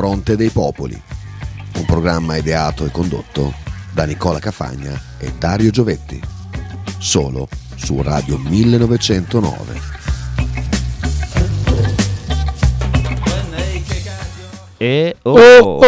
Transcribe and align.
fronte 0.00 0.34
dei 0.34 0.48
popoli. 0.48 0.98
Un 1.76 1.84
programma 1.84 2.34
ideato 2.38 2.86
e 2.86 2.90
condotto 2.90 3.52
da 3.92 4.04
Nicola 4.04 4.38
Cafagna 4.38 4.98
e 5.18 5.30
Dario 5.38 5.68
Giovetti. 5.68 6.18
Solo 6.96 7.46
su 7.74 8.00
Radio 8.00 8.38
1909. 8.38 9.78
E 14.78 15.16
oh, 15.20 15.38
Oh, 15.38 15.84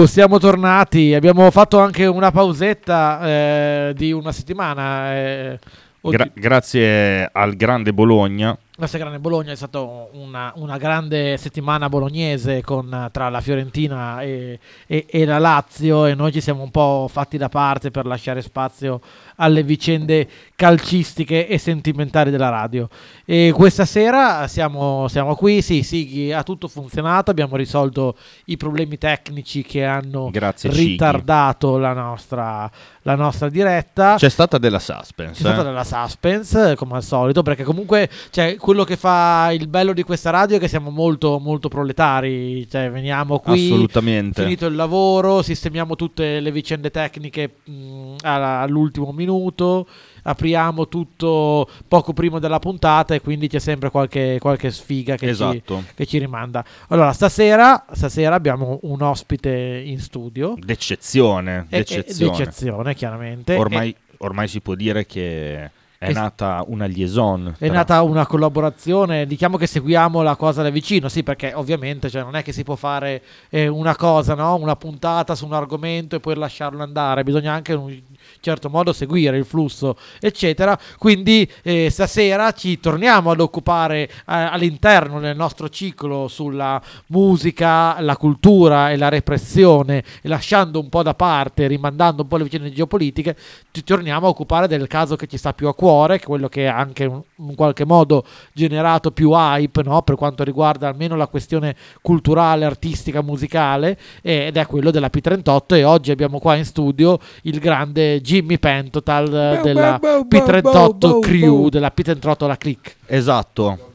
oh, 0.00 0.06
siamo 0.06 0.38
tornati. 0.38 1.12
Abbiamo 1.12 1.50
fatto 1.50 1.80
anche 1.80 2.06
una 2.06 2.30
pausetta 2.30 3.20
eh, 3.28 3.92
di 3.94 4.10
una 4.10 4.32
settimana. 4.32 5.14
eh, 5.14 5.58
gra- 6.00 6.30
grazie 6.32 7.28
al 7.30 7.56
grande 7.56 7.92
Bologna. 7.92 8.56
Questa 8.78 8.96
grande 8.96 9.18
Bologna 9.18 9.50
è 9.50 9.56
stata 9.56 9.80
una, 9.80 10.52
una 10.54 10.76
grande 10.76 11.36
settimana 11.36 11.88
bolognese 11.88 12.62
con, 12.62 13.08
tra 13.10 13.28
la 13.28 13.40
Fiorentina 13.40 14.20
e, 14.22 14.60
e- 14.86 15.04
e 15.10 15.24
la 15.24 15.40
Lazio 15.40 16.06
e 16.06 16.14
noi 16.14 16.30
ci 16.30 16.40
siamo 16.40 16.62
un 16.62 16.70
po' 16.70 17.08
fatti 17.10 17.36
da 17.36 17.48
parte 17.48 17.90
per 17.90 18.06
lasciare 18.06 18.40
spazio 18.40 19.00
alle 19.40 19.64
vicende 19.64 20.28
calcistiche 20.54 21.48
e 21.48 21.58
sentimentali 21.58 22.30
della 22.30 22.50
radio. 22.50 22.88
E 23.24 23.52
questa 23.52 23.84
sera 23.84 24.46
siamo, 24.46 25.08
siamo 25.08 25.34
qui, 25.34 25.60
sì, 25.60 25.82
Sighi, 25.82 26.32
ha 26.32 26.44
tutto 26.44 26.68
funzionato, 26.68 27.32
abbiamo 27.32 27.56
risolto 27.56 28.16
i 28.46 28.56
problemi 28.56 28.96
tecnici 28.96 29.62
che 29.62 29.84
hanno 29.84 30.30
Grazie 30.30 30.70
ritardato 30.70 31.78
la 31.78 31.92
nostra, 31.92 32.70
la 33.02 33.14
nostra 33.16 33.48
diretta. 33.48 34.14
C'è 34.16 34.28
stata 34.28 34.58
della 34.58 34.78
suspense. 34.78 35.34
C'è 35.34 35.40
stata 35.40 35.62
eh. 35.62 35.64
della 35.64 35.84
suspense, 35.84 36.76
come 36.76 36.96
al 36.96 37.02
solito, 37.02 37.42
perché 37.42 37.64
comunque 37.64 38.08
cioè, 38.30 38.56
quello 38.68 38.84
che 38.84 38.98
fa 38.98 39.50
il 39.52 39.66
bello 39.66 39.94
di 39.94 40.02
questa 40.02 40.28
radio 40.28 40.58
è 40.58 40.60
che 40.60 40.68
siamo 40.68 40.90
molto, 40.90 41.38
molto 41.38 41.68
proletari. 41.68 42.68
Cioè, 42.68 42.90
veniamo 42.90 43.38
qui, 43.38 43.64
Assolutamente. 43.64 44.42
finito 44.42 44.66
il 44.66 44.74
lavoro, 44.74 45.40
sistemiamo 45.40 45.96
tutte 45.96 46.38
le 46.38 46.52
vicende 46.52 46.90
tecniche 46.90 47.50
mh, 47.64 48.16
alla- 48.20 48.60
all'ultimo 48.60 49.10
minuto, 49.12 49.88
apriamo 50.22 50.86
tutto 50.86 51.66
poco 51.88 52.12
prima 52.12 52.38
della 52.40 52.58
puntata 52.58 53.14
e 53.14 53.22
quindi 53.22 53.48
c'è 53.48 53.58
sempre 53.58 53.88
qualche, 53.88 54.36
qualche 54.38 54.70
sfiga 54.70 55.14
che, 55.16 55.24
ci, 55.28 55.30
Esatto. 55.32 55.84
che 55.94 56.04
ci 56.04 56.18
rimanda. 56.18 56.62
Allora, 56.88 57.14
stasera, 57.14 57.86
stasera 57.92 58.34
abbiamo 58.34 58.80
un 58.82 59.00
ospite 59.00 59.82
in 59.82 59.98
studio. 59.98 60.52
D'eccezione. 60.58 61.68
E- 61.70 61.74
e- 61.74 61.78
D'eccezione. 61.78 62.36
d'eccezione, 62.36 62.94
chiaramente. 62.94 63.54
Ormai, 63.54 63.96
ormai 64.18 64.46
si 64.46 64.60
può 64.60 64.74
dire 64.74 65.06
che 65.06 65.70
è 65.98 66.12
nata 66.12 66.64
una 66.68 66.86
liaison. 66.86 67.56
È 67.58 67.68
nata 67.68 68.02
una 68.02 68.24
collaborazione, 68.24 69.26
diciamo 69.26 69.56
che 69.56 69.66
seguiamo 69.66 70.22
la 70.22 70.36
cosa 70.36 70.62
da 70.62 70.70
vicino, 70.70 71.08
sì, 71.08 71.24
perché 71.24 71.52
ovviamente 71.54 72.08
cioè, 72.08 72.22
non 72.22 72.36
è 72.36 72.42
che 72.44 72.52
si 72.52 72.62
può 72.62 72.76
fare 72.76 73.20
eh, 73.50 73.66
una 73.66 73.96
cosa, 73.96 74.34
no? 74.34 74.54
una 74.54 74.76
puntata 74.76 75.34
su 75.34 75.44
un 75.44 75.54
argomento 75.54 76.14
e 76.14 76.20
poi 76.20 76.36
lasciarlo 76.36 76.84
andare, 76.84 77.24
bisogna 77.24 77.52
anche 77.52 77.72
un 77.72 78.00
certo 78.40 78.68
modo 78.68 78.92
seguire 78.92 79.36
il 79.36 79.44
flusso, 79.44 79.96
eccetera. 80.20 80.78
Quindi 80.98 81.50
eh, 81.62 81.88
stasera 81.90 82.52
ci 82.52 82.80
torniamo 82.80 83.30
ad 83.30 83.40
occupare 83.40 84.02
eh, 84.02 84.10
all'interno 84.26 85.20
del 85.20 85.36
nostro 85.36 85.68
ciclo 85.68 86.28
sulla 86.28 86.80
musica, 87.08 88.00
la 88.00 88.16
cultura 88.16 88.90
e 88.90 88.96
la 88.96 89.08
repressione, 89.08 90.02
lasciando 90.22 90.80
un 90.80 90.88
po' 90.88 91.02
da 91.02 91.14
parte, 91.14 91.66
rimandando 91.66 92.22
un 92.22 92.28
po' 92.28 92.36
le 92.36 92.44
vicende 92.44 92.72
geopolitiche, 92.72 93.36
ci 93.70 93.84
torniamo 93.84 94.26
a 94.26 94.30
occupare 94.30 94.66
del 94.66 94.86
caso 94.86 95.16
che 95.16 95.26
ci 95.26 95.36
sta 95.36 95.52
più 95.52 95.68
a 95.68 95.74
cuore, 95.74 96.20
quello 96.20 96.48
che 96.48 96.66
ha 96.66 96.76
anche 96.76 97.04
in 97.04 97.22
in 97.38 97.54
qualche 97.54 97.84
modo 97.84 98.24
generato 98.52 99.10
più 99.10 99.30
hype 99.32 99.82
no? 99.82 100.02
per 100.02 100.16
quanto 100.16 100.44
riguarda 100.44 100.88
almeno 100.88 101.16
la 101.16 101.26
questione 101.26 101.74
culturale, 102.00 102.64
artistica, 102.64 103.22
musicale, 103.22 103.98
ed 104.22 104.56
è 104.56 104.66
quello 104.66 104.90
della 104.90 105.10
P38 105.12 105.74
e 105.74 105.84
oggi 105.84 106.10
abbiamo 106.10 106.38
qua 106.38 106.56
in 106.56 106.64
studio 106.64 107.18
il 107.42 107.58
grande 107.58 108.17
Jimmy 108.20 108.58
Pentotal 108.58 109.26
eh, 109.26 109.60
della 109.62 109.98
P38 110.00 111.20
Crew, 111.20 111.68
della 111.68 111.92
P38 111.96 112.46
La 112.46 112.56
Click. 112.56 112.96
Esatto. 113.06 113.92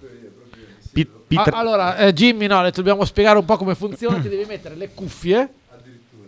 Pi- 0.94 1.08
Pi- 1.28 1.38
Ah, 1.38 1.46
allora, 1.54 1.98
eh, 1.98 2.14
Jimmy, 2.14 2.46
no, 2.48 2.62
le 2.62 2.72
dobbiamo 2.72 3.04
spiegare 3.06 3.40
un 3.40 3.46
po' 3.46 3.58
come 3.58 3.74
funziona, 3.76 4.20
ti 4.20 4.30
devi 4.30 4.46
mettere 4.46 4.76
le 4.76 4.90
cuffie. 4.94 5.50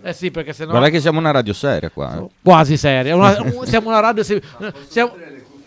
Eh 0.02 0.14
sì, 0.14 0.30
perché 0.32 0.54
sennò... 0.54 0.72
Guarda 0.72 0.90
che 0.90 1.00
siamo 1.00 1.18
una 1.20 1.32
radio 1.32 1.54
seria 1.54 1.90
qua. 1.90 2.18
eh. 2.18 2.28
Quasi 2.42 2.78
seria. 2.78 3.16
Una- 3.16 3.38
un- 3.42 3.66
siamo 3.66 3.90
una 3.90 4.00
radio. 4.00 4.24
se- 4.24 4.42
siamo- 4.88 5.14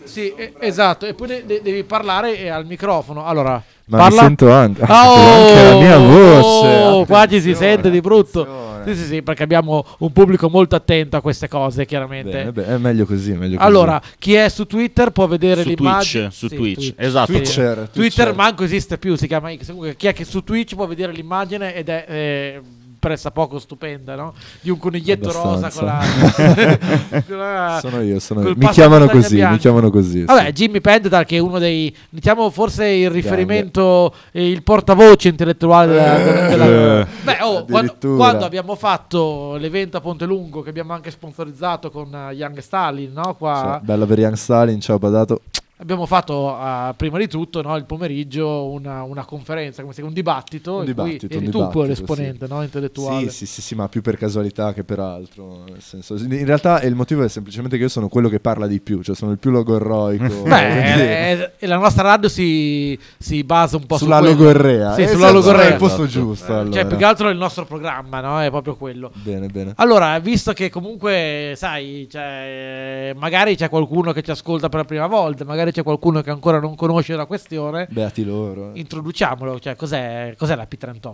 sì, 0.03 0.33
esatto. 0.59 1.05
E 1.05 1.13
poi 1.13 1.27
de- 1.27 1.45
de- 1.45 1.61
devi 1.61 1.83
parlare 1.83 2.37
eh, 2.37 2.49
al 2.49 2.65
microfono. 2.65 3.25
Allora, 3.25 3.61
Ma 3.89 3.97
parla. 3.97 4.21
mi 4.21 4.27
sento 4.27 4.51
anche, 4.51 4.81
Ah, 4.83 5.13
anche 5.13 5.63
la 5.63 5.75
mia 5.79 5.97
voce. 5.97 6.67
oh, 6.83 7.05
qua 7.05 7.25
ci 7.27 7.41
si 7.41 7.53
sente 7.55 7.89
di 7.89 8.01
brutto. 8.01 8.67
Sì, 8.85 8.95
sì, 8.95 9.03
sì, 9.03 9.21
perché 9.21 9.43
abbiamo 9.43 9.85
un 9.99 10.11
pubblico 10.13 10.49
molto 10.49 10.75
attento 10.75 11.17
a 11.17 11.21
queste 11.21 11.47
cose, 11.49 11.85
chiaramente. 11.85 12.31
Bene, 12.31 12.51
bene, 12.53 12.75
è 12.75 12.77
meglio 12.77 13.05
così, 13.05 13.33
meglio 13.33 13.57
così. 13.57 13.67
Allora, 13.67 14.01
chi 14.17 14.33
è 14.35 14.47
su 14.47 14.65
Twitter 14.65 15.09
può 15.11 15.27
vedere 15.27 15.63
Su 15.63 15.69
l'immagine. 15.69 16.23
Twitch, 16.29 16.35
su 16.37 16.47
Sì, 16.47 16.55
Twitch. 16.55 16.93
Esatto. 16.95 17.31
Twitcher, 17.31 17.73
Twitter 17.75 17.89
Twitcher. 17.91 18.35
manco 18.35 18.63
esiste 18.63 18.97
più, 18.97 19.15
si 19.15 19.27
chiama 19.27 19.51
X. 19.53 19.65
Comunque, 19.67 19.95
chi 19.97 20.07
è 20.07 20.13
che 20.13 20.23
su 20.23 20.43
Twitch 20.43 20.75
può 20.75 20.87
vedere 20.87 21.11
l'immagine 21.11 21.75
ed 21.75 21.89
è 21.89 22.05
eh, 22.07 22.61
pressappoco 22.99 23.57
stupenda, 23.59 24.15
no? 24.15 24.33
Di 24.61 24.69
un 24.69 24.77
coniglietto 24.77 25.31
rosa 25.31 25.69
con 25.71 25.85
la, 27.37 27.79
sono 27.81 28.01
io, 28.01 28.19
sono 28.19 28.41
io. 28.47 28.53
Mi 28.55 28.67
chiamano 28.69 29.07
così, 29.07 29.35
bianco. 29.35 29.53
mi 29.53 29.59
chiamano 29.59 29.89
così. 29.89 30.23
Vabbè, 30.25 30.45
sì. 30.47 30.51
Jimmy 30.51 30.81
Pendetal 30.81 31.25
che 31.25 31.37
è 31.37 31.39
uno 31.39 31.59
dei, 31.59 31.95
diciamo 32.09 32.49
forse 32.49 32.85
il 32.87 33.09
riferimento, 33.09 34.13
eh, 34.31 34.49
il 34.49 34.63
portavoce 34.63 35.29
intellettuale 35.29 35.93
della... 35.93 36.17
della- 36.49 36.65
della- 36.65 37.01
Eh. 37.01 37.07
Beh, 37.23 37.37
oh, 37.41 37.65
quando, 37.65 37.95
quando 38.15 38.45
abbiamo 38.45 38.75
fatto 38.75 39.55
l'evento 39.57 39.97
a 39.97 40.01
Ponte 40.01 40.25
Lungo, 40.25 40.61
che 40.61 40.69
abbiamo 40.69 40.93
anche 40.93 41.11
sponsorizzato 41.11 41.89
con 41.91 42.13
eh, 42.13 42.33
Young 42.33 42.57
Stalin, 42.59 43.11
no? 43.13 43.35
Qua 43.35 43.77
Sì, 43.79 43.85
bella 43.85 44.05
per 44.05 44.19
Young 44.19 44.35
Stalin, 44.35 44.79
ciao 44.81 44.97
Badato. 44.99 45.41
Abbiamo 45.81 46.05
fatto 46.05 46.57
eh, 46.57 46.93
prima 46.95 47.17
di 47.17 47.27
tutto 47.27 47.61
no, 47.61 47.75
il 47.75 47.85
pomeriggio 47.85 48.69
una, 48.69 49.03
una 49.03 49.25
conferenza, 49.25 49.81
come 49.81 49.93
chiama, 49.93 50.09
un 50.09 50.13
dibattito, 50.15 50.77
Un 50.77 50.87
in 50.87 50.93
cui 50.93 50.93
dibattito, 51.11 51.37
eri 51.37 51.45
tu 51.45 51.51
poi 51.51 51.67
dibattito, 51.69 51.85
l'esponente 51.85 52.47
no, 52.47 52.61
intellettuale. 52.63 53.29
Sì, 53.29 53.37
sì, 53.37 53.45
sì, 53.45 53.61
sì, 53.61 53.75
ma 53.75 53.87
più 53.87 54.01
per 54.01 54.17
casualità 54.17 54.73
che 54.73 54.83
per 54.83 54.99
altro. 54.99 55.63
Nel 55.69 55.81
senso, 55.81 56.15
in 56.15 56.45
realtà 56.45 56.81
il 56.81 56.95
motivo 56.95 57.23
è 57.23 57.29
semplicemente 57.29 57.77
che 57.77 57.83
io 57.83 57.89
sono 57.89 58.07
quello 58.09 58.29
che 58.29 58.39
parla 58.39 58.67
di 58.67 58.79
più, 58.81 59.01
cioè 59.01 59.15
sono 59.15 59.31
il 59.31 59.37
più 59.39 59.51
logorroico. 59.51 60.43
Beh, 60.43 61.31
eh, 61.31 61.51
e 61.57 61.67
la 61.67 61.77
nostra 61.77 62.03
radio 62.03 62.29
si, 62.29 62.97
si 63.17 63.43
basa 63.43 63.77
un 63.77 63.85
po' 63.85 63.97
sulla 63.97 64.17
su 64.19 64.23
logorrea. 64.25 64.93
Sì, 64.95 65.01
Eh, 65.03 65.07
sulla 65.07 65.27
siamo 65.27 65.39
logorrea. 65.39 65.67
al 65.67 65.75
posto 65.77 66.03
Esatto. 66.03 66.19
giusto. 66.25 66.51
Eh, 66.51 66.55
allora. 66.55 66.71
Cioè, 66.73 66.85
più 66.87 66.97
che 66.97 67.05
altro 67.05 67.29
il 67.29 67.37
nostro 67.37 67.65
programma, 67.65 68.19
no? 68.19 68.41
È 68.41 68.49
proprio 68.49 68.75
quello. 68.75 69.11
Bene, 69.13 69.47
bene. 69.47 69.73
Allora, 69.77 70.19
visto 70.19 70.51
che 70.53 70.69
comunque, 70.69 71.53
sai, 71.55 72.07
cioè, 72.11 73.13
magari 73.17 73.55
c'è 73.55 73.69
qualcuno 73.69 74.11
che 74.11 74.21
ci 74.21 74.31
ascolta 74.31 74.67
per 74.69 74.81
la 74.81 74.85
prima 74.85 75.07
volta, 75.07 75.45
magari 75.45 75.68
c'è 75.71 75.83
qualcuno 75.83 76.21
che 76.21 76.29
ancora 76.29 76.59
non 76.59 76.75
conosce 76.75 77.15
la 77.15 77.25
questione, 77.25 77.87
Beati 77.89 78.23
loro. 78.23 78.71
eh. 78.73 78.79
introduciamolo. 78.79 79.59
Cioè, 79.59 79.75
cos'è, 79.75 80.33
cos'è 80.37 80.55
la 80.55 80.67
P38? 80.69 81.09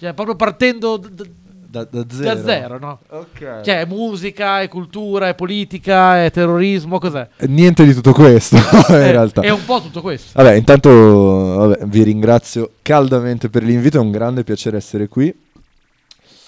Cioè, 0.00 0.12
proprio 0.14 0.34
partendo 0.36 0.96
d- 0.96 1.08
d- 1.10 1.28
Da, 1.72 1.84
da 1.90 2.04
zero. 2.10 2.34
da 2.34 2.42
zero, 2.42 2.78
no? 2.78 2.98
Ok. 3.08 3.60
Cioè, 3.62 3.80
è 3.80 3.84
musica, 3.86 4.60
è 4.60 4.68
cultura, 4.68 5.28
è 5.28 5.34
politica, 5.34 6.22
è 6.22 6.30
terrorismo, 6.30 6.98
cos'è? 6.98 7.26
Niente 7.46 7.84
di 7.86 7.94
tutto 7.94 8.12
questo, 8.12 8.56
in 8.88 8.94
È- 8.94 9.10
realtà. 9.10 9.40
È 9.40 9.48
un 9.48 9.64
po' 9.64 9.80
tutto 9.80 10.02
questo. 10.02 10.32
Vabbè, 10.34 10.54
intanto 10.54 10.90
vabbè, 10.90 11.86
vi 11.86 12.02
ringrazio 12.02 12.72
caldamente 12.82 13.48
per 13.48 13.62
l'invito, 13.62 13.96
è 13.96 14.00
un 14.00 14.10
grande 14.10 14.44
piacere 14.44 14.76
essere 14.76 15.08
qui. 15.08 15.34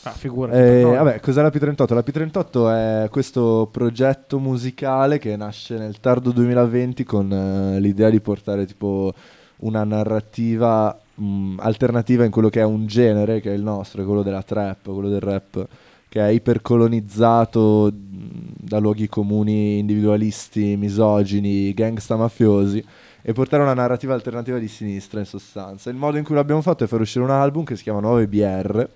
Ah, 0.07 0.11
figurati. 0.11 0.59
Eh, 0.59 0.83
no. 0.83 0.91
vabbè, 0.91 1.21
cos'è 1.21 1.41
la 1.41 1.49
P38? 1.49 1.95
La 1.95 2.05
P38 2.07 3.05
è 3.05 3.09
questo 3.09 3.69
progetto 3.73 4.39
musicale 4.39 5.19
che 5.19 5.35
nasce 5.37 5.79
nel 5.79 5.99
tardo 5.99 6.31
2020 6.31 7.05
con 7.05 7.33
eh, 7.33 7.81
l'idea 7.81 8.11
di 8.11 8.21
portare 8.21 8.67
tipo 8.67 9.15
una 9.59 9.83
narrativa 9.85 10.99
mh, 11.15 11.55
alternativa 11.59 12.25
in 12.25 12.31
quello 12.31 12.51
che 12.51 12.61
è 12.61 12.65
un 12.65 12.87
genere, 12.87 13.41
che 13.41 13.51
è 13.51 13.55
il 13.55 13.63
nostro, 13.63 14.05
quello 14.05 14.23
della 14.23 14.43
trap, 14.43 14.93
quello 14.93 15.09
del 15.09 15.21
rap, 15.21 15.67
che 16.09 16.21
è 16.21 16.29
ipercolonizzato 16.29 17.91
mh, 17.91 18.39
da 18.59 18.79
luoghi 18.79 19.09
comuni 19.09 19.79
individualisti, 19.79 20.77
misogini, 20.77 21.73
gangsta 21.73 22.17
mafiosi 22.17 22.85
e 23.23 23.33
portare 23.33 23.63
una 23.63 23.73
narrativa 23.73 24.13
alternativa 24.13 24.59
di 24.59 24.69
sinistra 24.69 25.19
in 25.19 25.25
sostanza. 25.27 25.89
Il 25.89 25.97
modo 25.97 26.19
in 26.19 26.25
cui 26.25 26.35
l'abbiamo 26.35 26.61
fatto 26.61 26.85
è 26.85 26.87
far 26.87 27.01
uscire 27.01 27.25
un 27.25 27.31
album 27.31 27.65
che 27.65 27.75
si 27.75 27.85
chiama 27.85 28.01
9 28.01 28.29
BR 28.29 28.89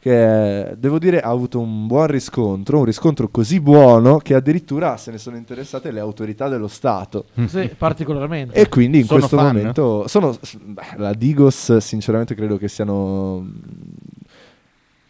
che 0.00 0.74
devo 0.78 0.98
dire 0.98 1.20
ha 1.20 1.28
avuto 1.28 1.58
un 1.58 1.86
buon 1.86 2.06
riscontro, 2.06 2.78
un 2.78 2.84
riscontro 2.84 3.28
così 3.28 3.60
buono 3.60 4.18
che 4.18 4.34
addirittura 4.34 4.96
se 4.96 5.10
ne 5.10 5.18
sono 5.18 5.36
interessate 5.36 5.90
le 5.90 6.00
autorità 6.00 6.48
dello 6.48 6.68
Stato. 6.68 7.26
Sì, 7.46 7.68
particolarmente. 7.76 8.54
E 8.58 8.68
quindi 8.68 8.98
in 9.00 9.04
Sono 9.06 9.18
questo 9.18 9.36
fan? 9.36 9.46
momento 9.46 10.06
sono 10.08 10.38
beh, 10.62 10.82
la 10.96 11.12
Digos 11.14 11.76
sinceramente 11.78 12.34
credo 12.34 12.56
che 12.56 12.68
siano 12.68 13.44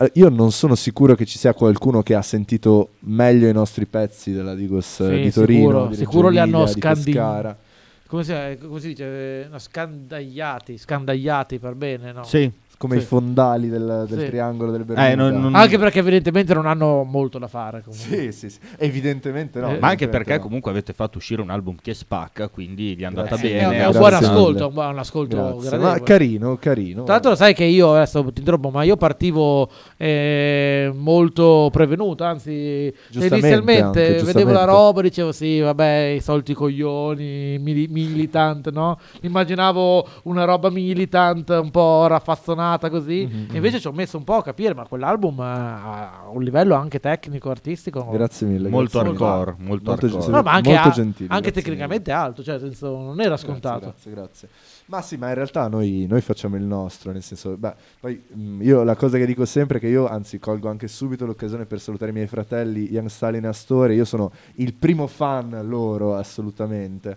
eh, 0.00 0.10
io 0.14 0.28
non 0.28 0.52
sono 0.52 0.74
sicuro 0.74 1.14
che 1.14 1.26
ci 1.26 1.38
sia 1.38 1.52
qualcuno 1.54 2.02
che 2.02 2.14
ha 2.14 2.22
sentito 2.22 2.90
meglio 3.00 3.48
i 3.48 3.52
nostri 3.52 3.84
pezzi 3.86 4.32
della 4.32 4.54
Digos 4.54 5.00
eh, 5.00 5.14
Sì, 5.16 5.20
di 5.20 5.32
Torino, 5.32 5.60
sicuro, 5.60 5.86
di 5.88 5.96
sicuro 5.96 6.28
li 6.28 6.38
hanno 6.38 6.48
Emilia, 6.62 6.72
di 6.74 6.80
scandi- 6.80 7.02
Pescara. 7.04 7.58
come 8.06 8.24
si, 8.24 8.32
come 8.60 8.80
si 8.80 8.86
dice? 8.88 9.04
Eh, 9.44 9.48
no, 9.50 9.58
scandagliati, 9.58 10.78
scandagliati 10.78 11.58
per 11.58 11.74
bene, 11.74 12.12
no? 12.12 12.22
Sì, 12.22 12.50
come 12.78 12.96
Sì. 12.96 13.02
i 13.02 13.04
fondali 13.04 13.68
del, 13.68 14.06
del 14.08 14.20
Sì. 14.20 14.26
triangolo 14.26 14.70
del 14.70 14.84
Bermuda. 14.84 15.10
Eh, 15.10 15.14
non- 15.16 15.40
non- 15.40 15.54
Anche 15.56 15.78
perché 15.78 15.98
evidentemente 15.98 16.54
non 16.54 16.64
hanno 16.64 17.02
molto 17.02 17.38
da 17.38 17.48
fare. 17.48 17.82
comunque. 17.84 18.16
Sì, 18.16 18.30
sì, 18.32 18.50
sì. 18.50 18.58
Evidentemente 18.78 19.58
no. 19.58 19.70
Eh, 19.74 19.78
Ma 19.80 19.88
anche 19.88 20.06
perché 20.08 20.36
no. 20.36 20.40
comunque 20.42 20.70
avete 20.70 20.92
fatto 20.92 21.18
uscire 21.18 21.42
un 21.42 21.50
album 21.50 21.74
che 21.82 21.92
spacca, 21.92 22.46
quindi 22.48 22.94
gli 22.96 23.02
è 23.02 23.04
andata 23.04 23.30
Grazie. 23.30 23.50
È, 23.50 23.52
bene. 23.62 23.64
è 23.64 23.86
un 23.86 23.90
Grazie 23.90 23.98
buon 23.98 24.14
ascolto, 24.14 24.72
un 24.72 24.98
ascolto 24.98 25.56
Grazie. 25.58 25.78
Ma 25.78 26.00
carino, 26.00 26.56
carino. 26.60 27.02
Tra 27.02 27.14
l'altro, 27.14 27.34
sai 27.34 27.52
che 27.52 27.64
io 27.64 27.94
adesso 27.94 28.22
ti 28.32 28.38
interrompo, 28.38 28.70
ma 28.70 28.84
io 28.84 28.96
partivo 28.96 29.68
eh, 29.96 30.92
molto 30.94 31.68
prevenuto. 31.72 32.22
Anzi, 32.22 32.94
inizialmente 33.10 33.82
anche, 34.18 34.22
vedevo 34.22 34.52
la 34.52 34.62
roba, 34.64 35.00
dicevo 35.02 35.32
sì, 35.32 35.58
vabbè, 35.58 36.14
i 36.16 36.20
soliti 36.20 36.54
coglioni, 36.54 37.58
mili- 37.58 37.88
militant, 37.88 38.70
no? 38.70 38.98
Immaginavo 39.22 40.06
una 40.24 40.44
roba 40.44 40.70
militant 40.70 41.48
un 41.60 41.70
po' 41.72 42.06
raffazzonata 42.06 42.66
così. 42.90 43.26
Mhm, 43.30 43.46
E 43.52 43.56
invece 43.56 43.80
ci 43.80 43.86
ho 43.86 43.92
messo 43.92 44.16
un 44.18 44.24
po' 44.24 44.34
a 44.34 44.42
capire, 44.42 44.74
ma 44.74 44.86
quell'album 44.86 45.40
ha 45.40 46.24
un 46.30 46.42
livello 46.42 46.74
anche 46.74 47.00
tecnico, 47.00 47.48
artistico. 47.50 48.06
Grazie 48.10 48.46
mille. 48.46 48.68
Molto 48.68 48.98
grazie 49.00 49.12
mille. 49.18 49.24
hardcore, 49.24 49.56
molto 49.58 49.90
Molto 49.90 50.06
hardcore. 50.06 50.30
No, 50.32 50.42
ma 50.42 50.52
anche, 50.52 50.70
molto 50.72 50.88
a- 50.88 50.92
gentili, 50.92 51.28
anche 51.32 51.50
tecnicamente 51.52 52.10
alto, 52.12 52.42
cioè, 52.42 52.58
nel 52.58 52.64
senso, 52.64 52.96
non 52.98 53.20
era 53.20 53.36
scontato. 53.36 53.86
Grazie, 53.86 54.10
grazie, 54.12 54.48
grazie. 54.48 54.48
Ma 54.86 55.02
sì, 55.02 55.16
ma 55.16 55.28
in 55.28 55.34
realtà 55.34 55.68
noi, 55.68 56.06
noi 56.08 56.20
facciamo 56.22 56.56
il 56.56 56.62
nostro, 56.64 57.12
nel 57.12 57.22
senso, 57.22 57.56
beh, 57.56 57.74
poi 58.00 58.22
mh, 58.32 58.62
io 58.62 58.82
la 58.84 58.96
cosa 58.96 59.18
che 59.18 59.26
dico 59.26 59.44
sempre 59.44 59.76
è 59.78 59.80
che 59.80 59.88
io, 59.88 60.06
anzi, 60.08 60.38
colgo 60.38 60.68
anche 60.70 60.88
subito 60.88 61.26
l'occasione 61.26 61.66
per 61.66 61.78
salutare 61.80 62.10
i 62.10 62.14
miei 62.14 62.26
fratelli 62.26 62.90
Young 62.90 63.08
Stalin 63.08 63.44
e 63.44 63.48
Astore, 63.48 63.94
io 63.94 64.04
sono 64.06 64.32
il 64.54 64.72
primo 64.74 65.06
fan 65.06 65.60
loro, 65.64 66.14
assolutamente. 66.16 67.16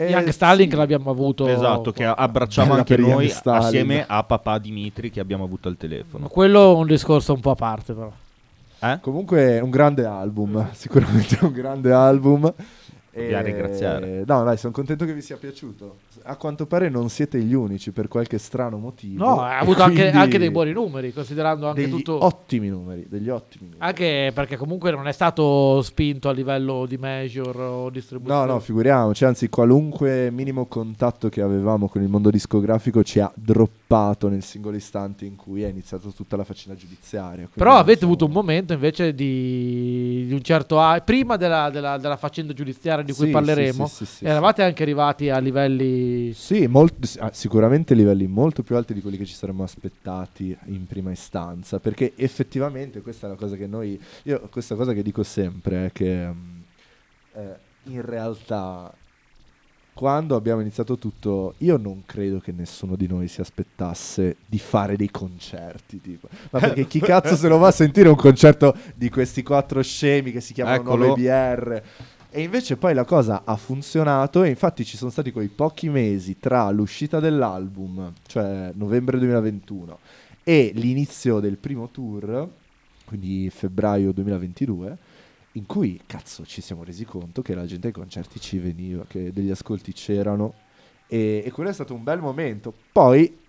E 0.00 0.10
Young 0.10 0.28
Stalin 0.28 0.66
sì, 0.66 0.70
che 0.70 0.76
l'abbiamo 0.76 1.10
avuto. 1.10 1.48
Esatto, 1.48 1.90
che 1.90 2.04
abbracciamo 2.04 2.72
anche 2.72 2.96
noi 2.96 3.34
assieme 3.42 4.04
a 4.06 4.22
papà 4.22 4.58
Dimitri 4.58 5.10
che 5.10 5.18
abbiamo 5.18 5.42
avuto 5.42 5.66
al 5.66 5.76
telefono. 5.76 6.28
Quello 6.28 6.70
è 6.70 6.76
un 6.76 6.86
discorso 6.86 7.32
un 7.32 7.40
po' 7.40 7.50
a 7.50 7.54
parte, 7.56 7.94
però. 7.94 8.12
Eh? 8.78 9.00
Comunque 9.00 9.56
è 9.56 9.60
un 9.60 9.70
grande 9.70 10.04
album, 10.04 10.68
sicuramente 10.70 11.38
è 11.40 11.42
un 11.42 11.50
grande 11.50 11.92
album. 11.92 12.54
Dobbiamo 13.22 13.44
ringraziare. 13.44 14.24
No, 14.26 14.44
dai, 14.44 14.56
sono 14.56 14.72
contento 14.72 15.04
che 15.04 15.12
vi 15.12 15.22
sia 15.22 15.36
piaciuto. 15.36 15.98
A 16.22 16.36
quanto 16.36 16.66
pare 16.66 16.88
non 16.88 17.08
siete 17.08 17.40
gli 17.40 17.54
unici 17.54 17.90
per 17.90 18.08
qualche 18.08 18.38
strano 18.38 18.78
motivo. 18.78 19.24
No, 19.24 19.40
ha 19.40 19.54
e 19.54 19.56
avuto 19.60 19.82
anche, 19.82 20.10
anche 20.10 20.38
dei 20.38 20.50
buoni 20.50 20.72
numeri, 20.72 21.12
considerando 21.12 21.68
anche 21.68 21.88
tutto. 21.88 22.24
ottimi 22.24 22.68
numeri, 22.68 23.06
degli 23.08 23.28
ottimi 23.28 23.70
numeri. 23.70 23.82
Anche 23.82 24.30
perché 24.34 24.56
comunque 24.56 24.90
non 24.90 25.06
è 25.08 25.12
stato 25.12 25.80
spinto 25.82 26.28
a 26.28 26.32
livello 26.32 26.86
di 26.86 26.96
major 26.96 27.58
o 27.58 27.90
distribuzione. 27.90 28.46
No, 28.46 28.52
no, 28.52 28.60
figuriamoci, 28.60 29.24
anzi 29.24 29.48
qualunque 29.48 30.30
minimo 30.30 30.66
contatto 30.66 31.28
che 31.28 31.40
avevamo 31.40 31.88
con 31.88 32.02
il 32.02 32.08
mondo 32.08 32.30
discografico 32.30 33.02
ci 33.02 33.20
ha 33.20 33.30
droppato 33.34 33.77
nel 34.28 34.42
singolo 34.42 34.76
istante 34.76 35.24
in 35.24 35.34
cui 35.34 35.62
è 35.62 35.68
iniziata 35.68 36.10
tutta 36.10 36.36
la 36.36 36.44
faccina 36.44 36.74
giudiziaria. 36.74 37.48
Però 37.50 37.74
avete 37.76 38.00
siamo- 38.00 38.12
avuto 38.12 38.26
un 38.26 38.32
momento 38.32 38.74
invece 38.74 39.14
di, 39.14 40.24
di 40.26 40.32
un 40.34 40.42
certo 40.42 40.78
a- 40.78 41.00
prima 41.00 41.36
della, 41.36 41.70
della- 41.70 41.96
della 41.96 42.18
faccenda 42.18 42.52
giudiziaria 42.52 43.02
di 43.02 43.14
cui 43.14 43.26
Sì, 43.26 43.32
parleremo. 43.32 43.86
sì, 43.86 43.94
sì, 43.94 44.04
sì, 44.04 44.14
sì, 44.18 44.24
eravate 44.26 44.62
anche 44.62 44.82
arrivati 44.82 45.30
a 45.30 45.38
livelli 45.38 46.34
Sì, 46.34 46.66
molt- 46.66 47.16
ah, 47.18 47.30
sicuramente 47.32 47.94
livelli 47.94 48.26
molto 48.26 48.62
più 48.62 48.76
alti 48.76 48.92
di 48.92 49.00
quelli 49.00 49.16
che 49.16 49.24
ci 49.24 49.32
saremmo 49.34 49.62
aspettati 49.62 50.54
in 50.66 50.86
prima 50.86 51.10
istanza, 51.10 51.80
perché 51.80 52.12
effettivamente 52.16 53.00
questa 53.00 53.26
è 53.26 53.30
la 53.30 53.36
cosa 53.36 53.56
che 53.56 53.66
noi, 53.66 53.98
io 54.24 54.40
questa 54.50 54.74
cosa 54.74 54.92
che 54.92 55.02
dico 55.02 55.22
sempre 55.22 55.86
è 55.86 55.92
che 55.92 56.26
mm, 56.28 56.58
eh, 57.36 57.56
in 57.84 58.02
realtà 58.02 58.92
quando 59.98 60.36
abbiamo 60.36 60.60
iniziato 60.60 60.96
tutto, 60.96 61.54
io 61.58 61.76
non 61.76 62.04
credo 62.06 62.38
che 62.38 62.52
nessuno 62.52 62.94
di 62.94 63.08
noi 63.08 63.26
si 63.26 63.40
aspettasse 63.40 64.36
di 64.46 64.60
fare 64.60 64.94
dei 64.94 65.10
concerti, 65.10 66.00
tipo. 66.00 66.28
Ma 66.50 66.60
perché 66.60 66.86
chi 66.86 67.00
cazzo 67.00 67.34
se 67.34 67.48
lo 67.48 67.58
va 67.58 67.66
a 67.66 67.72
sentire 67.72 68.08
un 68.08 68.14
concerto 68.14 68.76
di 68.94 69.10
questi 69.10 69.42
quattro 69.42 69.82
scemi 69.82 70.30
che 70.30 70.40
si 70.40 70.52
chiamano 70.52 70.76
Eccolo. 70.76 71.06
9 71.08 71.20
BR? 71.20 71.82
E 72.30 72.42
invece 72.42 72.76
poi 72.76 72.94
la 72.94 73.04
cosa 73.04 73.42
ha 73.44 73.56
funzionato 73.56 74.44
e 74.44 74.50
infatti 74.50 74.84
ci 74.84 74.96
sono 74.96 75.10
stati 75.10 75.32
quei 75.32 75.48
pochi 75.48 75.88
mesi 75.88 76.38
tra 76.38 76.70
l'uscita 76.70 77.18
dell'album, 77.18 78.12
cioè 78.28 78.70
novembre 78.74 79.18
2021, 79.18 79.98
e 80.44 80.70
l'inizio 80.76 81.40
del 81.40 81.56
primo 81.56 81.88
tour, 81.88 82.48
quindi 83.04 83.50
febbraio 83.50 84.12
2022, 84.12 84.96
in 85.58 85.66
cui 85.66 86.00
cazzo 86.06 86.46
ci 86.46 86.60
siamo 86.60 86.84
resi 86.84 87.04
conto 87.04 87.42
che 87.42 87.54
la 87.54 87.66
gente 87.66 87.88
ai 87.88 87.92
concerti 87.92 88.40
ci 88.40 88.58
veniva, 88.58 89.04
che 89.06 89.32
degli 89.32 89.50
ascolti 89.50 89.92
c'erano 89.92 90.54
e, 91.08 91.42
e 91.44 91.50
quello 91.50 91.68
è 91.68 91.72
stato 91.72 91.94
un 91.94 92.04
bel 92.04 92.20
momento. 92.20 92.72
Poi 92.92 93.46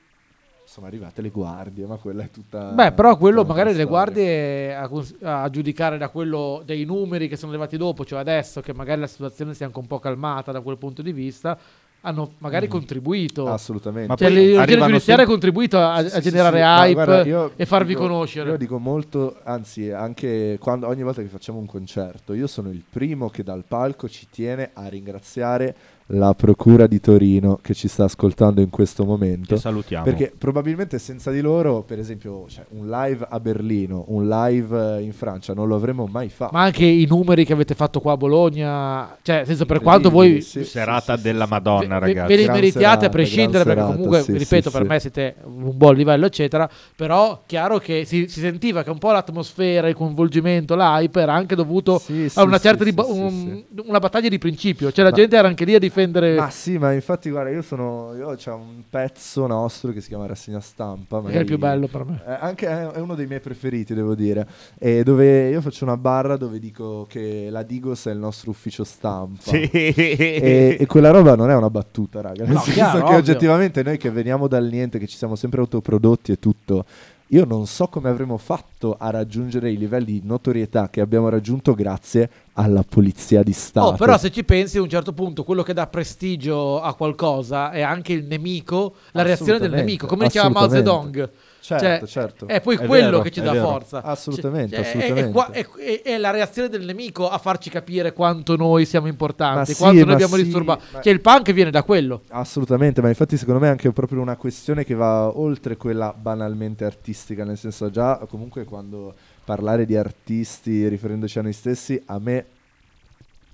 sono 0.66 0.88
arrivate 0.88 1.22
le 1.22 1.30
guardie, 1.30 1.86
ma 1.86 1.98
quella 1.98 2.24
è 2.24 2.32
tutta... 2.32 2.72
Beh, 2.72 2.92
però 2.94 3.16
quello 3.18 3.44
magari 3.44 3.74
le 3.74 3.86
guardie 3.86 4.76
a, 4.76 4.90
a 5.22 5.50
giudicare 5.50 5.98
da 5.98 6.10
quello 6.10 6.62
dei 6.66 6.84
numeri 6.84 7.28
che 7.28 7.38
sono 7.38 7.52
arrivati 7.52 7.78
dopo, 7.78 8.06
cioè 8.06 8.20
adesso 8.20 8.62
che 8.62 8.74
magari 8.74 9.02
la 9.02 9.08
situazione 9.08 9.54
si 9.54 9.64
è 9.64 9.66
anche 9.66 9.80
un 9.80 9.88
po' 9.88 10.00
calmata 10.00 10.52
da 10.52 10.62
quel 10.62 10.78
punto 10.78 11.02
di 11.02 11.12
vista, 11.12 11.58
hanno 12.02 12.32
magari 12.38 12.68
Mm. 12.68 12.70
contribuito. 12.70 13.48
Assolutamente. 13.48 14.08
Ma 14.08 14.16
cioè, 14.16 14.28
arrivano 14.58 14.92
giudiziaria 14.92 15.24
ha 15.26 15.28
contribuito 15.28 15.78
a, 15.78 15.94
a 15.96 16.04
Sì, 16.04 16.10
sì, 16.10 16.22
generare 16.22 16.58
sì, 16.58 16.64
hype 16.64 16.94
guarda, 16.94 17.26
io 17.26 17.52
e 17.56 17.66
farvi 17.66 17.94
dico- 17.94 18.02
conoscere. 18.08 18.50
Io 18.52 18.58
dico 18.58 18.78
molto, 18.80 19.38
anzi, 19.44 19.92
anche 19.92 20.58
quando, 20.60 20.88
ogni 20.88 21.04
volta 21.04 21.22
che 21.22 21.28
facciamo 21.28 21.60
un 21.60 21.66
concerto, 21.66 22.34
io 22.34 22.48
sono 22.48 22.70
il 22.70 22.84
primo 22.90 23.30
che 23.30 23.44
dal 23.44 23.64
palco 23.68 24.08
ci 24.08 24.28
tiene 24.30 24.70
a 24.74 24.88
ringraziare 24.88 25.76
la 26.14 26.34
Procura 26.34 26.88
di 26.88 27.00
Torino 27.00 27.60
che 27.62 27.74
ci 27.76 27.88
sta 27.88 28.06
ascoltando 28.06 28.62
in 28.62 28.70
questo 28.70 29.06
momento. 29.06 29.54
Che 29.54 29.60
salutiamo. 29.62 30.04
Perché 30.04 30.32
probabilmente 30.36 30.98
senza 30.98 31.30
di 31.30 31.40
loro, 31.40 31.84
per 31.84 32.00
esempio, 32.00 32.46
cioè, 32.48 32.66
un 32.70 32.90
live 32.90 33.28
a 33.30 33.40
Berlino, 33.40 34.06
un 34.08 34.28
live 34.28 34.98
eh, 34.98 35.02
in 35.04 35.14
Francia, 35.14 35.54
non 35.54 35.68
lo 35.68 35.76
avremmo 35.76 36.08
mai 36.08 36.30
fatto. 36.30 36.52
Ma 36.56 36.64
anche 36.64 36.84
i 36.86 37.06
numeri 37.08 37.46
che 37.46 37.54
avete 37.54 37.76
fatto 37.76 38.00
qua 38.00 38.14
a 38.14 38.18
Bologna, 38.18 39.18
cioè, 39.22 39.38
nel 39.38 39.46
senso, 39.46 39.66
per 39.68 39.82
quanto 39.82 40.10
voi 40.10 40.42
Sì, 40.42 40.64
serata 40.64 41.16
sì, 41.16 41.22
della 41.22 41.44
sì. 41.46 41.52
Madonna, 41.52 42.00
ve- 42.00 42.06
ragazzi. 42.08 42.28
ve 42.36 42.42
li 42.42 42.48
meritiate 42.48 42.80
serata, 42.80 43.06
a 43.06 43.10
prescindere, 43.10 43.64
perché 43.64 43.80
serata, 43.80 43.92
comunque, 43.94 44.22
sì, 44.24 44.32
ripeto, 44.38 44.70
sì, 44.70 44.76
per 44.78 44.82
sì. 44.82 44.88
me 44.88 45.00
siete 45.00 45.36
un 45.44 45.72
buon 45.78 45.96
livello, 45.96 46.26
eccetera. 46.26 46.68
Però 46.96 47.44
chiaro 47.46 47.78
che 47.78 48.06
si, 48.06 48.28
si 48.28 48.40
sentiva 48.40 48.82
che 48.82 48.90
un 48.90 48.98
po' 48.98 49.12
l'atmosfera, 49.12 49.88
il 49.88 49.94
coinvolgimento, 49.94 50.76
l'hype 50.76 51.22
era 51.22 51.34
anche 51.34 51.54
dovuto 51.54 52.00
Sì, 52.00 52.32
a 52.34 52.42
una 52.44 52.58
sì, 52.58 52.64
certa 52.64 52.84
sì, 52.84 52.94
di- 52.94 53.04
sì, 53.04 53.12
un- 53.12 53.30
sì. 53.76 53.84
una 53.86 54.00
battaglia 54.00 54.28
di 54.30 54.40
principio. 54.40 54.92
Cioè, 54.92 55.04
la 55.04 55.12
Ma- 55.12 55.16
gente 55.16 55.36
era 55.36 55.48
anche 55.48 55.66
lì 55.66 55.76
a 55.76 55.78
difendere. 55.78 55.98
Ma 56.36 56.50
sì, 56.50 56.78
ma 56.78 56.92
infatti, 56.94 57.30
guarda, 57.30 57.50
io 57.50 57.62
sono. 57.62 58.14
Io 58.16 58.36
c'è 58.36 58.52
un 58.52 58.84
pezzo 58.90 59.48
nostro 59.48 59.92
che 59.92 60.02
si 60.02 60.08
chiama 60.10 60.26
Rassegna 60.26 60.60
Stampa. 60.60 61.22
che 61.24 61.32
è 61.32 61.40
il 61.40 61.46
più 61.46 61.58
bello 61.58 61.88
per 61.88 62.06
me. 62.06 62.22
Eh, 62.26 62.38
anche 62.40 62.68
è 62.68 62.88
è 62.88 63.00
uno 63.00 63.16
dei 63.16 63.28
miei 63.28 63.40
preferiti, 63.40 63.94
devo 63.94 64.16
dire. 64.16 64.48
E 64.78 65.04
dove 65.04 65.50
io 65.50 65.62
faccio 65.62 65.84
una 65.84 65.98
barra 65.98 66.38
dove 66.38 66.60
dico 66.60 67.06
che 67.10 67.48
la 67.50 67.64
Digos 67.64 68.06
è 68.08 68.12
il 68.12 68.18
nostro 68.20 68.52
ufficio 68.52 68.84
stampa. 68.84 69.42
Sì. 69.42 69.70
E, 69.70 70.78
e 70.80 70.86
quella 70.86 71.12
roba 71.12 71.36
non 71.36 71.50
è 71.50 71.56
una 71.56 71.70
battuta, 71.70 72.22
raga. 72.22 72.44
Nel 72.44 72.54
No, 72.54 72.60
senso 72.60 72.72
chiaro, 72.74 72.98
che 73.00 73.04
ovvio. 73.04 73.18
oggettivamente 73.18 73.84
noi 73.84 73.98
che 73.98 74.10
veniamo 74.10 74.48
dal 74.48 74.66
niente, 74.68 75.00
che 75.00 75.08
ci 75.08 75.18
siamo 75.18 75.36
sempre 75.36 75.60
autoprodotti 75.62 76.32
e 76.32 76.40
tutto. 76.40 76.86
Io 77.32 77.46
non 77.46 77.68
so 77.68 77.88
come 77.88 78.10
avremmo 78.10 78.38
fatto 78.38 78.96
a 78.98 79.12
raggiungere 79.12 79.72
i 79.72 79.78
livelli 79.78 80.20
di 80.20 80.22
notorietà 80.24 80.90
che 80.90 81.00
abbiamo 81.00 81.30
raggiunto 81.30 81.76
grazie 81.76 82.28
alla 82.54 82.84
polizia 82.88 83.44
di 83.44 83.54
Stato. 83.54 83.86
Oh, 83.86 83.94
però 83.94 84.18
se 84.18 84.32
ci 84.32 84.44
pensi 84.44 84.80
a 84.80 84.82
un 84.82 84.90
certo 84.90 85.14
punto 85.14 85.44
quello 85.44 85.62
che 85.62 85.74
dà 85.74 85.86
prestigio 85.86 86.82
a 86.82 86.96
qualcosa 86.96 87.70
è 87.70 87.82
anche 87.82 88.14
il 88.14 88.26
nemico, 88.26 88.96
la 89.12 89.22
reazione 89.22 89.60
del 89.60 89.70
nemico, 89.70 90.08
come 90.08 90.26
diceva 90.26 90.50
Mao. 90.50 90.70
Zedong. 90.70 91.30
Certo, 91.62 92.08
Cioè, 92.08 92.08
certo. 92.08 92.48
È 92.48 92.62
poi 92.62 92.78
È 92.78 92.86
quello 92.86 93.06
vero, 93.10 93.22
che 93.22 93.32
ci 93.32 93.42
dà 93.42 93.52
vero. 93.52 93.68
forza. 93.68 94.02
Assolutamente, 94.02 94.76
Cioè, 94.76 94.86
assolutamente. 94.86 95.52
È, 95.52 95.68
è- 95.68 96.02
è- 96.04 96.18
la 96.18 96.32
reazione 96.32 96.70
del 96.70 96.86
nemico 96.86 97.30
a 97.30 97.38
farci 97.38 97.70
capire 97.70 98.14
quanto 98.14 98.56
noi 98.56 98.86
siamo 98.86 99.08
importanti, 99.08 99.58
Ma 99.58 99.66
sì, 99.66 99.76
quanto 99.76 100.06
noi 100.06 100.14
abbiamo 100.14 100.36
sì, 100.36 100.44
disturbato. 100.44 100.84
ma- 100.94 101.02
Cioè, 101.02 101.14
il 101.14 101.22
punk 101.22 101.52
viene 101.52 101.70
da 101.70 101.84
quello. 101.84 102.22
Assolutamente, 102.30 103.02
ma 103.02 103.10
infatti 103.10 103.38
secondo 103.38 103.60
me 103.60 103.68
è 103.68 103.70
anche 103.72 103.92
proprio 103.92 104.22
una 104.22 104.36
questione 104.36 104.84
che 104.86 104.94
va 104.96 105.28
oltre 105.38 105.78
quella 105.78 106.14
banalmente 106.18 106.86
artistica, 106.86 107.44
nel 107.44 107.58
senso 107.58 107.90
già 107.92 108.18
comunque 108.30 108.64
quando 108.64 109.14
parlare 109.44 109.86
di 109.86 109.96
artisti 109.96 110.88
riferendoci 110.88 111.40
a 111.40 111.42
noi 111.42 111.54
stessi 111.54 112.02
a 112.06 112.20
me 112.20 112.46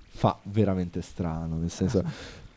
fa 0.08 0.38
veramente 0.44 1.02
strano, 1.02 1.56
nel 1.56 1.70
senso 1.70 2.02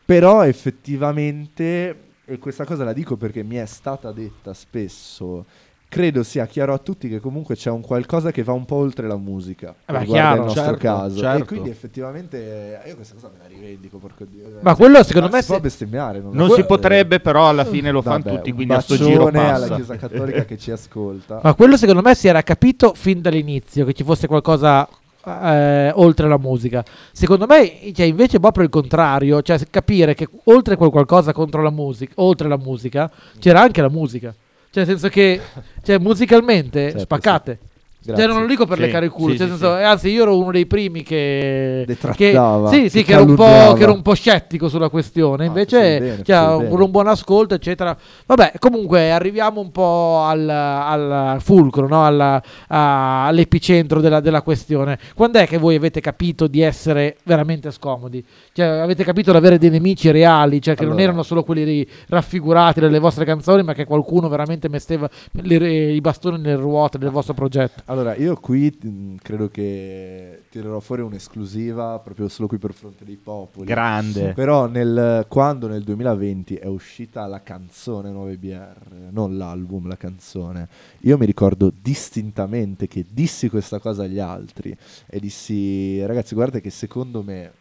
però 0.04 0.44
effettivamente 0.44 2.08
e 2.30 2.38
questa 2.38 2.64
cosa 2.64 2.84
la 2.84 2.92
dico 2.92 3.16
perché 3.16 3.42
mi 3.42 3.56
è 3.56 3.66
stata 3.66 4.12
detta 4.12 4.54
spesso 4.54 5.44
credo 5.88 6.22
sia 6.22 6.46
chiaro 6.46 6.72
a 6.72 6.78
tutti 6.78 7.08
che 7.08 7.18
comunque 7.18 7.56
c'è 7.56 7.68
un 7.68 7.80
qualcosa 7.80 8.30
che 8.30 8.44
va 8.44 8.52
un 8.52 8.64
po' 8.64 8.76
oltre 8.76 9.08
la 9.08 9.16
musica 9.16 9.74
Eh 9.86 9.92
beh, 9.92 10.04
chiaro. 10.04 10.34
il 10.36 10.40
nostro 10.44 10.62
Certo, 10.62 10.78
caso 10.78 11.16
e 11.16 11.18
certo. 11.18 11.44
quindi 11.46 11.68
effettivamente 11.70 12.80
eh, 12.84 12.88
io 12.90 12.94
questa 12.94 13.14
cosa 13.14 13.30
me 13.32 13.38
la 13.42 13.48
rivendico 13.48 13.98
porco 13.98 14.24
Dio 14.24 14.58
Ma 14.60 14.76
quello 14.76 15.02
secondo 15.02 15.28
Ma 15.28 15.34
me 15.36 15.42
si 15.42 15.48
può 15.48 15.58
bestemmiare 15.58 16.20
non, 16.20 16.32
Non 16.32 16.50
si 16.50 16.62
potrebbe, 16.64 17.18
però 17.18 17.48
alla 17.48 17.64
fine 17.64 17.90
lo 17.90 18.02
fanno 18.02 18.22
tutti, 18.22 18.52
quindi 18.52 18.72
a 18.74 18.78
sto 18.80 18.94
giro 18.94 19.24
bacione 19.24 19.50
alla 19.50 19.58
passa. 19.66 19.74
Chiesa 19.74 19.96
Cattolica 19.96 20.44
che 20.44 20.56
ci 20.58 20.70
ascolta. 20.70 21.40
Ma 21.42 21.54
quello 21.54 21.76
secondo 21.76 22.02
me 22.02 22.14
si 22.14 22.28
era 22.28 22.42
capito 22.42 22.92
fin 22.94 23.20
dall'inizio 23.20 23.84
che 23.84 23.92
ci 23.92 24.04
fosse 24.04 24.28
qualcosa 24.28 24.88
eh, 25.24 25.92
oltre 25.94 26.28
la 26.28 26.38
musica. 26.38 26.84
Secondo 27.12 27.46
me, 27.46 27.92
cioè, 27.92 28.06
invece 28.06 28.38
è 28.38 28.40
proprio 28.40 28.64
il 28.64 28.70
contrario, 28.70 29.42
cioè 29.42 29.58
capire 29.70 30.14
che 30.14 30.28
oltre 30.44 30.76
quel 30.76 30.90
qualcosa 30.90 31.32
contro 31.32 31.62
la 31.62 31.70
musica, 31.70 32.12
oltre 32.16 32.48
la 32.48 32.58
musica, 32.58 33.10
c'era 33.38 33.60
anche 33.60 33.80
la 33.80 33.90
musica. 33.90 34.34
Cioè, 34.70 34.84
nel 34.84 34.86
senso 34.86 35.08
che 35.08 35.40
cioè, 35.82 35.98
musicalmente 35.98 36.82
Certo, 36.82 36.98
spaccate. 37.00 37.58
Grazie. 37.58 37.69
Cioè, 38.02 38.26
non 38.26 38.40
lo 38.40 38.46
dico 38.46 38.64
per 38.64 38.78
Sì, 38.78 38.84
leccare 38.84 39.04
il 39.04 39.10
culo, 39.12 39.32
sì, 39.32 39.36
cioè, 39.38 39.46
sì, 39.46 39.52
senso, 39.52 39.76
eh, 39.76 39.82
anzi, 39.82 40.08
io 40.08 40.22
ero 40.22 40.38
uno 40.38 40.50
dei 40.50 40.64
primi 40.66 41.02
che. 41.02 41.84
Detrattava, 41.86 42.70
che- 42.70 42.76
sì, 42.84 42.88
sì, 42.88 43.04
che 43.04 43.12
era, 43.12 43.20
un 43.20 43.34
po', 43.34 43.42
calunniava. 43.44 43.74
che 43.74 43.82
era 43.82 43.92
un 43.92 44.00
po' 44.02 44.14
scettico 44.14 44.68
sulla 44.70 44.88
questione. 44.88 45.44
Ah, 45.44 45.46
Invece, 45.48 45.98
bene, 45.98 46.22
cioè, 46.22 46.54
un, 46.56 46.80
un 46.80 46.90
buon 46.90 47.08
ascolto, 47.08 47.54
eccetera. 47.54 47.94
Vabbè, 48.24 48.52
comunque, 48.58 49.10
arriviamo 49.12 49.60
un 49.60 49.70
po' 49.70 50.22
al, 50.24 50.48
al 50.48 51.42
fulcro, 51.42 51.86
no? 51.88 52.04
Alla- 52.06 52.42
a- 52.68 53.26
all'epicentro 53.26 54.00
della, 54.00 54.20
della 54.20 54.40
questione. 54.40 54.98
Quando 55.14 55.38
è 55.38 55.46
che 55.46 55.58
voi 55.58 55.74
avete 55.76 56.00
capito 56.00 56.46
di 56.46 56.62
essere 56.62 57.18
veramente 57.24 57.70
scomodi? 57.70 58.24
Cioè, 58.52 58.64
avete 58.66 59.04
capito 59.04 59.30
di 59.30 59.36
avere 59.36 59.58
dei 59.58 59.68
nemici 59.70 60.10
reali, 60.10 60.62
cioè 60.62 60.74
che 60.74 60.82
non 60.84 60.92
Allora. 60.92 61.06
erano 61.06 61.22
solo 61.22 61.42
quelli 61.44 61.86
raffigurati 62.08 62.80
nelle 62.80 62.98
vostre 62.98 63.26
canzoni, 63.26 63.62
ma 63.62 63.74
che 63.74 63.84
qualcuno 63.84 64.28
veramente 64.28 64.68
metteva 64.70 65.08
le- 65.32 65.92
i 65.92 66.00
bastoni 66.00 66.38
nelle 66.40 66.56
ruote 66.56 66.96
del 66.96 67.10
vostro 67.10 67.34
progetto. 67.34 67.82
Allora, 67.90 68.14
io 68.14 68.36
qui 68.36 68.70
mh, 68.80 69.16
credo 69.16 69.48
che 69.48 70.44
tirerò 70.48 70.78
fuori 70.78 71.02
un'esclusiva 71.02 71.98
proprio 71.98 72.28
solo 72.28 72.46
qui 72.46 72.56
per 72.56 72.72
fronte 72.72 73.04
dei 73.04 73.16
popoli. 73.16 73.66
Grande. 73.66 74.32
Però 74.32 74.68
nel, 74.68 75.26
quando 75.26 75.66
nel 75.66 75.82
2020 75.82 76.54
è 76.54 76.66
uscita 76.66 77.26
la 77.26 77.42
canzone 77.42 78.12
9BR, 78.12 79.10
non 79.10 79.36
l'album, 79.36 79.88
la 79.88 79.96
canzone, 79.96 80.68
io 81.00 81.18
mi 81.18 81.26
ricordo 81.26 81.72
distintamente 81.82 82.86
che 82.86 83.04
dissi 83.10 83.48
questa 83.48 83.80
cosa 83.80 84.04
agli 84.04 84.20
altri 84.20 84.76
e 85.06 85.18
dissi 85.18 86.00
ragazzi 86.06 86.36
guardate 86.36 86.60
che 86.60 86.70
secondo 86.70 87.24
me 87.24 87.52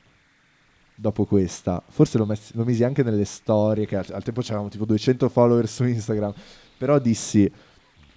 dopo 0.93 1.25
questa, 1.25 1.81
forse 1.87 2.19
l'ho, 2.19 2.27
messi- 2.27 2.55
l'ho 2.55 2.65
misi 2.65 2.83
anche 2.83 3.01
nelle 3.01 3.25
storie, 3.25 3.87
che 3.87 3.95
al, 3.95 4.05
al 4.11 4.21
tempo 4.21 4.41
c'avevamo 4.41 4.69
tipo 4.69 4.85
200 4.85 5.27
follower 5.27 5.67
su 5.67 5.85
Instagram, 5.85 6.33
però 6.77 6.99
dissi 6.99 7.51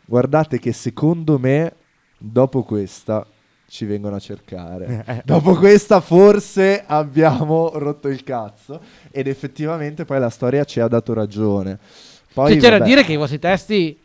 guardate 0.04 0.58
che 0.58 0.72
secondo 0.74 1.38
me 1.38 1.76
dopo 2.22 2.62
questa 2.62 3.26
ci 3.68 3.84
vengono 3.84 4.16
a 4.16 4.18
cercare. 4.20 5.22
dopo 5.24 5.54
questa 5.54 6.00
forse 6.00 6.84
abbiamo 6.86 7.70
rotto 7.74 8.08
il 8.08 8.22
cazzo 8.22 8.80
ed 9.10 9.26
effettivamente 9.26 10.04
poi 10.04 10.20
la 10.20 10.30
storia 10.30 10.64
ci 10.64 10.80
ha 10.80 10.88
dato 10.88 11.12
ragione. 11.14 11.78
Poi 12.32 12.52
Cioè, 12.52 12.60
c'è 12.60 12.78
da 12.78 12.84
dire 12.84 13.02
che 13.02 13.12
i 13.12 13.16
vostri 13.16 13.38
testi 13.38 13.98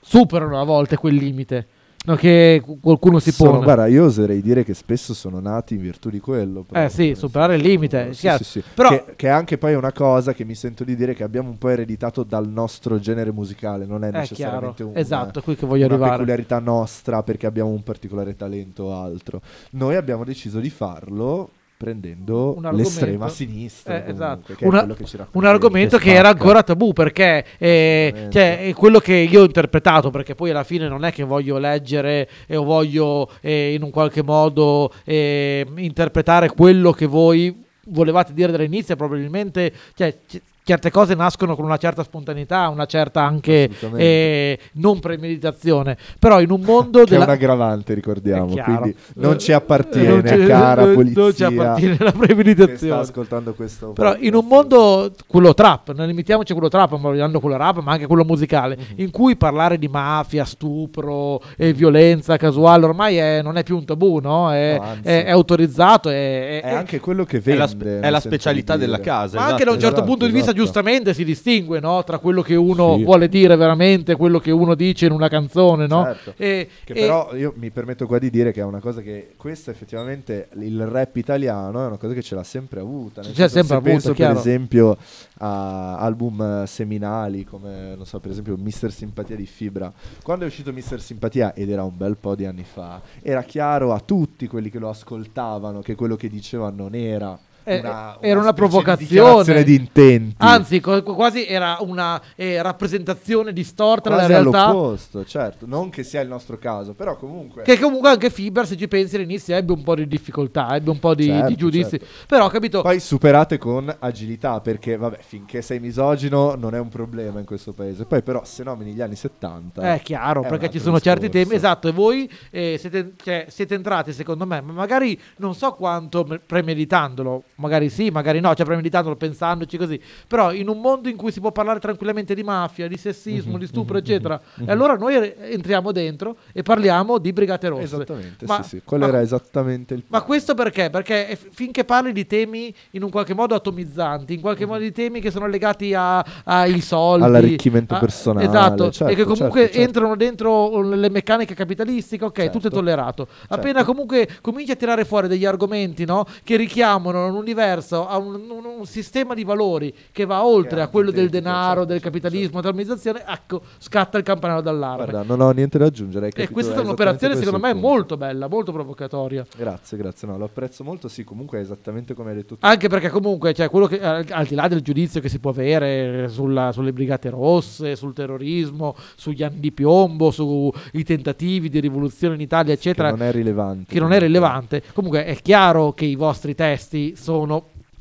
superano 0.00 0.60
a 0.60 0.64
volte 0.64 0.96
quel 0.96 1.14
limite 1.14 1.66
no, 2.06 2.16
che 2.16 2.60
cu- 2.64 2.80
qualcuno 2.80 3.18
si 3.18 3.32
pone. 3.32 3.62
guarda, 3.62 3.86
io 3.86 4.04
oserei 4.04 4.40
dire 4.40 4.64
che 4.64 4.74
spesso 4.74 5.12
sono 5.14 5.40
nati 5.40 5.74
in 5.74 5.80
virtù 5.80 6.08
di 6.10 6.20
quello. 6.20 6.60
eh 6.60 6.64
proprio. 6.64 6.88
sì, 6.88 7.14
superare 7.14 7.56
il 7.56 7.62
limite. 7.62 8.12
Sì, 8.14 8.28
sì, 8.38 8.44
sì. 8.44 8.62
Però 8.74 8.88
Che, 8.88 9.04
che 9.16 9.26
è 9.28 9.30
anche 9.30 9.58
poi 9.58 9.74
una 9.74 9.92
cosa 9.92 10.32
che 10.32 10.44
mi 10.44 10.54
sento 10.54 10.84
di 10.84 10.96
dire 10.96 11.14
che 11.14 11.22
abbiamo 11.24 11.50
un 11.50 11.58
po' 11.58 11.68
ereditato 11.68 12.22
dal 12.22 12.48
nostro 12.48 12.98
genere 12.98 13.32
musicale, 13.32 13.86
non 13.86 14.04
è 14.04 14.08
è 14.08 14.18
necessariamente 14.18 14.82
un, 14.82 14.92
Esatto, 14.96 15.42
qui 15.42 15.56
che 15.56 15.66
voglio 15.66 15.84
una 15.84 15.94
arrivare. 15.94 16.12
peculiarità 16.16 16.58
nostra 16.58 17.22
perché 17.22 17.46
abbiamo 17.46 17.70
un 17.70 17.82
particolare 17.82 18.36
talento 18.36 18.84
o 18.84 18.94
altro. 19.02 19.40
Noi 19.72 19.96
abbiamo 19.96 20.24
deciso 20.24 20.60
di 20.60 20.70
farlo 20.70 21.50
prendendo 21.76 22.58
l'estrema 22.72 23.28
sinistra, 23.28 23.96
Eh, 23.96 24.12
comunque, 24.12 24.24
esatto. 24.24 24.64
Una- 24.66 24.86
che 24.94 25.04
un 25.32 25.44
argomento 25.44 25.98
che 25.98 26.04
che 26.04 26.14
era 26.14 26.28
ancora 26.30 26.62
tabù 26.62 26.92
perché 26.92 27.44
eh, 27.58 28.28
cioè, 28.30 28.60
è 28.66 28.72
quello 28.74 28.98
che 28.98 29.14
io 29.14 29.42
ho 29.42 29.44
interpretato 29.44 30.10
perché 30.10 30.34
poi 30.34 30.50
alla 30.50 30.64
fine 30.64 30.88
non 30.88 31.04
è 31.04 31.12
che 31.12 31.24
voglio 31.24 31.58
leggere 31.58 32.28
e 32.46 32.56
o 32.56 32.64
voglio 32.64 33.30
eh, 33.40 33.74
in 33.74 33.82
un 33.82 33.90
qualche 33.90 34.22
modo 34.22 34.92
eh, 35.04 35.66
interpretare 35.76 36.48
quello 36.50 36.92
che 36.92 37.06
voi 37.06 37.64
volevate 37.88 38.32
dire 38.32 38.50
dall'inizio 38.52 38.96
probabilmente 38.96 39.72
cioè, 39.94 40.16
c- 40.26 40.40
certe 40.66 40.90
cose 40.90 41.14
nascono 41.14 41.54
con 41.54 41.64
una 41.64 41.76
certa 41.76 42.02
spontaneità 42.02 42.68
una 42.68 42.86
certa 42.86 43.22
anche 43.22 43.70
eh, 43.94 44.58
non 44.72 44.98
premeditazione 44.98 45.96
però 46.18 46.40
in 46.40 46.50
un 46.50 46.60
mondo 46.62 46.98
Che 46.98 47.04
è 47.04 47.08
della 47.10 47.24
un 47.24 47.30
aggravante, 47.30 47.94
ricordiamo, 47.94 48.52
È 48.56 48.62
quindi 48.62 48.96
non 49.14 49.38
ci 49.38 49.52
appartiene, 49.52 50.08
non 50.08 50.26
ci- 50.26 50.44
cara 50.46 50.84
non- 50.84 50.94
polizia. 50.94 51.22
non 51.22 51.34
ci 51.34 51.44
appartiene 51.44 51.96
la 51.98 52.04
che 52.04 52.08
sta 52.10 52.18
premeditazione 52.18 53.00
ascoltando 53.00 53.54
questo. 53.54 53.92
però 53.92 54.08
podcast. 54.10 54.28
in 54.28 54.34
un 54.34 54.46
mondo, 54.46 55.12
quello 55.28 55.54
trap, 55.54 55.92
non 55.94 56.06
limitiamoci 56.08 56.50
a 56.50 56.54
quello 56.54 56.68
trap, 56.70 56.90
ma 56.92 56.96
vogliamo 56.98 57.38
quello 57.40 57.56
rap, 57.56 57.80
ma 57.82 57.92
anche 57.92 58.06
quello 58.06 58.24
musicale, 58.24 58.76
Mhm. 58.76 58.84
in 58.96 59.10
cui 59.10 59.36
parlare 59.36 59.78
di 59.78 59.86
mafia, 59.88 60.44
stupro 60.44 61.40
e 61.56 61.72
violenza 61.72 62.36
casuale 62.36 62.84
ormai 62.86 63.16
è- 63.16 63.40
non 63.42 63.56
è 63.56 63.62
più 63.62 63.76
un 63.76 63.84
tabù, 63.84 64.18
no? 64.18 64.52
È, 64.52 64.76
No, 64.78 64.96
è- 65.02 65.24
è 65.26 65.30
autorizzato, 65.30 66.08
è, 66.10 66.60
è 66.62 66.74
anche 66.74 66.98
quello 67.00 67.24
che 67.24 67.36
È 67.38 67.40
vende. 67.40 67.60
la, 67.60 67.66
spe- 67.68 68.00
è 68.00 68.10
la 68.10 68.20
sento 68.20 68.28
di 68.28 68.34
specialità 68.34 68.76
della 68.76 69.00
casa. 69.00 69.36
ma 69.38 69.44
anche 69.46 69.64
da 69.64 69.70
esatto. 69.70 69.70
un 69.74 69.80
certo 69.80 69.94
esatto, 69.96 70.04
punto 70.10 70.26
di 70.26 70.32
vista, 70.32 70.50
esatto. 70.50 70.55
Giustamente 70.56 71.14
si 71.14 71.22
distingue 71.24 71.78
no? 71.78 72.02
tra 72.02 72.18
quello 72.18 72.42
che 72.42 72.56
uno 72.56 72.96
Sì. 72.96 73.04
vuole 73.04 73.28
dire 73.28 73.54
veramente 73.54 74.12
e 74.12 74.16
quello 74.16 74.40
che 74.40 74.50
uno 74.50 74.74
dice 74.74 75.06
in 75.06 75.12
una 75.12 75.28
canzone, 75.28 75.86
no? 75.86 76.02
Certo. 76.02 76.34
E- 76.36 76.68
Che 76.84 76.92
e- 76.92 77.00
però 77.00 77.34
io 77.36 77.52
mi 77.56 77.70
permetto 77.70 78.06
qua 78.06 78.18
di 78.18 78.30
dire 78.30 78.50
che 78.50 78.60
è 78.60 78.64
una 78.64 78.80
cosa 78.80 79.00
che 79.02 79.34
questa 79.36 79.70
effettivamente 79.70 80.48
il 80.54 80.84
rap 80.86 81.14
italiano 81.16 81.82
è 81.84 81.86
una 81.86 81.96
cosa 81.98 82.14
che 82.14 82.22
ce 82.22 82.34
l'ha 82.34 82.42
sempre 82.42 82.80
avuta. 82.80 83.20
nel 83.20 83.34
Ce 83.34 83.42
l'ha 83.42 83.48
sempre 83.48 83.68
se 83.68 83.74
avuta, 83.74 83.90
penso 83.92 84.12
chiaro. 84.14 84.32
per 84.32 84.40
esempio 84.40 84.96
a 85.38 85.98
album 85.98 86.62
eh, 86.62 86.66
seminali 86.66 87.44
come 87.44 87.94
non 87.94 88.06
so 88.06 88.18
per 88.20 88.30
esempio 88.30 88.56
Mister 88.56 88.90
Simpatia 88.90 89.36
di 89.36 89.46
Fibra. 89.46 89.92
Quando 90.22 90.44
è 90.44 90.48
uscito 90.48 90.72
Mister 90.72 91.00
Simpatia 91.00 91.52
ed 91.54 91.70
era 91.70 91.82
un 91.84 91.96
bel 91.96 92.16
po' 92.16 92.34
di 92.34 92.46
anni 92.46 92.64
fa, 92.64 93.00
era 93.22 93.42
chiaro 93.42 93.92
a 93.92 94.00
tutti 94.00 94.46
quelli 94.46 94.70
che 94.70 94.78
lo 94.78 94.88
ascoltavano 94.88 95.80
che 95.80 95.94
quello 95.94 96.16
che 96.16 96.28
diceva 96.28 96.70
non 96.70 96.94
era 96.94 97.38
Eh, 97.68 97.80
una, 97.80 98.16
era 98.20 98.38
una 98.38 98.50
di 98.50 98.56
provocazione. 98.56 99.06
dichiarazione 99.08 99.62
di 99.64 99.74
intenti. 99.74 100.34
Anzi, 100.38 100.78
co- 100.80 101.02
quasi 101.02 101.44
era 101.46 101.78
una 101.80 102.20
eh, 102.36 102.62
rappresentazione 102.62 103.52
distorta 103.52 104.08
della 104.08 104.26
realtà. 104.26 104.66
all'opposto, 104.66 105.24
certo, 105.24 105.66
non 105.66 105.90
che 105.90 106.04
sia 106.04 106.20
il 106.20 106.28
nostro 106.28 106.58
caso, 106.58 106.94
però 106.94 107.16
comunque 107.16 107.62
Che 107.64 107.76
comunque 107.78 108.08
anche 108.10 108.30
Fiber, 108.30 108.66
se 108.66 108.76
ci 108.76 108.86
pensi, 108.86 109.16
all'inizio 109.16 109.56
ebbe 109.56 109.72
un 109.72 109.82
po' 109.82 109.96
di 109.96 110.06
difficoltà, 110.06 110.76
ebbe 110.76 110.90
un 110.90 111.00
po' 111.00 111.14
di, 111.16 111.24
Certo, 111.24 111.48
di 111.48 111.56
giudizi. 111.56 111.90
certo. 111.98 112.06
Però, 112.28 112.48
capito? 112.48 112.82
Poi 112.82 113.00
superate 113.00 113.58
con 113.58 113.92
agilità, 113.98 114.60
perché 114.60 114.96
vabbè, 114.96 115.18
finché 115.26 115.60
sei 115.60 115.80
misogino 115.80 116.54
non 116.54 116.74
è 116.74 116.78
un 116.78 116.88
problema 116.88 117.40
in 117.40 117.46
questo 117.46 117.72
paese. 117.72 118.04
Poi 118.04 118.22
però 118.22 118.44
se 118.44 118.62
nomini 118.62 118.92
gli 118.92 119.00
anni 119.00 119.16
70... 119.16 119.94
È 119.94 120.00
chiaro, 120.02 120.44
è 120.44 120.48
perché 120.48 120.70
ci 120.70 120.78
sono 120.78 121.00
certi 121.00 121.22
discorso. 121.28 121.44
temi. 121.48 121.56
Esatto, 121.56 121.88
e 121.88 121.92
voi 121.92 122.30
eh, 122.50 122.76
siete, 122.78 123.14
cioè, 123.22 123.46
siete 123.48 123.74
entrati, 123.74 124.12
secondo 124.12 124.46
me, 124.46 124.60
ma 124.60 124.72
magari 124.72 125.20
non 125.38 125.54
so 125.56 125.72
quanto 125.72 126.24
me- 126.28 126.38
premeditandolo, 126.38 127.42
magari 127.56 127.88
sì, 127.90 128.10
magari 128.10 128.40
no, 128.40 128.54
cioè 128.54 128.64
premeditandolo, 128.66 129.16
pensandoci 129.16 129.76
così. 129.76 130.00
Però 130.26 130.52
in 130.52 130.68
un 130.68 130.80
mondo 130.80 131.08
in 131.08 131.16
cui 131.16 131.30
si 131.32 131.40
può 131.40 131.52
parlare 131.52 131.78
tranquillamente 131.80 132.34
di 132.34 132.42
mafia, 132.42 132.88
di 132.88 132.96
sessismo, 132.96 133.52
Mhm, 133.54 133.58
di 133.58 133.66
stupro, 133.66 133.94
mhm, 133.94 134.00
eccetera, 134.00 134.40
mhm. 134.56 134.68
e 134.68 134.72
allora 134.72 134.94
noi 134.96 135.18
re- 135.18 135.36
entriamo 135.50 135.92
dentro 135.92 136.36
e 136.52 136.62
parliamo 136.62 137.18
di 137.18 137.32
Brigate 137.32 137.68
Rosse. 137.68 137.82
Esattamente, 137.84 138.46
Ma- 138.46 138.62
sì, 138.62 138.68
sì. 138.68 138.82
Quello 138.84 139.04
ma- 139.04 139.10
era 139.12 139.20
esattamente 139.22 139.94
il 139.94 140.02
Ma 140.08 140.22
questo 140.22 140.54
perché? 140.54 140.90
Perché 140.90 141.36
f- 141.36 141.48
finché 141.50 141.84
parli 141.84 142.12
di 142.12 142.26
temi 142.26 142.74
in 142.92 143.02
un 143.02 143.10
qualche 143.10 143.34
modo 143.34 143.54
atomizzanti, 143.54 144.34
in 144.34 144.40
qualche 144.40 144.66
modo 144.66 144.80
di 144.80 144.92
temi 144.92 145.20
che 145.20 145.30
sono 145.30 145.46
legati 145.46 145.94
a- 145.94 146.24
ai 146.44 146.80
soldi, 146.80 147.24
All'arricchimento 147.24 147.94
a- 147.94 147.98
personale, 147.98 148.46
esatto, 148.46 148.90
certo, 148.90 149.12
e 149.12 149.16
che 149.16 149.24
comunque 149.24 149.60
certo, 149.62 149.74
certo. 149.74 149.86
entrano 149.86 150.16
dentro 150.16 150.80
le 150.82 151.08
meccaniche 151.10 151.54
capitalistiche, 151.54 152.24
ok, 152.24 152.36
Certo. 152.36 152.52
tutto 152.52 152.68
è 152.68 152.70
tollerato. 152.70 153.26
Appena 153.48 153.78
Certo. 153.78 153.84
comunque 153.90 154.28
cominci 154.40 154.70
a 154.72 154.76
tirare 154.76 155.04
fuori 155.04 155.28
degli 155.28 155.44
argomenti 155.44 156.04
no, 156.04 156.24
che 156.44 156.56
richiamano 156.56 157.26
un 157.34 157.44
universo, 157.46 158.06
a 158.06 158.16
un, 158.18 158.34
un- 158.34 158.64
un 158.78 158.86
sistema 158.86 159.34
di 159.34 159.44
valori 159.44 159.94
che 160.12 160.24
va 160.24 160.44
oltre 160.44 160.76
Che 160.76 160.80
a 160.82 160.88
quello 160.88 161.10
del 161.10 161.24
antitetico, 161.24 161.48
denaro, 161.50 161.66
certo, 161.80 161.84
del 161.92 162.00
certo, 162.00 162.18
capitalismo, 162.18 162.60
dell'organizzazione, 162.60 163.24
ecco, 163.26 163.62
scatta 163.78 164.18
il 164.18 164.24
campanello 164.24 164.60
d'allarme. 164.60 165.04
Guarda, 165.06 165.22
non 165.22 165.40
ho 165.40 165.50
niente 165.52 165.78
da 165.78 165.86
aggiungere. 165.86 166.26
e 166.26 166.30
capito 166.30 166.52
questa 166.52 166.74
è 166.74 166.80
un'operazione 166.80 167.36
secondo 167.36 167.58
me 167.58 167.72
punto. 167.72 167.86
molto 167.88 168.16
bella, 168.16 168.48
molto 168.48 168.72
provocatoria. 168.72 169.46
Grazie, 169.56 169.96
grazie. 169.96 170.28
No, 170.28 170.36
lo 170.38 170.44
apprezzo 170.44 170.84
molto. 170.84 171.08
Sì, 171.08 171.24
comunque 171.24 171.58
è 171.58 171.60
esattamente 171.62 172.14
come 172.14 172.30
hai 172.30 172.36
detto 172.36 172.56
tu. 172.56 172.66
Anche 172.66 172.88
perché 172.88 173.08
comunque, 173.10 173.54
cioè, 173.54 173.70
quello 173.70 173.86
che, 173.86 174.00
al, 174.00 174.24
al 174.28 174.46
di 174.46 174.54
là 174.54 174.68
del 174.68 174.80
giudizio 174.80 175.20
che 175.20 175.28
si 175.28 175.38
può 175.38 175.50
avere 175.50 176.28
sulla- 176.28 176.72
sulle 176.72 176.92
brigate 176.92 177.30
rosse, 177.30 177.96
sul 177.96 178.12
terrorismo, 178.12 178.94
sugli 179.16 179.42
anni 179.42 179.60
di 179.60 179.72
piombo, 179.72 180.30
sui 180.30 181.04
tentativi 181.04 181.68
di 181.68 181.80
rivoluzione 181.80 182.34
in 182.34 182.40
Italia, 182.40 182.72
eccetera, 182.72 183.10
che 183.10 183.16
non 183.16 183.26
è 183.26 183.32
rilevante. 183.32 183.92
che 183.92 184.00
non 184.00 184.12
è 184.12 184.18
rilevante, 184.18 184.82
comunque 184.92 185.24
è 185.24 185.36
chiaro 185.42 185.92
che 185.92 186.04
i 186.04 186.14
vostri 186.16 186.54
testi 186.54 187.14
sono 187.16 187.35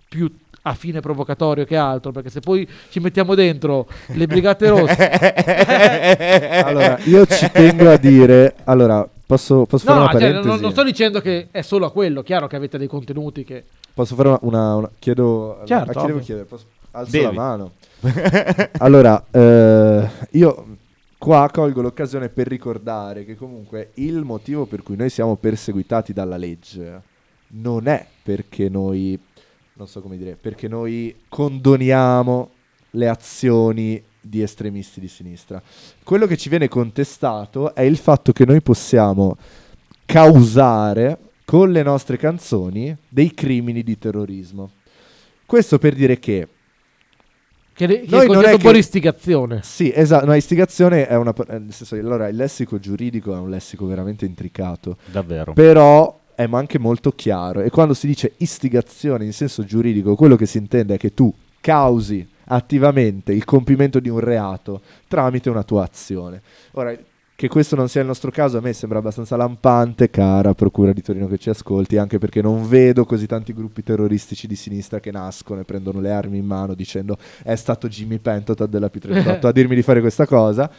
più 0.08 0.32
a 0.68 0.74
fine 0.74 1.00
provocatorio 1.00 1.66
che 1.66 1.76
altro, 1.76 2.12
perché 2.12 2.30
se 2.30 2.40
poi 2.40 2.68
ci 2.90 3.00
mettiamo 3.00 3.36
dentro 3.36 3.88
le 4.08 4.26
brigate 4.28 4.68
rosse... 4.70 5.10
Allora, 6.66 6.98
io 7.04 7.26
ci 7.26 7.50
tengo 7.52 7.92
a 7.92 7.98
dire. 7.98 8.56
Allora, 8.64 9.08
posso, 9.26 9.66
posso 9.66 9.86
No, 9.88 9.94
fare 9.94 10.00
una 10.04 10.12
cioè, 10.12 10.20
parentesi? 10.20 10.48
non, 10.48 10.60
non 10.60 10.72
sto 10.72 10.84
dicendo 10.84 11.22
che 11.22 11.48
è 11.52 11.62
solo 11.62 11.86
a 11.86 11.92
quello, 11.92 12.24
chiaro 12.24 12.48
che 12.48 12.56
avete 12.56 12.78
dei 12.78 12.88
contenuti 12.88 13.44
che... 13.44 13.64
Posso 13.94 14.16
fare 14.16 14.30
una. 14.30 14.40
una- 14.42 14.76
una- 14.76 14.90
chiedo. 15.00 15.62
Certo, 15.66 15.92
a 15.92 16.02
chi 16.02 16.08
devo 16.08 16.20
chiedere? 16.20 16.46
Posso- 16.46 16.66
alzo 16.92 17.12
Devi. 17.12 17.24
la 17.26 17.32
mano. 17.32 17.72
allora, 18.80 19.24
eh, 19.32 20.10
io 20.32 20.66
qua 21.18 21.50
colgo 21.52 21.82
l'occasione 21.82 22.30
per 22.30 22.48
ricordare 22.48 23.24
che 23.24 23.36
comunque 23.36 23.92
il 23.96 24.24
motivo 24.24 24.66
per 24.66 24.84
cui 24.84 24.96
noi 24.96 25.10
siamo 25.10 25.36
perseguitati 25.36 26.12
dalla 26.12 26.38
legge 26.38 27.02
non 27.56 27.88
è 27.88 28.06
perché 28.24 28.70
noi. 28.70 29.20
Non 29.74 29.88
so 29.88 30.02
come 30.02 30.18
dire, 30.18 30.38
perché 30.40 30.68
noi 30.70 31.14
condoniamo 31.28 32.50
le 32.92 33.08
azioni 33.10 34.02
di 34.22 34.42
estremisti 34.42 35.00
di 35.02 35.08
sinistra. 35.10 35.62
Quello 36.04 36.26
che 36.28 36.38
ci 36.38 36.48
viene 36.50 36.68
contestato 36.70 37.76
è 37.76 37.82
il 37.82 37.98
fatto 37.98 38.32
che 38.32 38.46
noi 38.46 38.62
possiamo 38.62 39.36
causare 40.06 41.18
con 41.46 41.72
le 41.72 41.84
nostre 41.84 42.18
canzoni 42.18 42.96
dei 43.08 43.34
crimini 43.34 43.84
di 43.84 43.98
terrorismo. 44.00 44.72
Questo 45.46 45.78
per 45.78 45.94
dire 45.94 46.18
che 46.20 46.48
Che, 47.74 47.86
che 47.86 48.06
Noi 48.08 48.26
è 48.26 48.28
non 48.32 48.46
è 48.46 48.54
un 48.54 48.58
po' 48.60 48.68
che- 48.68 48.74
di 48.74 48.80
istigazione. 48.80 49.60
sì, 49.62 49.92
esatto, 49.94 50.26
no, 50.26 50.34
istigazione 50.34 51.06
è 51.06 51.16
una 51.18 51.34
eh, 51.50 51.60
nel 51.60 51.74
senso, 51.74 51.96
allora 51.96 52.30
il 52.30 52.36
lessico 52.38 52.80
giuridico 52.80 53.34
è 53.36 53.38
un 53.38 53.50
lessico 53.50 53.86
veramente 53.86 54.26
intricato, 54.26 54.98
Davvero. 55.12 55.52
però 55.54 56.18
è 56.36 56.48
ma 56.48 56.58
anche 56.58 56.78
molto 56.78 57.12
chiaro 57.12 57.62
e 57.62 57.70
quando 57.70 57.94
si 57.94 58.08
dice 58.08 58.34
istigazione 58.38 59.26
in 59.26 59.34
senso 59.34 59.64
giuridico, 59.64 60.16
quello 60.16 60.36
che 60.36 60.46
si 60.46 60.58
intende 60.58 60.96
è 60.96 60.98
che 60.98 61.14
tu 61.14 61.34
causi 61.62 62.28
attivamente 62.48 63.34
il 63.34 63.44
compimento 63.46 64.00
di 64.00 64.10
un 64.10 64.20
reato 64.20 64.82
tramite 65.08 65.50
una 65.50 65.64
tua 65.64 65.84
azione. 65.84 66.42
Ora 66.74 66.96
che 67.38 67.50
questo 67.50 67.76
non 67.76 67.90
sia 67.90 68.00
il 68.00 68.08
nostro 68.08 68.32
caso 68.32 68.58
a 68.58 68.62
me 68.62 68.72
sembra 68.72 69.00
abbastanza 69.00 69.36
lampante, 69.36 70.10
cara 70.10 70.54
Procura 70.54 70.94
di 70.94 71.02
Torino 71.02 71.28
che 71.28 71.38
ci 71.38 71.50
ascolti, 71.50 71.98
anche 71.98 72.18
perché 72.18 72.42
non 72.42 72.66
vedo 72.68 73.04
così 73.04 73.26
tanti 73.26 73.54
gruppi 73.54 73.84
terroristici 73.84 74.48
di 74.48 74.56
sinistra 74.56 75.02
che 75.02 75.12
nascono 75.12 75.60
e 75.60 75.66
prendono 75.66 76.00
le 76.00 76.12
armi 76.12 76.38
in 76.38 76.46
mano 76.46 76.74
dicendo 76.74 77.18
è 77.44 77.56
stato 77.56 77.90
Jimmy 77.90 78.20
Pentotat 78.20 78.70
della 78.70 78.90
P38 78.94 79.48
a 79.48 79.52
dirmi 79.54 79.76
di 79.76 79.82
fare 79.82 80.00
questa 80.00 80.26
cosa. 80.26 80.72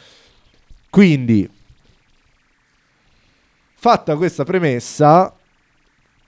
Quindi, 0.88 1.48
fatta 3.74 4.16
questa 4.16 4.44
premessa, 4.44 5.35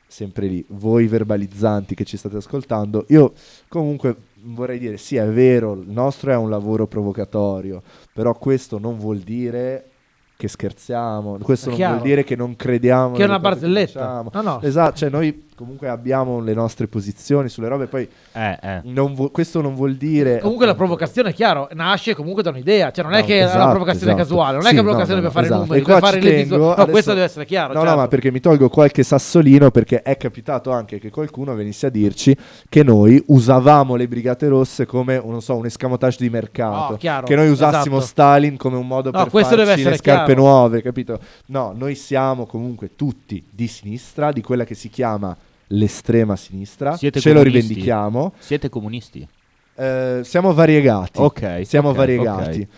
sempre 0.08 0.46
lì, 0.46 0.64
voi 0.70 1.06
verbalizzanti 1.06 1.94
che 1.94 2.04
ci 2.04 2.16
state 2.16 2.38
ascoltando, 2.38 3.04
io 3.08 3.32
comunque 3.68 4.16
vorrei 4.42 4.78
dire, 4.78 4.96
sì 4.96 5.16
è 5.16 5.26
vero, 5.28 5.74
il 5.74 5.88
nostro 5.90 6.32
è 6.32 6.36
un 6.36 6.48
lavoro 6.50 6.86
provocatorio, 6.86 7.82
però 8.12 8.34
questo 8.34 8.78
non 8.78 8.96
vuol 8.98 9.18
dire 9.18 9.90
che 10.36 10.48
scherziamo, 10.48 11.38
questo 11.42 11.70
non 11.70 11.78
vuol 11.78 12.00
dire 12.00 12.24
che 12.24 12.36
non 12.36 12.56
crediamo 12.56 13.14
Che 13.14 13.22
è 13.22 13.26
una 13.26 13.40
cose 13.40 13.54
che 13.54 13.60
barzelletta. 13.60 14.00
diciamo. 14.00 14.30
No, 14.32 14.40
no. 14.42 14.60
Esatto, 14.62 14.96
cioè 14.96 15.10
noi 15.10 15.46
comunque 15.58 15.88
abbiamo 15.88 16.38
le 16.40 16.54
nostre 16.54 16.86
posizioni 16.86 17.48
sulle 17.48 17.66
robe, 17.68 17.86
poi 17.86 18.08
Eh, 18.32 18.58
eh. 18.62 18.80
non 18.84 19.12
vu- 19.14 19.30
questo 19.32 19.60
non 19.60 19.74
vuol 19.74 19.96
dire... 19.96 20.38
Comunque 20.38 20.64
la 20.66 20.74
provocazione 20.76 21.30
è 21.30 21.32
chiaro, 21.34 21.68
nasce 21.72 22.14
comunque 22.14 22.42
da 22.44 22.50
un'idea, 22.50 22.92
cioè 22.92 23.02
non 23.04 23.14
è 23.14 23.20
No, 23.20 23.26
che 23.26 23.34
è 23.40 23.42
una 23.42 23.50
esatto, 23.50 23.70
provocazione 23.70 24.12
esatto. 24.12 24.28
casuale, 24.28 24.52
non 24.56 24.60
è 24.66 24.68
Sì, 24.68 24.74
che 24.74 24.78
è 24.80 24.82
no, 24.82 24.88
una 24.88 24.90
provocazione 25.04 25.20
no, 25.20 25.26
per 25.26 25.32
fare 25.34 25.46
esatto. 25.46 25.60
numeri, 25.62 25.80
E 25.80 25.84
per 25.84 25.98
fare 25.98 26.20
le 26.20 26.30
tengo. 26.30 26.56
No, 26.56 26.70
adesso- 26.72 26.90
questo 26.90 27.12
deve 27.12 27.24
essere 27.24 27.44
chiaro. 27.44 27.72
No, 27.72 27.80
certo. 27.80 27.94
no, 27.94 28.00
ma 28.00 28.08
perché 28.08 28.30
mi 28.30 28.40
tolgo 28.40 28.68
qualche 28.68 29.02
sassolino 29.02 29.70
perché 29.72 30.02
è 30.02 30.16
capitato 30.16 30.70
anche 30.70 30.98
che 31.00 31.10
qualcuno 31.10 31.54
venisse 31.54 31.86
a 31.86 31.90
dirci 31.90 32.36
che 32.68 32.82
noi 32.84 33.22
usavamo 33.26 33.96
le 33.96 34.06
brigate 34.08 34.46
rosse 34.48 34.86
come, 34.86 35.20
non 35.24 35.42
so, 35.42 35.56
un 35.56 35.66
escamotage 35.66 36.16
di 36.20 36.30
mercato. 36.30 36.92
No, 36.92 36.96
chiaro, 36.98 37.26
che 37.26 37.34
noi 37.34 37.48
usassimo 37.50 37.96
esatto. 37.96 38.00
Stalin 38.10 38.56
come 38.56 38.76
un 38.76 38.86
modo 38.86 39.10
No, 39.10 39.22
per 39.22 39.30
questo 39.30 39.56
farci 39.56 39.74
deve 39.76 39.90
le 39.90 39.96
scarpe 39.96 40.24
chiaro. 40.34 40.40
nuove, 40.40 40.82
capito? 40.82 41.18
No, 41.46 41.72
noi 41.76 41.94
siamo 41.94 42.46
comunque 42.46 42.94
tutti 42.94 43.44
di 43.50 43.66
sinistra, 43.66 44.30
di 44.32 44.40
quella 44.42 44.64
che 44.64 44.74
si 44.74 44.88
chiama 44.88 45.36
l'estrema 45.68 46.36
sinistra. 46.36 46.96
Siete 46.96 47.20
Ce 47.20 47.32
lo 47.32 47.38
comunisti? 47.38 47.60
rivendichiamo. 47.60 48.32
Siete 48.38 48.68
comunisti? 48.68 49.26
Eh, 49.74 50.20
siamo 50.24 50.52
variegati. 50.52 51.20
Ok. 51.20 51.60
Siamo 51.64 51.90
ok, 51.90 51.96
variegati. 51.96 52.60
ok. 52.60 52.68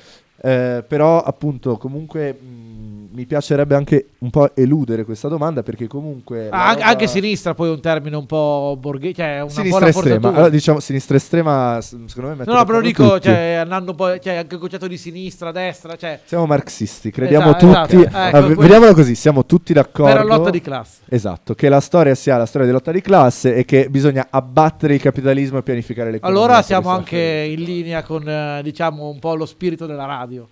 Eh, 0.42 0.84
però 0.88 1.20
appunto 1.22 1.76
comunque 1.76 2.32
mh, 2.32 2.79
mi 3.20 3.26
piacerebbe 3.26 3.74
anche 3.74 4.08
un 4.20 4.30
po' 4.30 4.54
eludere 4.56 5.04
questa 5.04 5.28
domanda 5.28 5.62
perché 5.62 5.86
comunque... 5.86 6.48
Ah, 6.48 6.68
anche, 6.68 6.78
roba- 6.80 6.90
anche 6.90 7.06
sinistra 7.06 7.52
poi 7.52 7.68
è 7.68 7.72
un 7.72 7.80
termine 7.80 8.16
un 8.16 8.24
po' 8.24 8.78
borghese, 8.80 9.14
cioè 9.14 9.40
una 9.40 9.50
Sinistra 9.50 9.88
estrema, 9.88 10.28
allora 10.28 10.48
diciamo 10.48 10.80
sinistra 10.80 11.16
estrema 11.16 11.78
secondo 11.80 12.34
me 12.34 12.44
No, 12.46 12.54
no, 12.54 12.64
però 12.64 12.80
dico, 12.80 13.14
tutti. 13.14 13.28
cioè, 13.28 13.58
andando 13.60 13.92
poi, 13.94 14.18
cioè, 14.22 14.36
anche 14.36 14.54
il 14.54 14.60
concetto 14.60 14.86
di 14.86 14.96
sinistra, 14.96 15.52
destra, 15.52 15.96
cioè, 15.96 16.18
Siamo 16.24 16.46
marxisti, 16.46 17.10
crediamo 17.10 17.54
Esatto, 17.56 17.66
tutti... 17.66 17.96
esatto. 18.06 18.16
Ecco, 18.26 18.36
Ah, 18.36 18.40
quello- 18.40 18.60
vediamolo 18.60 18.94
così, 18.94 19.14
siamo 19.14 19.44
tutti 19.44 19.72
d'accordo... 19.74 20.14
per 20.14 20.24
la 20.24 20.36
lotta 20.36 20.50
di 20.50 20.60
classe. 20.62 21.02
Esatto, 21.08 21.54
che 21.54 21.68
la 21.68 21.80
storia 21.80 22.14
sia 22.14 22.38
la 22.38 22.46
storia 22.46 22.66
di 22.66 22.72
lotta 22.72 22.90
di 22.90 23.02
classe 23.02 23.54
e 23.54 23.64
che 23.66 23.88
bisogna 23.90 24.28
abbattere 24.30 24.94
il 24.94 25.00
capitalismo 25.02 25.58
e 25.58 25.62
pianificare 25.62 26.10
l'economia. 26.10 26.40
Allora 26.40 26.56
per 26.56 26.64
siamo 26.64 26.88
anche 26.88 27.18
in 27.18 27.62
linea 27.62 28.02
con, 28.02 28.26
eh, 28.26 28.60
diciamo, 28.62 29.08
un 29.10 29.18
po' 29.18 29.34
lo 29.34 29.44
spirito 29.44 29.84
della 29.84 30.06
radio. 30.06 30.46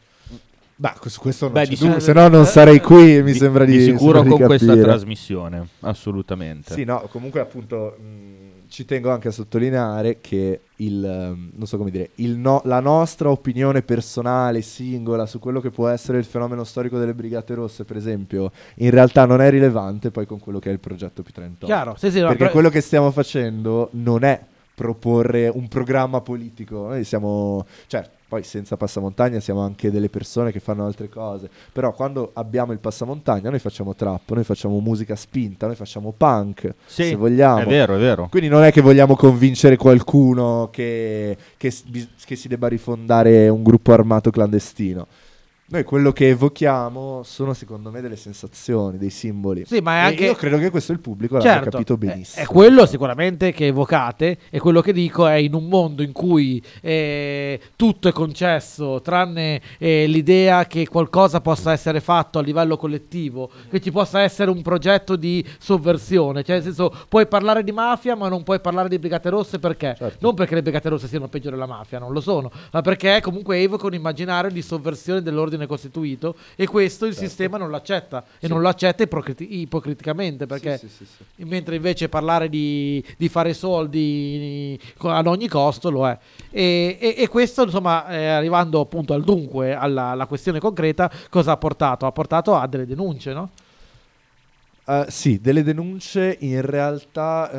Beh, 0.81 0.93
su 1.07 1.19
questo 1.21 1.47
non 1.47 1.55
Beh, 1.55 1.63
c'è 1.65 1.69
di 1.71 1.77
sic- 1.77 2.01
se 2.01 2.13
no 2.13 2.29
non 2.29 2.45
sarei 2.47 2.81
qui, 2.81 3.21
mi 3.21 3.33
Di- 3.33 3.39
sembra 3.39 3.65
di 3.65 3.77
di 3.79 3.83
sicuro 3.83 4.19
sembra 4.19 4.23
di 4.23 4.29
con 4.29 4.47
questa 4.47 4.67
capire. 4.69 4.85
trasmissione, 4.87 5.69
assolutamente. 5.81 6.73
Sì, 6.73 6.85
no, 6.85 7.09
comunque 7.11 7.41
appunto 7.41 7.97
mh, 7.99 8.69
ci 8.69 8.85
tengo 8.85 9.11
anche 9.11 9.27
a 9.27 9.31
sottolineare 9.33 10.19
che 10.21 10.61
il, 10.77 11.05
ehm, 11.05 11.51
non 11.57 11.67
so 11.67 11.79
come 11.79 11.91
dire, 11.91 12.11
il 12.17 12.37
no- 12.37 12.61
la 12.65 12.79
nostra 12.79 13.29
opinione 13.29 13.83
personale, 13.83 14.63
singola, 14.63 15.27
su 15.27 15.41
quello 15.41 15.61
che 15.61 15.71
può 15.71 15.89
essere 15.89 16.19
il 16.19 16.25
fenomeno 16.25 16.63
storico 16.63 16.97
delle 16.97 17.13
Brigate 17.15 17.55
Rosse, 17.55 17.83
per 17.85 17.97
esempio, 17.97 18.53
in 18.77 18.91
realtà 18.91 19.25
non 19.25 19.41
è 19.41 19.51
rilevante 19.51 20.13
poi 20.13 20.27
con 20.27 20.39
quello 20.39 20.61
che 20.61 20.69
è 20.71 20.73
il 20.73 20.79
progetto 20.79 21.23
P38. 21.23 21.65
Chiaro, 21.67 21.97
sì, 21.99 22.09
sì, 22.13 22.19
no, 22.21 22.27
Perché 22.29 22.39
però- 22.39 22.51
quello 22.53 22.69
che 22.69 22.81
stiamo 22.83 23.11
facendo 23.11 23.89
non 23.95 24.23
è 24.23 24.41
proporre 24.77 25.49
un 25.53 25.67
programma 25.67 26.21
politico, 26.21 26.87
noi 26.87 27.03
siamo, 27.03 27.67
certo, 27.89 28.11
poi 28.29 28.43
senza 28.43 28.77
passamontagna 28.77 29.41
siamo 29.41 29.63
anche 29.63 29.91
delle 29.91 30.11
persone 30.11 30.53
che 30.53 30.61
fanno 30.61 30.85
altre 30.85 31.09
cose, 31.09 31.49
però 31.73 31.93
quando 31.93 32.31
abbiamo 32.35 32.73
il 32.73 32.79
passamontagna 32.79 33.49
noi 33.49 33.59
facciamo 33.59 33.95
trap, 33.95 34.33
noi 34.33 34.45
facciamo 34.45 34.79
musica 34.81 35.17
spinta, 35.17 35.67
noi 35.67 35.77
facciamo 35.77 36.13
punk, 36.15 36.75
Sì, 36.85 37.05
se 37.05 37.15
vogliamo. 37.15 37.61
È 37.61 37.67
vero, 37.67 37.97
è 37.97 37.99
vero. 37.99 38.29
Quindi 38.29 38.49
non 38.49 38.65
è 38.65 38.71
che 38.71 38.83
vogliamo 38.83 39.17
convincere 39.17 39.77
qualcuno 39.77 40.69
che, 40.71 41.37
che 41.57 41.73
che 42.25 42.37
si 42.37 42.49
debba 42.49 42.69
rifondare 42.69 43.49
un 43.49 43.63
gruppo 43.63 43.93
armato 43.93 44.31
clandestino. 44.31 45.07
Noi 45.71 45.85
quello 45.85 46.13
che 46.13 46.29
evochiamo 46.31 47.21
sono 47.25 47.53
secondo 47.53 47.91
me 47.91 48.01
delle 48.01 48.17
sensazioni, 48.17 48.97
dei 48.97 49.11
simboli. 49.11 49.67
Sì, 49.67 49.81
ma 49.81 49.97
è 49.97 49.99
anche- 50.05 50.25
io 50.25 50.35
credo 50.35 50.57
che 50.57 50.71
questo 50.71 50.93
il 50.93 50.99
pubblico 50.99 51.35
l'abbia 51.35 51.53
Certo, 51.53 51.69
capito 51.69 51.93
è- 51.93 51.97
benissimo. 51.99 52.43
È, 52.43 52.47
quello 52.47 52.87
sicuramente 52.87 53.53
che 53.53 53.67
evocate 53.67 54.39
e 54.49 54.61
quello 54.61 54.81
che 54.81 54.95
dico 54.95 55.27
è 55.27 55.35
in 55.35 55.53
un 55.53 55.69
mondo 55.69 56.03
in 56.03 56.13
cui 56.13 56.63
eh, 56.81 57.61
tutto 57.77 58.09
è 58.09 58.13
concesso 58.13 59.03
tranne 59.03 59.61
eh, 59.77 60.07
l'idea 60.07 60.67
che 60.67 60.89
qualcosa 60.89 61.43
possa 61.43 61.73
essere 61.73 62.01
fatto 62.01 62.39
a 62.39 62.43
livello 62.43 62.79
collettivo, 62.79 63.51
che 63.69 63.79
ci 63.79 63.91
possa 63.91 64.23
essere 64.23 64.51
un 64.51 64.63
progetto 64.63 65.17
di 65.17 65.45
sovversione, 65.59 66.45
cioè 66.45 66.55
nel 66.57 66.65
senso 66.65 66.91
puoi 67.11 67.27
parlare 67.27 67.63
di 67.63 67.73
mafia 67.73 68.17
ma 68.17 68.29
non 68.29 68.43
puoi 68.43 68.61
parlare 68.61 68.89
di 68.89 68.99
Brigate 68.99 69.29
Rosse 69.29 69.59
perché? 69.59 69.95
Certo. 69.99 70.17
Non 70.21 70.35
perché 70.35 70.55
le 70.55 70.63
Brigate 70.63 70.89
Rosse 70.89 71.09
siano 71.09 71.29
peggio 71.29 71.51
della 71.51 71.67
mafia, 71.67 71.99
non 71.99 72.15
lo 72.15 72.23
sono, 72.23 72.51
ma 72.73 72.81
perché 72.81 73.21
comunque 73.21 73.59
evoca 73.59 73.85
un 73.85 73.93
immaginario 73.93 74.51
di 74.51 74.63
sovversione 74.63 75.21
dell'ordine 75.21 75.57
costituito 75.67 76.37
e 76.57 76.67
questo 76.67 77.07
il 77.07 77.13
Certo. 77.13 77.27
sistema 77.29 77.57
non 77.59 77.69
lo 77.71 77.77
accetta 77.77 78.25
e 78.39 78.47
non 78.49 78.61
lo 78.61 78.69
accetta 78.69 79.03
ipocriti- 79.03 79.61
ipocriticamente 79.61 80.47
perché 80.47 80.77
Sì, 80.79 80.89
sì, 80.89 81.05
sì, 81.05 81.25
sì. 81.37 81.45
mentre 81.45 81.77
invece 81.77 82.09
parlare 82.09 82.49
di, 82.49 83.05
di 83.17 83.29
fare 83.29 83.55
soldi 83.55 84.79
ad 84.99 85.27
ogni 85.27 85.49
costo 85.49 85.91
lo 85.91 86.07
è. 86.09 86.17
E, 86.51 86.97
e- 87.01 87.15
e 87.19 87.29
questo, 87.29 87.63
insomma, 87.65 88.07
eh, 88.09 88.27
arrivando 88.27 88.81
appunto 88.81 89.13
al 89.15 89.23
dunque, 89.25 89.75
alla, 89.75 90.05
alla 90.11 90.27
questione 90.27 90.59
concreta, 90.61 91.11
cosa 91.31 91.53
ha 91.53 91.57
portato? 91.57 92.07
Ha 92.07 92.13
portato 92.13 92.55
a 92.55 92.67
delle 92.67 92.87
denunce, 92.87 93.33
no? 93.33 93.51
Eh, 94.91 95.05
sì, 95.11 95.39
delle 95.39 95.63
denunce 95.63 96.39
in 96.41 96.63
realtà, 96.63 97.51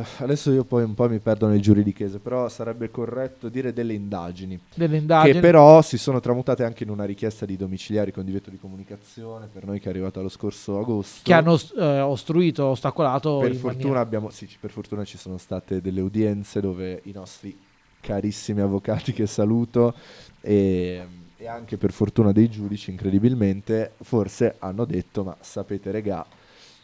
eh, 0.00 0.04
adesso 0.18 0.52
io 0.52 0.64
poi 0.64 0.82
un 0.84 0.92
po' 0.92 1.08
mi 1.08 1.18
perdo 1.18 1.46
nel 1.46 1.62
giuridichese, 1.62 2.18
però 2.18 2.50
sarebbe 2.50 2.90
corretto 2.90 3.48
dire 3.48 3.72
delle 3.72 3.94
indagini, 3.94 4.60
Delle 4.74 4.98
indagini. 4.98 5.32
che 5.32 5.40
però 5.40 5.80
si 5.80 5.96
sono 5.96 6.20
tramutate 6.20 6.62
anche 6.62 6.82
in 6.84 6.90
una 6.90 7.06
richiesta 7.06 7.46
di 7.46 7.56
domiciliari 7.56 8.12
con 8.12 8.26
divieto 8.26 8.50
di 8.50 8.58
comunicazione 8.58 9.48
per 9.50 9.64
noi 9.64 9.80
che 9.80 9.86
è 9.86 9.88
arrivata 9.88 10.20
lo 10.20 10.28
scorso 10.28 10.78
agosto. 10.78 11.20
che 11.22 11.32
hanno 11.32 11.58
eh, 11.78 12.00
ostruito, 12.00 12.66
ostacolato. 12.66 13.38
per 13.38 13.54
fortuna 13.54 14.00
abbiamo, 14.00 14.28
sì, 14.28 14.46
per 14.60 14.70
fortuna 14.70 15.04
ci 15.04 15.16
sono 15.16 15.38
state 15.38 15.80
delle 15.80 16.02
udienze 16.02 16.60
dove 16.60 17.00
i 17.04 17.12
nostri 17.12 17.58
carissimi 17.98 18.60
avvocati 18.60 19.14
che 19.14 19.26
saluto 19.26 19.94
e, 20.42 21.02
e 21.38 21.46
anche 21.48 21.78
per 21.78 21.92
fortuna 21.92 22.30
dei 22.32 22.50
giudici 22.50 22.90
incredibilmente 22.90 23.92
forse 24.02 24.56
hanno 24.58 24.84
detto 24.84 25.24
ma 25.24 25.34
sapete 25.40 25.90
regà 25.90 26.26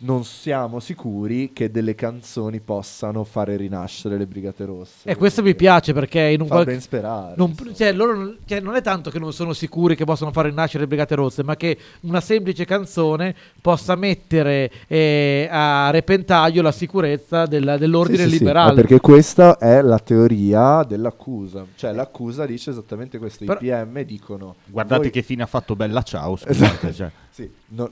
non 0.02 0.24
siamo 0.24 0.80
sicuri 0.80 1.52
che 1.52 1.70
delle 1.70 1.94
canzoni 1.94 2.60
possano 2.60 3.22
fare 3.24 3.56
rinascere 3.56 4.16
le 4.16 4.26
Brigate 4.26 4.64
Rosse. 4.64 5.08
E 5.08 5.14
questo 5.14 5.42
mi 5.42 5.54
piace 5.54 5.92
perché 5.92 6.20
in 6.20 6.40
un 6.40 6.46
Fa 6.46 6.54
qualche- 6.54 6.70
ben 6.72 6.80
sperare. 6.80 7.34
Non, 7.36 7.54
cioè, 7.74 7.92
loro 7.92 8.14
non- 8.16 8.38
cioè, 8.46 8.60
non 8.60 8.76
è 8.76 8.80
tanto 8.82 9.10
che 9.10 9.18
non 9.18 9.32
sono 9.34 9.52
sicuri 9.52 9.96
che 9.96 10.04
possano 10.04 10.32
far 10.32 10.46
rinascere 10.46 10.84
le 10.84 10.88
Brigate 10.88 11.14
Rosse, 11.16 11.42
ma 11.44 11.54
che 11.56 11.76
una 12.00 12.20
semplice 12.22 12.64
canzone 12.64 13.34
possa 13.60 13.94
mettere 13.94 14.70
eh, 14.86 15.46
a 15.50 15.90
repentaglio 15.90 16.62
la 16.62 16.72
sicurezza 16.72 17.44
della- 17.44 17.76
dell'ordine 17.76 18.18
Sì, 18.18 18.24
sì, 18.24 18.30
sì, 18.30 18.38
liberale. 18.38 18.68
ma 18.68 18.74
perché 18.74 19.00
questa 19.00 19.58
è 19.58 19.82
la 19.82 19.98
teoria 19.98 20.82
dell'accusa. 20.82 21.66
Cioè 21.74 21.92
l'accusa 21.92 22.46
dice 22.46 22.70
esattamente 22.70 23.18
questo. 23.18 23.44
Però- 23.44 23.58
I 23.60 23.64
PM 23.68 24.02
dicono... 24.04 24.54
Guardate 24.64 25.02
voi- 25.02 25.10
che 25.10 25.22
fine 25.22 25.42
ha 25.42 25.46
fatto 25.46 25.76
Bella 25.76 26.00
Ciao, 26.02 26.36
Esatto. 26.36 26.52
scusate. 26.54 26.92
cioè. 26.94 27.10
Sì, 27.30 27.50
non- 27.68 27.90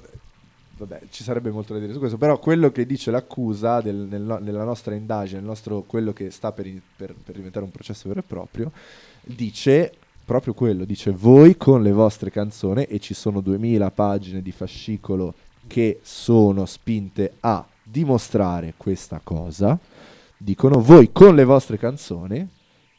vabbè, 0.78 1.00
ci 1.10 1.22
sarebbe 1.22 1.50
molto 1.50 1.74
da 1.74 1.80
dire 1.80 1.92
su 1.92 1.98
questo, 1.98 2.16
però 2.16 2.38
quello 2.38 2.70
che 2.70 2.86
dice 2.86 3.10
l'accusa 3.10 3.80
del- 3.80 4.06
nel 4.08 4.38
nella 4.40 4.64
nostra 4.64 4.94
indagine, 4.94 5.40
nostro, 5.40 5.82
quello 5.86 6.12
che 6.12 6.30
sta 6.30 6.52
per, 6.52 6.66
per- 6.96 7.14
per 7.14 7.34
diventare 7.34 7.64
un 7.64 7.70
processo 7.70 8.08
vero 8.08 8.20
e 8.20 8.24
proprio, 8.26 8.72
dice 9.22 9.92
proprio 10.24 10.52
quello, 10.54 10.84
dice 10.84 11.10
voi 11.10 11.56
con 11.56 11.82
le 11.82 11.92
vostre 11.92 12.30
canzoni 12.30 12.84
e 12.84 12.98
ci 13.00 13.14
sono 13.14 13.40
2000 13.40 13.90
pagine 13.90 14.42
di 14.42 14.52
fascicolo 14.52 15.34
che 15.66 16.00
sono 16.02 16.66
spinte 16.66 17.34
a 17.40 17.66
dimostrare 17.82 18.74
questa 18.76 19.20
cosa, 19.22 19.78
dicono 20.36 20.80
voi 20.80 21.10
con 21.12 21.34
le 21.34 21.44
vostre 21.44 21.78
canzoni 21.78 22.46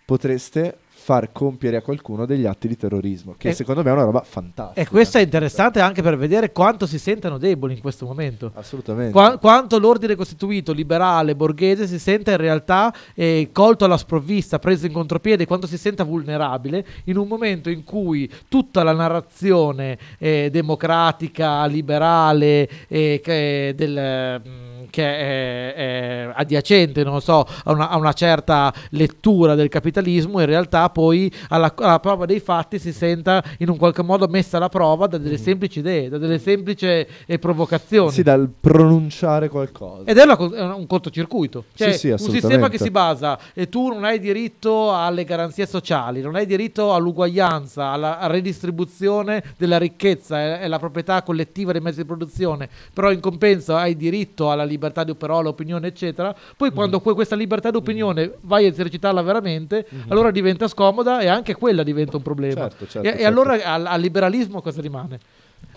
potreste 0.10 0.76
far 0.88 1.32
compiere 1.32 1.78
a 1.78 1.82
qualcuno 1.82 2.26
degli 2.26 2.46
atti 2.46 2.68
di 2.68 2.76
terrorismo, 2.76 3.36
che 3.38 3.50
E- 3.50 3.54
secondo 3.54 3.84
me 3.84 3.90
è 3.90 3.94
una 3.94 4.04
roba 4.04 4.22
fantastica. 4.22 4.80
E 4.80 4.88
questo 4.88 5.18
è 5.18 5.22
interessante 5.22 5.80
anche 5.80 6.02
per 6.02 6.18
vedere 6.18 6.52
quanto 6.52 6.86
si 6.88 6.98
sentano 7.00 7.38
deboli 7.38 7.76
in 7.76 7.80
questo 7.80 8.06
momento. 8.06 8.52
Assolutamente. 8.56 9.12
Qua- 9.12 9.38
quanto 9.38 9.78
l'ordine 9.80 10.16
costituito, 10.16 10.72
liberale, 10.74 11.36
borghese 11.36 11.88
si 11.88 12.00
sente 12.00 12.32
in 12.32 12.38
realtà 12.38 12.94
eh, 13.14 13.50
colto 13.52 13.86
alla 13.86 13.98
sprovvista, 13.98 14.58
preso 14.58 14.88
in 14.88 14.92
contropiede, 14.92 15.46
quanto 15.46 15.68
si 15.68 15.78
senta 15.78 16.04
vulnerabile 16.04 16.86
in 17.06 17.18
un 17.18 17.28
momento 17.28 17.70
in 17.70 17.84
cui 17.84 18.30
tutta 18.48 18.84
la 18.84 18.94
narrazione 18.94 19.98
eh, 20.18 20.50
democratica, 20.52 21.66
liberale, 21.66 22.68
eh, 22.88 23.74
del, 23.76 24.42
mm, 24.48 24.69
che 24.90 25.04
è, 25.04 25.74
è 25.74 26.32
adiacente, 26.34 27.04
non 27.04 27.22
so, 27.22 27.46
a 27.64 27.72
una, 27.72 27.90
a 27.90 27.98
una 27.98 28.14
certa 28.14 28.74
lettura 28.92 29.56
del 29.56 29.70
capitalismo, 29.70 30.40
in 30.40 30.46
realtà 30.46 30.90
poi 30.90 31.32
alla, 31.50 31.74
alla 31.78 32.00
prova 32.00 32.26
dei 32.26 32.40
fatti 32.40 32.80
si 32.80 32.92
senta 32.92 33.44
in 33.60 33.70
un 33.70 33.78
qualche 33.78 34.04
modo 34.04 34.28
messa 34.28 34.58
alla 34.58 34.70
prova 34.70 35.08
da 35.08 35.18
delle 35.18 35.38
semplici 35.38 35.80
idee, 35.80 36.10
da 36.10 36.18
delle 36.18 36.40
semplici 36.40 36.86
eh, 36.86 37.40
provocazioni. 37.40 38.12
Sì, 38.12 38.24
dal 38.24 38.50
pronunciare 38.60 39.50
qualcosa. 39.50 40.04
Ed 40.06 40.18
è, 40.18 40.24
una 40.24 40.76
un 40.76 40.88
cortocircuito. 40.88 41.66
Cioè, 41.74 41.92
Sì, 41.92 41.98
sì, 41.98 42.10
un 42.10 42.18
sistema 42.18 42.70
che 42.70 42.78
si 42.78 42.90
basa 42.90 43.38
e 43.54 43.70
tu 43.70 43.90
non 43.90 44.04
hai 44.04 44.20
diritto 44.20 44.94
alle 44.94 45.24
garanzie 45.24 45.66
sociali, 45.66 46.22
non 46.22 46.36
hai 46.36 46.46
diritto 46.46 46.94
all'uguaglianza, 46.94 47.88
alla 47.88 48.18
redistribuzione 48.28 49.44
della 49.58 49.78
ricchezza 49.78 50.60
e 50.60 50.68
la 50.68 50.80
proprietà 50.80 51.22
collettiva 51.24 51.72
dei 51.72 51.82
mezzi 51.82 52.02
di 52.02 52.06
produzione, 52.06 52.70
però 52.94 53.12
in 53.12 53.20
compenso 53.20 53.76
hai 53.76 53.96
diritto 53.96 54.52
alla 54.52 54.64
libertà 54.64 54.79
di 55.04 55.16
parola, 55.16 55.50
opinione, 55.50 55.88
eccetera. 55.88 56.36
Poi 56.56 56.72
quando 56.72 57.00
que- 57.00 57.14
questa 57.14 57.36
libertà 57.36 57.70
di 57.70 57.78
opinione 57.78 58.34
vai 58.42 58.66
a 58.66 58.70
esercitarla 58.70 59.22
veramente, 59.22 59.86
allora 60.08 60.32
diventa 60.32 60.68
scomoda 60.68 61.20
e 61.20 61.28
anche 61.28 61.56
quella 61.56 61.84
diventa 61.84 62.18
un 62.18 62.24
problema. 62.24 62.62
Certo, 62.70 62.88
certo, 62.88 63.08
e, 63.08 63.12
e 63.12 63.12
certo. 63.12 63.28
allora 63.28 63.54
al, 63.64 63.86
al 63.86 64.02
liberalismo 64.02 64.62
cosa 64.62 64.82
rimane? 64.82 65.20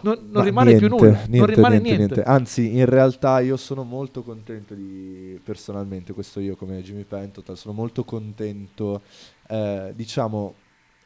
Non, 0.02 0.18
non 0.22 0.30
Ma 0.32 0.44
rimane 0.44 0.76
più 0.76 0.88
niente, 0.88 1.04
nulla, 1.04 1.16
niente, 1.18 1.36
non 1.36 1.46
rimane 1.46 1.74
niente, 1.78 1.96
niente. 1.96 2.14
niente. 2.14 2.30
Anzi, 2.30 2.76
in 2.76 2.86
realtà 2.86 3.40
io 3.40 3.56
sono 3.56 3.84
molto 3.84 4.22
contento 4.22 4.74
di, 4.74 5.38
personalmente, 5.44 6.12
questo 6.12 6.40
io 6.40 6.56
come 6.56 6.82
Jimmy 6.82 7.04
Pentotal, 7.04 7.56
sono 7.56 7.74
molto 7.74 8.04
contento, 8.04 9.02
eh, 9.48 9.92
diciamo, 9.94 10.54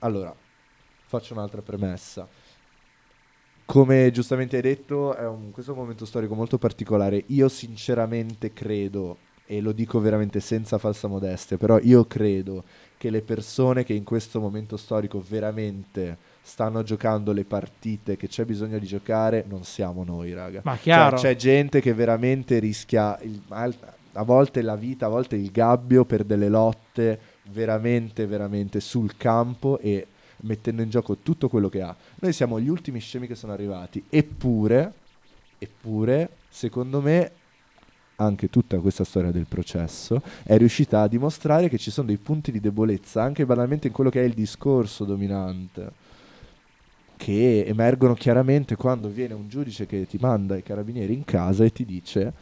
allora, 0.00 0.34
faccio 1.06 1.34
un'altra 1.34 1.62
premessa. 1.62 2.26
Come 3.66 4.10
giustamente 4.12 4.56
hai 4.56 4.62
detto, 4.62 5.14
è 5.16 5.26
un- 5.26 5.50
questo 5.50 5.72
è 5.72 5.74
un 5.74 5.80
momento 5.80 6.06
storico 6.06 6.34
molto 6.34 6.56
particolare. 6.56 7.24
Io 7.28 7.48
sinceramente 7.48 8.52
credo, 8.52 9.18
e 9.44 9.60
lo 9.60 9.72
dico 9.72 9.98
veramente 10.00 10.38
senza 10.40 10.78
falsa 10.78 11.08
modestia, 11.08 11.56
però 11.56 11.78
io 11.82 12.04
credo 12.06 12.62
che 12.96 13.10
le 13.10 13.22
persone 13.22 13.84
che 13.84 13.92
in 13.92 14.04
questo 14.04 14.40
momento 14.40 14.76
storico 14.76 15.22
veramente 15.28 16.16
stanno 16.42 16.82
giocando 16.84 17.32
le 17.32 17.44
partite 17.44 18.16
che 18.16 18.28
c'è 18.28 18.44
bisogno 18.44 18.78
di 18.78 18.86
giocare 18.86 19.44
non 19.48 19.64
siamo 19.64 20.04
noi, 20.04 20.32
raga. 20.32 20.60
Ma 20.64 20.76
chiaro. 20.76 21.18
Cioè, 21.18 21.30
c'è 21.32 21.36
gente 21.36 21.80
che 21.80 21.92
veramente 21.92 22.58
rischia 22.60 23.18
il- 23.22 23.42
a 24.12 24.22
volte 24.22 24.62
la 24.62 24.76
vita, 24.76 25.06
a 25.06 25.10
volte 25.10 25.34
il 25.36 25.50
gabbio 25.50 26.04
per 26.04 26.22
delle 26.24 26.48
lotte 26.48 27.20
veramente, 27.50 28.26
veramente 28.26 28.80
sul 28.80 29.16
campo 29.16 29.78
e 29.80 30.06
mettendo 30.46 30.82
in 30.82 30.88
gioco 30.88 31.18
tutto 31.18 31.48
quello 31.48 31.68
che 31.68 31.82
ha. 31.82 31.94
Noi 32.20 32.32
siamo 32.32 32.58
gli 32.58 32.68
ultimi 32.68 33.00
scemi 33.00 33.26
che 33.26 33.34
sono 33.34 33.52
arrivati, 33.52 34.02
eppure, 34.08 34.92
eppure, 35.58 36.30
secondo 36.48 37.00
me, 37.00 37.32
anche 38.16 38.48
tutta 38.48 38.78
questa 38.78 39.04
storia 39.04 39.30
del 39.30 39.46
processo 39.46 40.22
è 40.42 40.56
riuscita 40.56 41.02
a 41.02 41.08
dimostrare 41.08 41.68
che 41.68 41.76
ci 41.76 41.90
sono 41.90 42.06
dei 42.06 42.16
punti 42.16 42.50
di 42.50 42.60
debolezza, 42.60 43.22
anche 43.22 43.44
banalmente 43.44 43.88
in 43.88 43.92
quello 43.92 44.08
che 44.08 44.22
è 44.22 44.24
il 44.24 44.32
discorso 44.32 45.04
dominante 45.04 46.04
che 47.16 47.64
emergono 47.66 48.14
chiaramente 48.14 48.76
quando 48.76 49.08
viene 49.08 49.34
un 49.34 49.48
giudice 49.48 49.86
che 49.86 50.06
ti 50.06 50.18
manda 50.20 50.56
i 50.56 50.62
carabinieri 50.62 51.14
in 51.14 51.24
casa 51.24 51.64
e 51.64 51.72
ti 51.72 51.84
dice 51.84 52.32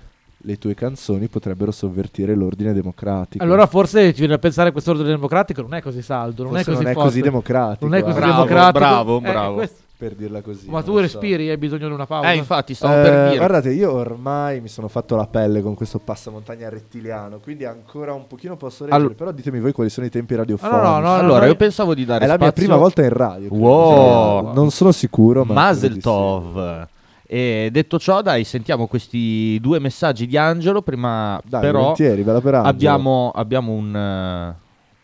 le 0.46 0.58
tue 0.58 0.74
canzoni 0.74 1.28
potrebbero 1.28 1.70
sovvertire 1.70 2.34
l'ordine 2.34 2.72
democratico. 2.72 3.42
Allora 3.42 3.66
forse 3.66 4.12
ci 4.12 4.18
viene 4.20 4.34
a 4.34 4.38
pensare 4.38 4.66
che 4.68 4.72
questo 4.72 4.90
ordine 4.90 5.08
democratico 5.08 5.62
non 5.62 5.74
è 5.74 5.80
così 5.80 6.02
saldo, 6.02 6.42
non 6.42 6.52
Forse 6.52 6.64
è 6.70 6.72
così 6.72 6.82
non 6.82 6.90
è 6.90 6.94
forte, 6.94 7.08
così 7.08 7.20
democratico. 7.22 7.84
non 7.86 7.94
è 7.94 8.02
così 8.02 8.16
eh, 8.16 8.20
Bravo, 8.20 8.32
democratico. 8.44 8.78
bravo, 8.78 9.16
Eh, 9.18 9.20
bravo. 9.20 9.54
questo- 9.54 9.82
per 9.96 10.14
dirla 10.16 10.42
così. 10.42 10.68
Ma 10.68 10.82
tu 10.82 10.92
so. 10.94 11.00
respiri 11.00 11.46
e 11.46 11.52
hai 11.52 11.56
bisogno 11.56 11.86
di 11.86 11.94
una 11.94 12.04
pausa. 12.04 12.30
Eh, 12.32 12.36
infatti, 12.36 12.74
stavo 12.74 12.94
Eh, 12.98 13.02
per 13.02 13.24
dire. 13.26 13.36
guardate, 13.38 13.70
io 13.72 13.92
ormai 13.92 14.60
mi 14.60 14.68
sono 14.68 14.88
fatto 14.88 15.14
la 15.16 15.26
pelle 15.26 15.62
con 15.62 15.74
questo 15.74 15.98
passamontagna 16.00 16.68
rettiliano, 16.68 17.38
quindi 17.38 17.64
ancora 17.64 18.12
un 18.12 18.26
pochino 18.26 18.56
posso 18.56 18.84
reggere, 18.84 19.02
Allo- 19.02 19.14
però 19.14 19.30
ditemi 19.30 19.60
voi 19.60 19.72
quali 19.72 19.88
sono 19.88 20.04
i 20.04 20.10
tempi 20.10 20.34
Ah, 20.34 20.38
radiofonici. 20.38 20.76
no, 20.78 20.82
no, 20.82 20.98
no, 20.98 21.14
allora, 21.14 21.40
no, 21.42 21.46
io 21.46 21.54
pensavo 21.56 21.94
di 21.94 22.04
dare 22.04 22.24
è 22.24 22.26
la 22.26 22.36
mia 22.36 22.46
spazio- 22.48 22.64
prima 22.64 22.76
volta 22.76 23.02
in 23.02 23.08
radio. 23.10 23.48
Wow. 23.54 24.52
Non 24.52 24.70
sono 24.70 24.92
sicuro, 24.92 25.44
ma 25.44 25.54
Mazel. 25.54 25.98
Tov. 26.02 26.88
E 27.26 27.68
detto 27.72 27.98
ciò, 27.98 28.20
dai, 28.22 28.44
sentiamo 28.44 28.86
questi 28.86 29.58
due 29.60 29.78
messaggi 29.78 30.26
di 30.26 30.36
Angelo. 30.36 30.82
Prima, 30.82 31.40
Dai, 31.44 31.60
però, 31.60 31.92
per 31.94 32.14
Angelo. 32.54 32.60
abbiamo, 32.62 33.30
abbiamo 33.34 33.72
un, 33.72 33.96
eh, 33.96 34.54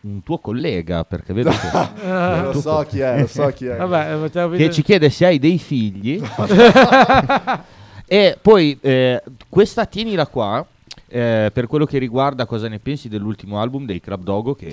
un 0.07 0.23
tuo 0.23 0.37
collega. 0.37 1.03
Perché 1.03 1.33
vedo 1.33 1.49
che, 1.49 1.57
Eh, 2.07 2.41
lo 2.53 2.59
so 2.61 2.85
chi 2.87 2.99
è, 2.99 3.21
lo 3.21 3.27
so 3.27 3.47
chi 3.47 3.65
è. 3.65 3.75
Vabbè, 3.75 4.17
facciamo 4.19 4.45
che 4.51 4.57
vedere. 4.57 4.71
ci 4.73 4.83
chiede 4.83 5.09
se 5.09 5.25
hai 5.25 5.39
dei 5.39 5.57
figli. 5.57 6.21
e 8.05 8.37
poi 8.41 8.77
eh, 8.81 9.21
questa 9.49 9.85
tienila 9.85 10.27
qua. 10.27 10.65
eh, 11.07 11.49
per 11.53 11.67
quello 11.67 11.85
che 11.85 11.97
riguarda 11.97 12.45
cosa 12.45 12.67
ne 12.67 12.79
pensi 12.79 13.09
dell'ultimo 13.09 13.59
album 13.59 13.85
dei 13.85 13.99
Club 13.99 14.23
Dogo, 14.23 14.53
che 14.55 14.71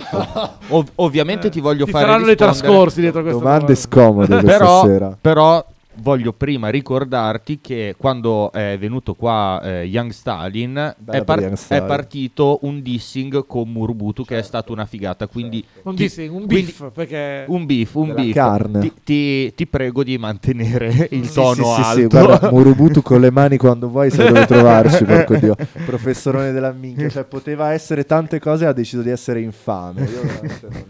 ov- 0.69 0.91
ovviamente 0.97 1.49
ti 1.49 1.61
voglio 1.61 1.85
Ti 1.85 1.91
fare 1.93 2.05
saranno 2.05 2.27
rispondere. 2.27 2.59
trascorsi 2.59 3.01
dietro 3.01 3.23
questo 3.23 3.39
Domande 3.41 3.75
scomode 3.75 4.27
questa 4.41 4.47
però, 4.59 4.85
sera. 4.85 5.19
però 5.21 5.65
voglio 6.01 6.33
prima 6.33 6.69
ricordarti 6.69 7.61
che 7.61 7.95
quando 7.97 8.51
è 8.53 8.77
venuto 8.79 9.15
qua 9.15 9.61
eh, 9.63 9.85
Young 9.85 10.11
Stalin 10.11 10.95
è, 11.11 11.25
par- 11.25 11.41
Young 11.41 11.53
è 11.53 11.57
Stalin. 11.57 11.87
partito 11.87 12.59
un 12.63 12.83
dissing 12.83 13.47
con 13.47 13.69
Murbutu 13.71 14.25
che 14.25 14.39
è 14.39 14.43
stata 14.43 14.73
una 14.73 14.87
figata 14.87 15.27
quindi 15.27 15.65
Un 15.83 15.95
ti- 15.95 16.05
dissing, 16.05 16.33
un 16.33 16.47
quindi- 16.47 16.65
beef, 16.65 16.91
perché... 16.93 17.45
un 17.49 17.67
beef 17.67 17.95
un 17.95 18.15
beef 18.15 18.35
carne. 18.35 18.81
Ti, 18.81 18.93
ti- 19.05 19.55
ti 19.55 19.67
prego 19.67 20.03
di 20.05 20.17
mantenere 20.19 21.09
il 21.11 21.31
tono 21.33 21.55
sì, 21.55 21.63
sì, 21.63 21.81
alto 21.81 22.01
sì, 22.01 22.07
guarda, 22.27 22.51
Murubutu 22.53 23.03
con 23.03 23.21
le 23.21 23.31
mani 23.31 23.57
quando 23.57 23.89
vuoi 23.89 24.11
sai 24.11 24.29
dove 24.29 24.47
trovarci, 24.47 25.05
porco 25.05 25.37
Dio. 25.37 25.55
Professorone 25.85 26.53
della 26.53 26.73
minchia, 26.73 27.09
cioè 27.09 27.25
poteva 27.25 27.73
essere 27.73 28.05
tante 28.05 28.39
cose 28.39 28.65
e 28.65 28.69
ha 28.69 28.73
deciso 28.73 29.03
di 29.03 29.11
essere 29.11 29.41
infame. 29.41 30.03
Io 30.03 30.21
veramente 30.23 30.69
non, 30.71 30.83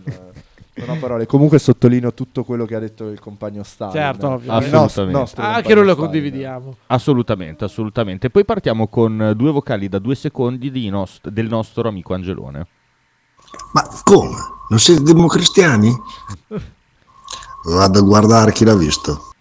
non 0.78 0.96
ho 0.96 0.98
parole. 1.00 1.26
Comunque 1.26 1.58
sottolineo 1.58 2.14
tutto 2.14 2.44
quello 2.44 2.64
che 2.64 2.74
ha 2.74 2.78
detto 2.78 3.08
il 3.08 3.18
compagno 3.20 3.62
Stalin. 3.62 3.92
Certo, 3.92 4.28
ovvio. 4.28 4.52
Assolutamente. 4.52 5.40
Ah, 5.40 5.54
anche 5.54 5.62
compagno 5.62 5.74
noi 5.74 5.86
lo 5.86 5.96
condividiamo. 5.96 6.76
assolutamente 6.86 7.64
assolutamente 7.64 8.30
poi 8.30 8.44
partiamo 8.44 8.88
con 8.88 9.32
due 9.36 9.50
vocali 9.52 9.88
da 9.88 9.98
due 9.98 10.14
secondi 10.14 10.70
di 10.70 10.88
nost- 10.88 11.28
del 11.28 11.46
nostro 11.48 11.88
amico 11.88 12.14
Angelone 12.14 12.66
Ma 13.72 13.86
come? 14.02 14.36
Non 14.68 14.78
siete 14.78 15.02
democristiani? 15.02 15.90
Vado 17.64 17.98
a 17.98 18.02
guardare 18.02 18.52
chi 18.52 18.64
l'ha 18.64 18.74
visto. 18.76 19.32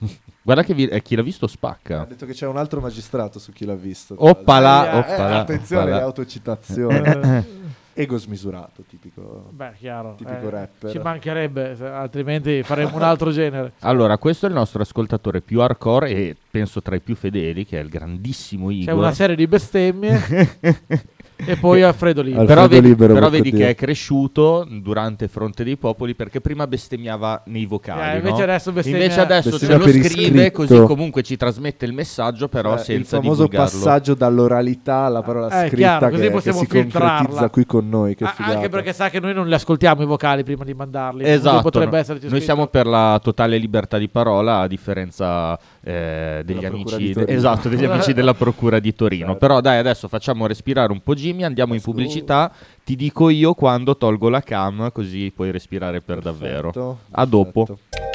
guarda 0.41 0.63
che 0.63 0.73
vi- 0.73 0.88
eh, 0.88 1.02
chi 1.02 1.15
l'ha 1.15 1.21
visto 1.21 1.45
Ha 1.45 1.50
spacca 1.50 2.06
detto 2.06 2.26
che 2.26 2.34
c'è 2.34 2.47
un 2.47 2.58
altro 2.58 2.80
magistrato 2.82 3.38
su 3.39 3.52
chi 3.52 3.65
l'ha 3.65 3.76
visto. 3.76 4.15
Oppala, 4.17 4.91
Eh, 4.93 4.97
oppala, 5.13 5.39
attenzione 5.41 5.82
oppala. 5.82 5.95
alle 5.97 6.06
autocitazioni. 6.06 7.45
Ego 7.99 8.17
smisurato, 8.17 8.83
tipico. 8.88 9.49
Beh, 9.49 9.71
chiaro. 9.75 10.13
Tipico 10.15 10.47
eh, 10.47 10.49
rapper. 10.51 10.91
Ci 10.91 10.99
mancherebbe, 10.99 11.75
altrimenti 11.81 12.62
faremo 12.62 12.95
un 12.95 13.01
altro 13.01 13.31
genere. 13.31 13.73
Allora, 13.88 14.19
questo 14.19 14.45
è 14.45 14.49
il 14.49 14.55
nostro 14.55 14.83
ascoltatore 14.83 15.41
più 15.41 15.62
hardcore 15.62 16.10
e 16.10 16.36
penso 16.51 16.81
tra 16.81 16.95
i 16.95 16.99
più 16.99 17.15
fedeli, 17.15 17.65
che 17.65 17.79
è 17.79 17.81
il 17.81 17.89
grandissimo 17.89 18.67
C'è 18.67 18.73
Igor. 18.75 18.93
una 18.93 19.12
serie 19.13 19.36
di 19.36 19.47
bestemmie 19.47 20.19
e 21.45 21.56
poi 21.58 21.82
Alfredo 21.84 22.21
Libero. 22.21 22.41
Alfredo 22.41 22.62
però 22.62 22.73
vedi, 22.73 22.88
Libero, 22.88 23.13
però 23.13 23.30
vedi 23.30 23.52
che 23.52 23.69
è 23.69 23.76
cresciuto 23.76 24.67
durante 24.69 25.28
Fronte 25.28 25.63
dei 25.63 25.78
Popoli 25.78 26.15
perché 26.15 26.41
prima 26.41 26.65
bestemmiava 26.67 27.43
nei 27.45 27.65
vocali. 27.65 28.15
Eh, 28.15 28.17
invece 28.17 28.38
no? 28.38 28.43
adesso 28.43 28.71
bestemmia- 28.71 29.02
Invece 29.04 29.19
adesso 29.21 29.43
ce 29.43 29.67
bestemmia 29.67 29.78
lo 29.78 29.84
per 29.84 29.93
scrive 29.93 30.28
iscritto. 30.43 30.52
così 30.52 30.82
comunque 30.86 31.21
ci 31.23 31.38
trasmette 31.38 31.86
il 31.86 31.93
messaggio, 31.93 32.47
però 32.47 32.71
Eh, 32.71 32.76
il 32.76 32.80
senza 32.82 33.17
famoso 33.17 33.43
divulgarlo. 33.45 33.65
passaggio 33.80 34.13
dall'oralità 34.13 34.95
alla 35.06 35.21
parola 35.21 35.47
Eh, 35.47 35.67
scritta 35.67 35.76
chiaro, 35.76 36.10
così 36.10 36.21
che, 36.21 36.28
che 36.28 36.34
possiamo 36.34 36.60
si 36.60 36.65
filtrarla. 36.65 37.10
concretizza 37.17 37.50
qui 37.50 37.65
con 37.65 37.89
noi. 37.89 38.15
Che 38.15 38.23
Ah, 38.23 38.34
anche 38.38 38.69
perché 38.69 38.93
sa 38.93 39.10
che 39.10 39.19
noi 39.19 39.34
non 39.34 39.47
li 39.47 39.54
ascoltiamo 39.54 40.02
i 40.02 40.06
vocali 40.06 40.43
prima 40.43 40.63
di 40.63 40.73
mandarli. 40.73 41.23
Esatto, 41.30 41.62
potrebbe 41.62 41.91
no- 41.91 41.97
esserci 41.97 42.28
noi 42.30 42.41
siamo 42.41 42.67
per 42.67 42.86
la 42.88 43.19
totale 43.23 43.58
libertà 43.58 43.97
di 43.97 44.10
parola 44.10 44.60
a 44.60 44.67
differenza 44.67 45.58
eh, 45.88 46.41
degli 46.43 46.65
amici 46.65 46.97
di 46.97 47.13
Torino. 47.13 47.38
esatto, 47.38 47.69
degli 47.69 47.86
amici 47.86 48.12
della 48.12 48.34
Procura 48.34 48.80
di 48.80 48.93
Torino. 48.93 49.28
Certo. 49.28 49.39
Però 49.39 49.62
dai, 49.62 49.78
adesso 49.78 50.10
facciamo 50.10 50.45
respirare 50.45 50.91
un 50.91 51.02
po' 51.02 51.13
Jimmy, 51.15 51.43
andiamo 51.43 51.73
in 51.76 51.82
pubblicità. 51.82 52.52
Ti 52.84 52.95
dico 52.97 53.30
io 53.30 53.54
quando 53.54 53.95
tolgo 53.95 54.28
la 54.28 54.41
cam, 54.41 54.91
così 54.91 55.32
puoi 55.34 55.50
respirare 55.52 56.02
per 56.02 56.19
davvero. 56.19 56.71
Perfetto, 56.71 56.97
A 57.12 57.26
dopo. 57.26 57.63
perfetto. 57.65 58.06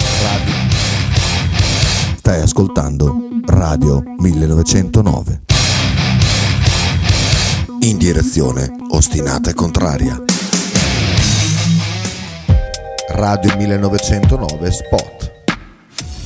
Stai 2.17 2.43
ascoltando 2.43 3.29
Radio 3.47 4.03
1909. 4.19 5.41
In 7.81 7.97
direzione 7.97 8.71
ostinata 8.91 9.49
e 9.51 9.55
contraria. 9.55 10.23
Radio 13.09 13.57
1909 13.57 14.71
Spot. 14.71 15.22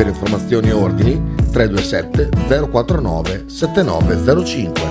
Per 0.00 0.08
informazioni 0.08 0.68
e 0.68 0.72
ordini 0.72 1.34
327 1.52 2.30
049 2.70 3.44
7905. 3.48 4.82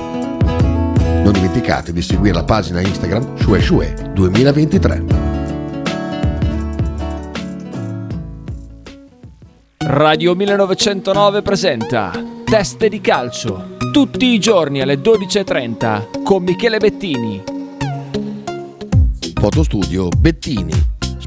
Non 1.24 1.32
dimenticate 1.32 1.92
di 1.92 2.04
seguire 2.04 2.36
la 2.36 2.44
pagina 2.44 2.80
Instagram 2.80 3.36
Shue 3.36 3.60
Shue 3.60 4.12
2023. 4.14 5.06
Radio 9.78 10.36
1909 10.36 11.42
presenta 11.42 12.12
Teste 12.46 12.88
di 12.88 13.02
calcio, 13.02 13.78
tutti 13.92 14.28
i 14.28 14.40
giorni 14.40 14.80
alle 14.80 15.00
12.30 15.00 16.22
con 16.22 16.44
Michele 16.44 16.78
Bettini. 16.78 17.42
Fotostudio 19.34 20.08
Bettini, 20.10 20.99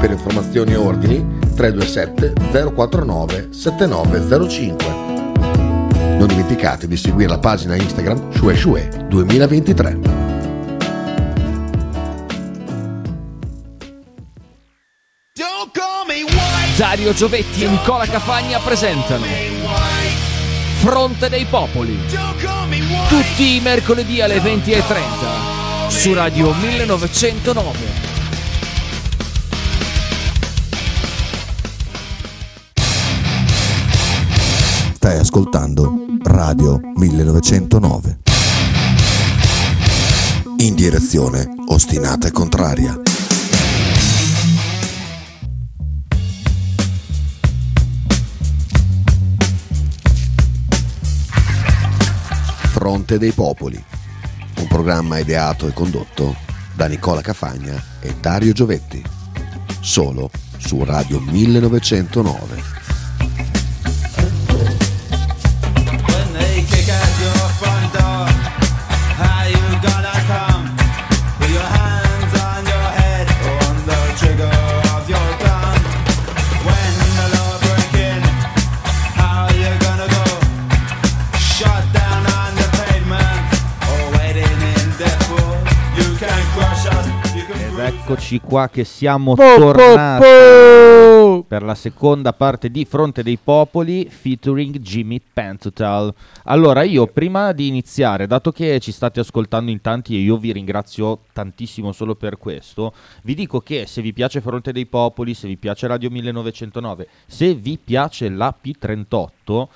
Per 0.00 0.10
informazioni 0.10 0.72
e 0.72 0.76
ordini 0.76 1.38
327 1.56 2.72
049 2.72 3.48
7905. 3.50 4.86
Non 6.18 6.26
dimenticate 6.26 6.86
di 6.86 6.96
seguire 6.96 7.28
la 7.28 7.38
pagina 7.38 7.74
Instagram 7.74 8.32
Shue 8.32 8.56
Shue 8.56 8.88
2023. 9.08 9.98
Dario 16.76 17.12
Giovetti 17.12 17.64
e 17.64 17.68
Nicola 17.68 18.06
Cafagna 18.06 18.60
presentano 18.60 19.24
Fronte 20.78 21.28
dei 21.28 21.44
Popoli. 21.44 21.98
Tutti 23.08 23.56
i 23.56 23.60
mercoledì 23.60 24.20
alle 24.20 24.38
20.30 24.38 25.88
su 25.88 26.14
Radio 26.14 26.52
1909. 26.52 28.07
Stai 35.08 35.20
ascoltando 35.20 36.04
Radio 36.22 36.78
1909. 36.96 38.18
In 40.58 40.74
direzione 40.74 41.48
ostinata 41.68 42.28
e 42.28 42.30
contraria. 42.30 43.00
Fronte 52.64 53.16
dei 53.16 53.32
Popoli, 53.32 53.82
un 54.58 54.66
programma 54.66 55.16
ideato 55.16 55.66
e 55.66 55.72
condotto 55.72 56.36
da 56.74 56.86
Nicola 56.86 57.22
Cafagna 57.22 57.82
e 58.00 58.14
Dario 58.20 58.52
Giovetti, 58.52 59.02
solo 59.80 60.28
su 60.58 60.84
Radio 60.84 61.18
1909. 61.18 62.77
Eccoci 88.10 88.40
qua 88.40 88.70
che 88.70 88.84
siamo 88.84 89.34
Po, 89.34 89.42
po, 89.42 89.60
tornati 89.60 90.24
po. 90.24 91.44
per 91.46 91.62
la 91.62 91.74
seconda 91.74 92.32
parte 92.32 92.70
di 92.70 92.86
Fronte 92.86 93.22
dei 93.22 93.36
Popoli 93.36 94.08
featuring 94.08 94.78
Jimmy 94.78 95.20
Pentotal. 95.30 96.14
Allora 96.44 96.84
io 96.84 97.06
prima 97.08 97.52
di 97.52 97.66
iniziare, 97.66 98.26
dato 98.26 98.50
che 98.50 98.80
ci 98.80 98.92
state 98.92 99.20
ascoltando 99.20 99.70
in 99.70 99.82
tanti 99.82 100.16
e 100.16 100.20
io 100.20 100.38
vi 100.38 100.52
ringrazio 100.52 101.24
tantissimo 101.34 101.92
solo 101.92 102.14
per 102.14 102.38
questo, 102.38 102.94
vi 103.24 103.34
dico 103.34 103.60
che 103.60 103.84
se 103.84 104.00
vi 104.00 104.14
piace 104.14 104.40
Fronte 104.40 104.72
dei 104.72 104.86
Popoli, 104.86 105.34
se 105.34 105.46
vi 105.46 105.58
piace 105.58 105.86
Radio 105.86 106.08
1909, 106.08 107.08
se 107.26 107.52
vi 107.52 107.76
piace 107.76 108.30
la 108.30 108.56
P38, 108.58 109.66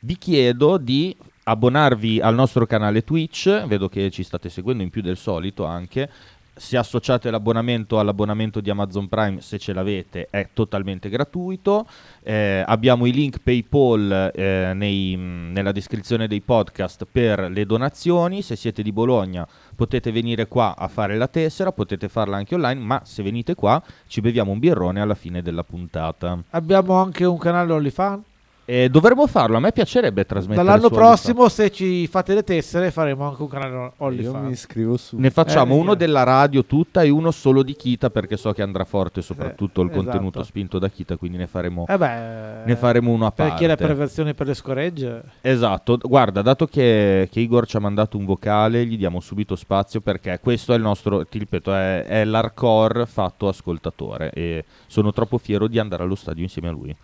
vi 0.00 0.16
chiedo 0.16 0.78
di 0.78 1.14
abbonarvi 1.44 2.20
al 2.20 2.34
nostro 2.34 2.66
canale 2.66 3.04
Twitch, 3.04 3.66
vedo 3.66 3.88
che 3.88 4.10
ci 4.10 4.22
state 4.22 4.48
seguendo 4.48 4.82
in 4.82 4.90
più 4.90 5.02
del 5.02 5.16
solito 5.16 5.64
anche, 5.64 6.10
se 6.54 6.76
associate 6.76 7.30
l'abbonamento 7.30 7.98
all'abbonamento 7.98 8.60
di 8.60 8.70
Amazon 8.70 9.08
Prime, 9.08 9.40
se 9.40 9.58
ce 9.58 9.72
l'avete, 9.72 10.28
è 10.30 10.48
totalmente 10.52 11.08
gratuito. 11.08 11.86
Eh, 12.22 12.62
abbiamo 12.64 13.06
i 13.06 13.12
link 13.12 13.38
PayPal 13.38 14.30
eh, 14.34 14.72
nei- 14.74 15.16
nella 15.16 15.72
descrizione 15.72 16.28
dei 16.28 16.40
podcast 16.40 17.06
per 17.10 17.50
le 17.50 17.66
donazioni. 17.66 18.42
Se 18.42 18.56
siete 18.56 18.82
di 18.82 18.92
Bologna 18.92 19.46
potete 19.74 20.12
venire 20.12 20.46
qua 20.46 20.76
a 20.76 20.88
fare 20.88 21.16
la 21.16 21.28
tessera, 21.28 21.72
potete 21.72 22.08
farla 22.08 22.36
anche 22.36 22.54
online, 22.54 22.80
ma 22.80 23.02
se 23.04 23.22
venite 23.22 23.54
qua 23.54 23.82
ci 24.06 24.20
beviamo 24.20 24.52
un 24.52 24.58
birrone 24.58 25.00
alla 25.00 25.14
fine 25.14 25.42
della 25.42 25.64
puntata. 25.64 26.38
Abbiamo 26.50 26.94
anche 26.94 27.24
un 27.24 27.38
canale 27.38 27.72
OnlyFans. 27.72 28.32
E 28.66 28.88
dovremmo 28.88 29.26
farlo, 29.26 29.58
a 29.58 29.60
me 29.60 29.72
piacerebbe 29.72 30.24
trasmettere 30.24 30.64
Dall'anno 30.64 30.88
prossimo, 30.88 31.50
se 31.50 31.70
ci 31.70 32.06
fate 32.06 32.32
le 32.32 32.42
tessere, 32.44 32.90
faremo 32.90 33.28
anche 33.28 33.42
un 33.42 33.48
canale 33.48 33.72
Io 33.74 33.80
mi 33.80 33.92
OnlyFans. 33.98 34.50
iscrivo 34.52 34.96
su. 34.96 35.18
Ne 35.18 35.28
facciamo 35.30 35.74
Eh, 35.74 35.78
uno 35.80 35.90
io- 35.90 35.96
della 35.96 36.22
radio 36.22 36.64
tutta 36.64 37.02
e 37.02 37.10
uno 37.10 37.30
solo 37.30 37.62
di 37.62 37.76
Kita 37.76 38.08
perché 38.08 38.38
so 38.38 38.52
che 38.52 38.62
andrà 38.62 38.84
forte 38.84 39.20
soprattutto 39.20 39.82
il 39.82 39.90
Eh, 39.90 39.92
contenuto 39.92 40.38
esatto. 40.38 40.44
spinto 40.44 40.78
da 40.78 40.88
Kita, 40.88 41.16
quindi 41.18 41.36
ne 41.36 41.46
faremo, 41.46 41.84
Eh 41.86 41.98
beh, 41.98 42.64
ne 42.64 42.76
faremo 42.76 43.10
uno 43.12 43.26
a 43.26 43.32
per 43.32 43.46
parte. 43.48 43.58
chi 43.58 43.64
è 43.64 43.68
la 43.68 43.76
perversione 43.76 44.32
per 44.32 44.46
le 44.46 44.54
scoregge. 44.54 45.22
Esatto, 45.42 45.98
guarda, 46.02 46.40
dato 46.40 46.66
che, 46.66 47.28
che 47.30 47.40
Igor 47.40 47.66
ci 47.66 47.76
ha 47.76 47.80
mandato 47.80 48.16
un 48.16 48.24
vocale, 48.24 48.86
gli 48.86 48.96
diamo 48.96 49.20
subito 49.20 49.56
spazio 49.56 50.00
perché 50.00 50.38
questo 50.42 50.72
è 50.72 50.76
il 50.76 50.82
nostro, 50.82 51.26
ti 51.26 51.38
ripeto, 51.38 51.74
è, 51.74 52.04
è 52.04 52.24
l'hardcore 52.24 53.04
fatto 53.04 53.46
ascoltatore 53.46 54.30
e 54.32 54.64
sono 54.86 55.12
troppo 55.12 55.36
fiero 55.36 55.68
di 55.68 55.78
andare 55.78 56.02
allo 56.02 56.14
stadio 56.14 56.42
insieme 56.42 56.68
a 56.68 56.72
lui. 56.72 56.96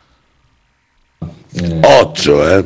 Occhio, 1.82 2.48
eh. 2.48 2.64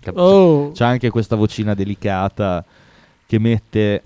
Cap- 0.00 0.16
Oh, 0.16 0.72
C'ha 0.74 0.86
anche 0.86 1.10
questa 1.10 1.36
vocina 1.36 1.74
delicata 1.74 2.64
che 3.26 3.38
mette, 3.38 4.02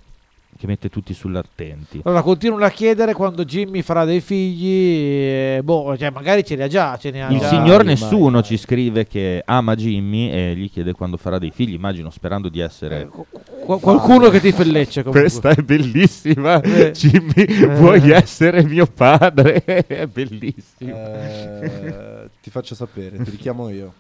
che 0.59 0.66
mette 0.66 0.88
tutti 0.88 1.12
sull'attenti. 1.14 2.01
allora 2.05 2.23
continuano 2.23 2.64
a 2.64 2.71
chiedere 2.71 3.12
quando 3.12 3.45
Jimmy 3.45 3.83
farà 3.83 4.05
dei 4.05 4.21
figli. 4.21 4.66
eh, 4.66 5.61
boh, 5.62 5.97
cioè, 5.97 6.11
magari 6.11 6.45
ce 6.45 6.55
li 6.57 6.62
ha 6.62 6.69
già. 6.69 6.97
Ce 6.97 7.11
ne 7.11 7.25
ha 7.25 7.31
Il 7.31 7.38
già. 7.38 7.49
signor 7.49 7.79
mai, 7.85 7.87
nessuno 7.95 8.31
mai. 8.31 8.42
ci 8.45 8.57
scrive 8.57 9.07
che 9.07 9.42
ama 9.45 9.75
Jimmy 9.75 10.31
e 10.31 10.55
gli 10.57 10.71
chiede 10.71 10.92
quando 10.92 11.16
farà 11.16 11.38
dei 11.38 11.51
figli, 11.51 11.75
immagino 11.75 12.11
sperando 12.11 12.49
di 12.49 12.61
Eh, 12.61 12.64
essere... 12.64 13.09
qu- 13.09 13.81
qualcuno 13.81 14.29
che 14.31 14.40
ti 14.40 14.53
fellecce. 14.53 15.03
Comunque. 15.03 15.21
Questa 15.29 15.51
è 15.51 15.62
bellissima, 15.62 16.61
Eh. 16.62 16.90
Jimmy, 16.92 17.66
vuoi 17.77 18.11
essere 18.11 18.62
mio 18.64 18.87
padre? 18.87 19.62
è 19.64 20.07
bellissimo. 20.07 20.95
Eh, 20.95 22.29
ti 22.42 22.51
faccio 22.51 22.75
sapere, 22.75 23.16
ti 23.23 23.31
richiamo 23.31 23.69
io. 23.69 23.92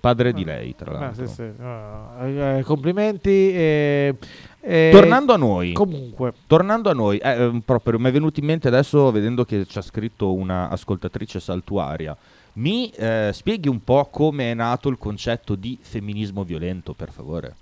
Padre 0.00 0.32
di 0.32 0.42
lei, 0.44 0.74
tra 0.74 0.90
Ah, 0.90 0.98
l'altro. 0.98 1.26
sì, 1.28 1.32
sì. 1.34 1.42
Ah, 1.62 2.26
eh, 2.58 2.62
complimenti. 2.64 3.30
eh, 3.54 4.14
eh, 4.64 4.90
Tornando 4.92 5.32
a 5.32 5.36
noi, 5.36 5.72
Comunque, 5.72 6.32
tornando 6.46 6.88
a 6.88 6.92
noi, 6.92 7.18
eh, 7.18 7.30
ehm, 7.30 7.60
proprio 7.60 7.98
mi 7.98 8.08
è 8.08 8.12
venuto 8.12 8.38
in 8.38 8.46
mente 8.46 8.68
adesso 8.68 9.10
vedendo 9.10 9.44
che 9.44 9.66
ci 9.66 9.76
ha 9.76 9.82
scritto 9.82 10.32
una 10.32 10.68
ascoltatrice 10.68 11.40
saltuaria. 11.40 12.16
Mi 12.54 12.90
eh, 12.90 13.30
spieghi 13.32 13.68
un 13.68 13.82
po' 13.82 14.06
come 14.10 14.52
è 14.52 14.54
nato 14.54 14.88
il 14.88 14.98
concetto 14.98 15.56
di 15.56 15.78
femminismo 15.80 16.44
violento, 16.44 16.92
per 16.92 17.10
favore? 17.10 17.56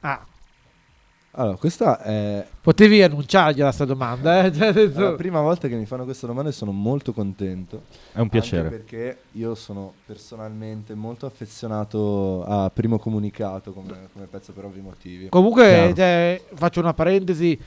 ah, 0.00 0.24
Allora, 1.32 1.56
questa 1.56 2.02
è 2.02 2.44
potevi 2.60 3.02
annunciargliela 3.02 3.70
sta 3.70 3.84
domanda. 3.84 4.44
Eh? 4.44 4.50
Cioè, 4.52 4.72
nel 4.72 4.92
senso- 4.92 5.00
la 5.10 5.14
prima 5.14 5.40
volta 5.40 5.68
che 5.68 5.76
mi 5.76 5.86
fanno 5.86 6.04
questa 6.04 6.26
domanda 6.26 6.50
e 6.50 6.52
sono 6.52 6.72
molto 6.72 7.12
contento. 7.12 7.82
È 8.12 8.18
un 8.18 8.28
piacere. 8.28 8.62
Anche 8.64 8.76
perché 8.76 9.18
io 9.32 9.54
sono 9.54 9.92
personalmente 10.04 10.94
molto 10.94 11.26
affezionato 11.26 12.44
a 12.44 12.70
Primo 12.74 12.98
Comunicato 12.98 13.72
come, 13.72 14.08
come 14.12 14.26
pezzo 14.26 14.52
per 14.52 14.64
ovvi 14.64 14.80
motivi. 14.80 15.28
Comunque, 15.28 15.92
cioè, 15.94 16.42
faccio 16.54 16.80
una 16.80 16.94
parentesi. 16.94 17.58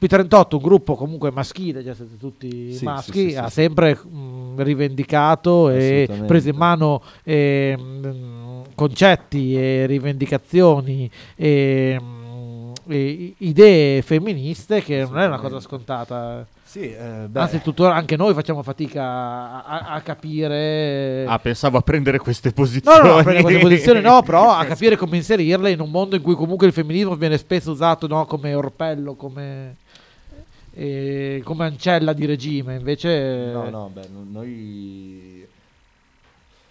P38, 0.00 0.54
un 0.56 0.62
gruppo 0.62 0.94
comunque 0.94 1.30
maschile, 1.30 1.84
cioè 1.84 1.94
siete 1.94 2.16
tutti 2.16 2.72
Sì, 2.72 2.84
maschi, 2.84 3.12
sì, 3.12 3.30
sì, 3.32 3.36
ha 3.36 3.48
sì. 3.48 3.52
sempre 3.52 3.94
mh, 3.94 4.62
rivendicato 4.62 5.68
e 5.68 6.08
preso 6.26 6.48
in 6.48 6.56
mano 6.56 7.02
eh, 7.22 7.76
mh, 7.76 8.74
concetti 8.74 9.54
e 9.54 9.84
rivendicazioni 9.84 11.10
e, 11.36 12.00
mh, 12.00 12.04
eh, 12.04 12.19
idee 12.96 14.02
femministe 14.02 14.82
che 14.82 15.00
non 15.04 15.18
è 15.18 15.26
una 15.26 15.38
cosa 15.38 15.60
scontata. 15.60 16.46
Sì, 16.62 16.92
eh, 16.92 17.28
Anzi, 17.32 17.60
tuttora 17.62 17.94
anche 17.96 18.14
noi 18.16 18.32
facciamo 18.32 18.62
fatica 18.62 19.02
a, 19.02 19.64
a- 19.64 19.86
a 19.94 20.00
capire. 20.02 21.24
Ah, 21.26 21.38
pensavo 21.40 21.78
a 21.78 21.80
prendere 21.82 22.18
queste 22.18 22.52
posizioni. 22.52 22.98
no, 22.98 23.04
no, 23.06 23.16
a 23.18 23.22
prendere 23.22 23.42
queste 23.42 23.60
posizioni 23.62 24.00
no, 24.00 24.22
però 24.22 24.50
a 24.52 24.64
capire 24.66 24.96
come 24.96 25.16
inserirle 25.16 25.72
in 25.72 25.80
un 25.80 25.90
mondo 25.90 26.14
in 26.14 26.22
cui 26.22 26.34
comunque 26.36 26.68
il 26.68 26.72
femminismo 26.72 27.16
viene 27.16 27.38
spesso 27.38 27.72
usato 27.72 28.06
no, 28.06 28.24
come 28.26 28.54
orpello, 28.54 29.14
come, 29.14 29.76
eh, 30.74 31.40
come 31.44 31.64
ancella 31.64 32.12
di 32.12 32.24
regime. 32.26 32.76
Invece, 32.76 33.50
No, 33.52 33.68
no, 33.68 33.90
beh, 33.92 34.08
no- 34.12 34.26
noi... 34.30 35.44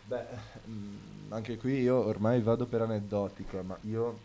Beh, 0.05 0.23
mm, 0.69 0.95
anche 1.33 1.57
qui 1.57 1.81
io 1.81 2.07
ormai 2.07 2.39
vado 2.41 2.65
per 2.65 2.81
aneddotica, 2.83 3.61
ma 3.65 3.77
io 3.81 4.17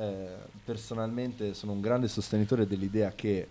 eh, 0.00 0.36
personalmente 0.64 1.52
sono 1.52 1.72
un 1.72 1.80
grande 1.82 2.08
sostenitore 2.08 2.66
dell'idea 2.66 3.12
che 3.12 3.46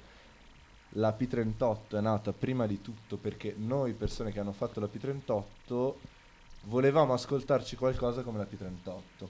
la 0.94 1.16
P38 1.18 1.98
è 1.98 2.02
nata 2.02 2.34
prima 2.34 2.66
di 2.66 2.82
tutto 2.82 3.18
perché 3.18 3.54
noi 3.56 3.94
persone 3.94 4.32
che 4.32 4.40
hanno 4.40 4.52
fatto 4.52 4.80
la 4.80 4.90
P38 4.92 5.94
volevamo 6.64 7.14
ascoltarci 7.14 7.76
qualcosa 7.76 8.24
come 8.24 8.40
la 8.40 8.48
P38. 8.50 9.28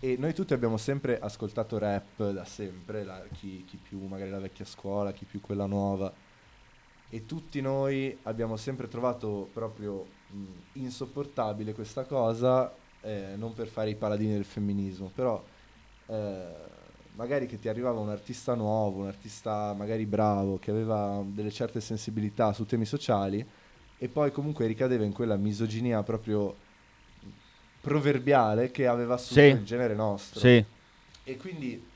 E 0.00 0.16
noi 0.18 0.34
tutti 0.34 0.52
abbiamo 0.52 0.76
sempre 0.76 1.20
ascoltato 1.20 1.78
rap 1.78 2.30
da 2.30 2.44
sempre, 2.44 3.04
la- 3.04 3.24
chi, 3.32 3.64
chi 3.64 3.76
più 3.76 4.04
magari 4.04 4.30
la 4.30 4.40
vecchia 4.40 4.64
scuola, 4.64 5.12
chi 5.12 5.24
più 5.24 5.40
quella 5.40 5.66
nuova. 5.66 6.12
E 7.08 7.26
tutti 7.26 7.60
noi 7.60 8.18
abbiamo 8.24 8.56
sempre 8.56 8.88
trovato 8.88 9.48
proprio 9.52 10.04
mh, 10.30 10.44
insopportabile 10.72 11.74
questa 11.74 12.04
cosa, 12.04 12.74
eh, 13.02 13.34
non 13.36 13.54
per 13.54 13.68
fare 13.68 13.90
i 13.90 13.94
paladini 13.94 14.32
del 14.32 14.44
femminismo, 14.44 15.12
però 15.14 15.40
eh, 16.06 16.46
magari 17.14 17.46
che 17.46 17.58
ti 17.58 17.68
arrivava 17.68 18.00
un 18.00 18.10
artista 18.10 18.54
nuovo, 18.54 19.00
un 19.00 19.06
artista 19.06 19.72
magari 19.72 20.06
bravo, 20.06 20.58
che 20.58 20.70
aveva 20.70 21.22
delle 21.24 21.50
certe 21.50 21.80
sensibilità 21.80 22.52
su 22.52 22.66
temi 22.66 22.84
sociali, 22.84 23.46
e 23.96 24.08
poi 24.08 24.32
comunque 24.32 24.66
ricadeva 24.66 25.04
in 25.04 25.12
quella 25.12 25.36
misoginia 25.36 26.02
proprio 26.02 26.56
proverbiale 27.80 28.70
che 28.70 28.86
aveva 28.86 29.14
assunto 29.14 29.40
Sì. 29.42 29.48
il 29.48 29.64
genere 29.64 29.94
nostro. 29.94 30.40
Sì. 30.40 30.64
E 31.24 31.36
quindi 31.36 31.92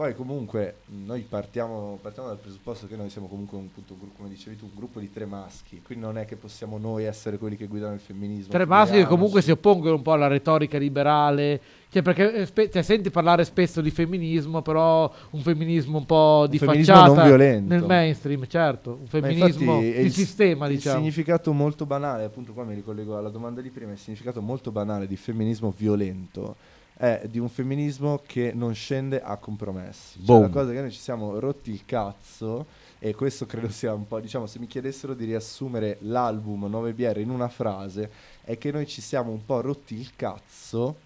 poi 0.00 0.14
comunque 0.14 0.76
noi 0.86 1.26
partiamo, 1.28 1.98
partiamo 2.00 2.28
dal 2.28 2.38
presupposto 2.38 2.86
che 2.86 2.96
noi 2.96 3.10
siamo 3.10 3.26
comunque 3.26 3.58
un, 3.58 3.64
un 3.64 3.82
gruppo, 3.84 4.16
come 4.16 4.30
dicevi 4.30 4.56
tu, 4.56 4.64
un 4.64 4.70
gruppo 4.74 4.98
di 4.98 5.12
tre 5.12 5.26
maschi, 5.26 5.82
quindi 5.84 6.02
non 6.02 6.16
è 6.16 6.24
che 6.24 6.36
possiamo 6.36 6.78
noi 6.78 7.04
essere 7.04 7.36
quelli 7.36 7.54
che 7.54 7.66
guidano 7.66 7.92
il 7.92 8.00
femminismo. 8.00 8.50
Tre 8.50 8.64
maschi 8.64 8.96
che 8.96 9.04
comunque 9.04 9.42
figuriamoci. 9.42 9.44
si 9.44 9.50
oppongono 9.50 9.96
un 9.96 10.02
po' 10.02 10.12
alla 10.12 10.26
retorica 10.26 10.78
liberale. 10.78 11.60
Cioè, 11.90 12.00
perché 12.00 12.32
eh, 12.32 12.46
spe- 12.46 12.70
cioè, 12.70 12.80
senti 12.80 13.10
parlare 13.10 13.44
spesso 13.44 13.82
di 13.82 13.90
femminismo, 13.90 14.62
però 14.62 15.12
un 15.32 15.40
femminismo 15.42 15.98
un 15.98 16.06
po' 16.06 16.46
di 16.48 16.56
femminismo 16.56 16.94
facciata 16.94 17.14
non 17.14 17.26
violento. 17.26 17.74
nel 17.74 17.84
mainstream, 17.84 18.46
certo. 18.46 18.96
Un 19.02 19.06
femminismo 19.06 19.80
di 19.80 19.86
il- 19.98 20.12
sistema, 20.12 20.66
il 20.66 20.76
diciamo. 20.76 20.96
significato 20.96 21.52
molto 21.52 21.84
banale, 21.84 22.24
appunto 22.24 22.54
qua 22.54 22.64
mi 22.64 22.74
ricollego 22.74 23.18
alla 23.18 23.28
domanda 23.28 23.60
di 23.60 23.68
prima, 23.68 23.92
il 23.92 23.98
significato 23.98 24.40
molto 24.40 24.70
banale 24.70 25.06
di 25.06 25.16
femminismo 25.16 25.74
violento 25.76 26.56
è 27.00 27.22
di 27.30 27.38
un 27.38 27.48
femminismo 27.48 28.20
che 28.26 28.52
non 28.54 28.74
scende 28.74 29.22
a 29.22 29.38
compromessi. 29.38 30.18
Cioè, 30.18 30.26
Boom. 30.26 30.42
la 30.42 30.48
cosa 30.50 30.72
che 30.72 30.80
noi 30.82 30.90
ci 30.90 30.98
siamo 30.98 31.38
rotti 31.38 31.70
il 31.70 31.86
cazzo 31.86 32.66
e 32.98 33.14
questo 33.14 33.46
credo 33.46 33.70
sia 33.70 33.94
un 33.94 34.06
po', 34.06 34.20
diciamo, 34.20 34.44
se 34.44 34.58
mi 34.58 34.66
chiedessero 34.66 35.14
di 35.14 35.24
riassumere 35.24 35.96
l'album 36.00 36.66
9 36.66 36.92
BR 36.92 37.18
in 37.20 37.30
una 37.30 37.48
frase, 37.48 38.10
è 38.44 38.58
che 38.58 38.70
noi 38.70 38.86
ci 38.86 39.00
siamo 39.00 39.30
un 39.30 39.42
po' 39.46 39.62
rotti 39.62 39.94
il 39.94 40.10
cazzo 40.14 40.96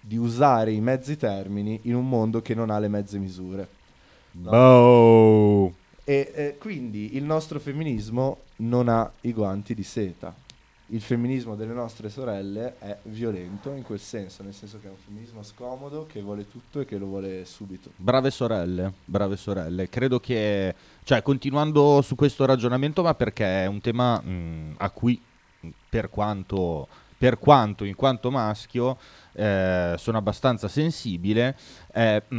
di 0.00 0.16
usare 0.16 0.72
i 0.72 0.80
mezzi 0.80 1.16
termini 1.16 1.78
in 1.82 1.94
un 1.94 2.08
mondo 2.08 2.42
che 2.42 2.56
non 2.56 2.68
ha 2.68 2.80
le 2.80 2.88
mezze 2.88 3.18
misure. 3.18 3.68
No? 4.32 4.50
Boh. 4.50 5.74
E 6.02 6.32
eh, 6.34 6.56
quindi 6.58 7.14
il 7.14 7.22
nostro 7.22 7.60
femminismo 7.60 8.38
non 8.56 8.88
ha 8.88 9.08
i 9.20 9.32
guanti 9.32 9.74
di 9.74 9.84
seta. 9.84 10.34
Il 10.92 11.00
femminismo 11.00 11.54
delle 11.54 11.72
nostre 11.72 12.08
sorelle 12.08 12.76
è 12.80 12.98
violento 13.04 13.72
in 13.74 13.84
quel 13.84 14.00
senso, 14.00 14.42
nel 14.42 14.52
senso 14.52 14.80
che 14.80 14.88
è 14.88 14.90
un 14.90 14.96
femminismo 14.96 15.40
scomodo 15.44 16.04
che 16.10 16.20
vuole 16.20 16.48
tutto 16.50 16.80
e 16.80 16.84
che 16.84 16.98
lo 16.98 17.06
vuole 17.06 17.44
subito. 17.44 17.90
Brave 17.94 18.32
sorelle, 18.32 18.92
brave 19.04 19.36
sorelle. 19.36 19.88
Credo 19.88 20.18
che, 20.18 20.74
cioè, 21.04 21.22
continuando 21.22 22.02
su 22.02 22.16
questo 22.16 22.44
ragionamento, 22.44 23.02
ma 23.02 23.14
perché 23.14 23.62
è 23.62 23.66
un 23.66 23.80
tema 23.80 24.20
mh, 24.20 24.74
a 24.78 24.90
cui, 24.90 25.20
per 25.88 26.10
quanto, 26.10 26.88
per 27.16 27.38
quanto 27.38 27.84
in 27.84 27.94
quanto 27.94 28.32
maschio, 28.32 28.98
eh, 29.34 29.94
sono 29.96 30.18
abbastanza 30.18 30.66
sensibile, 30.66 31.56
è 31.92 32.22
mh, 32.28 32.34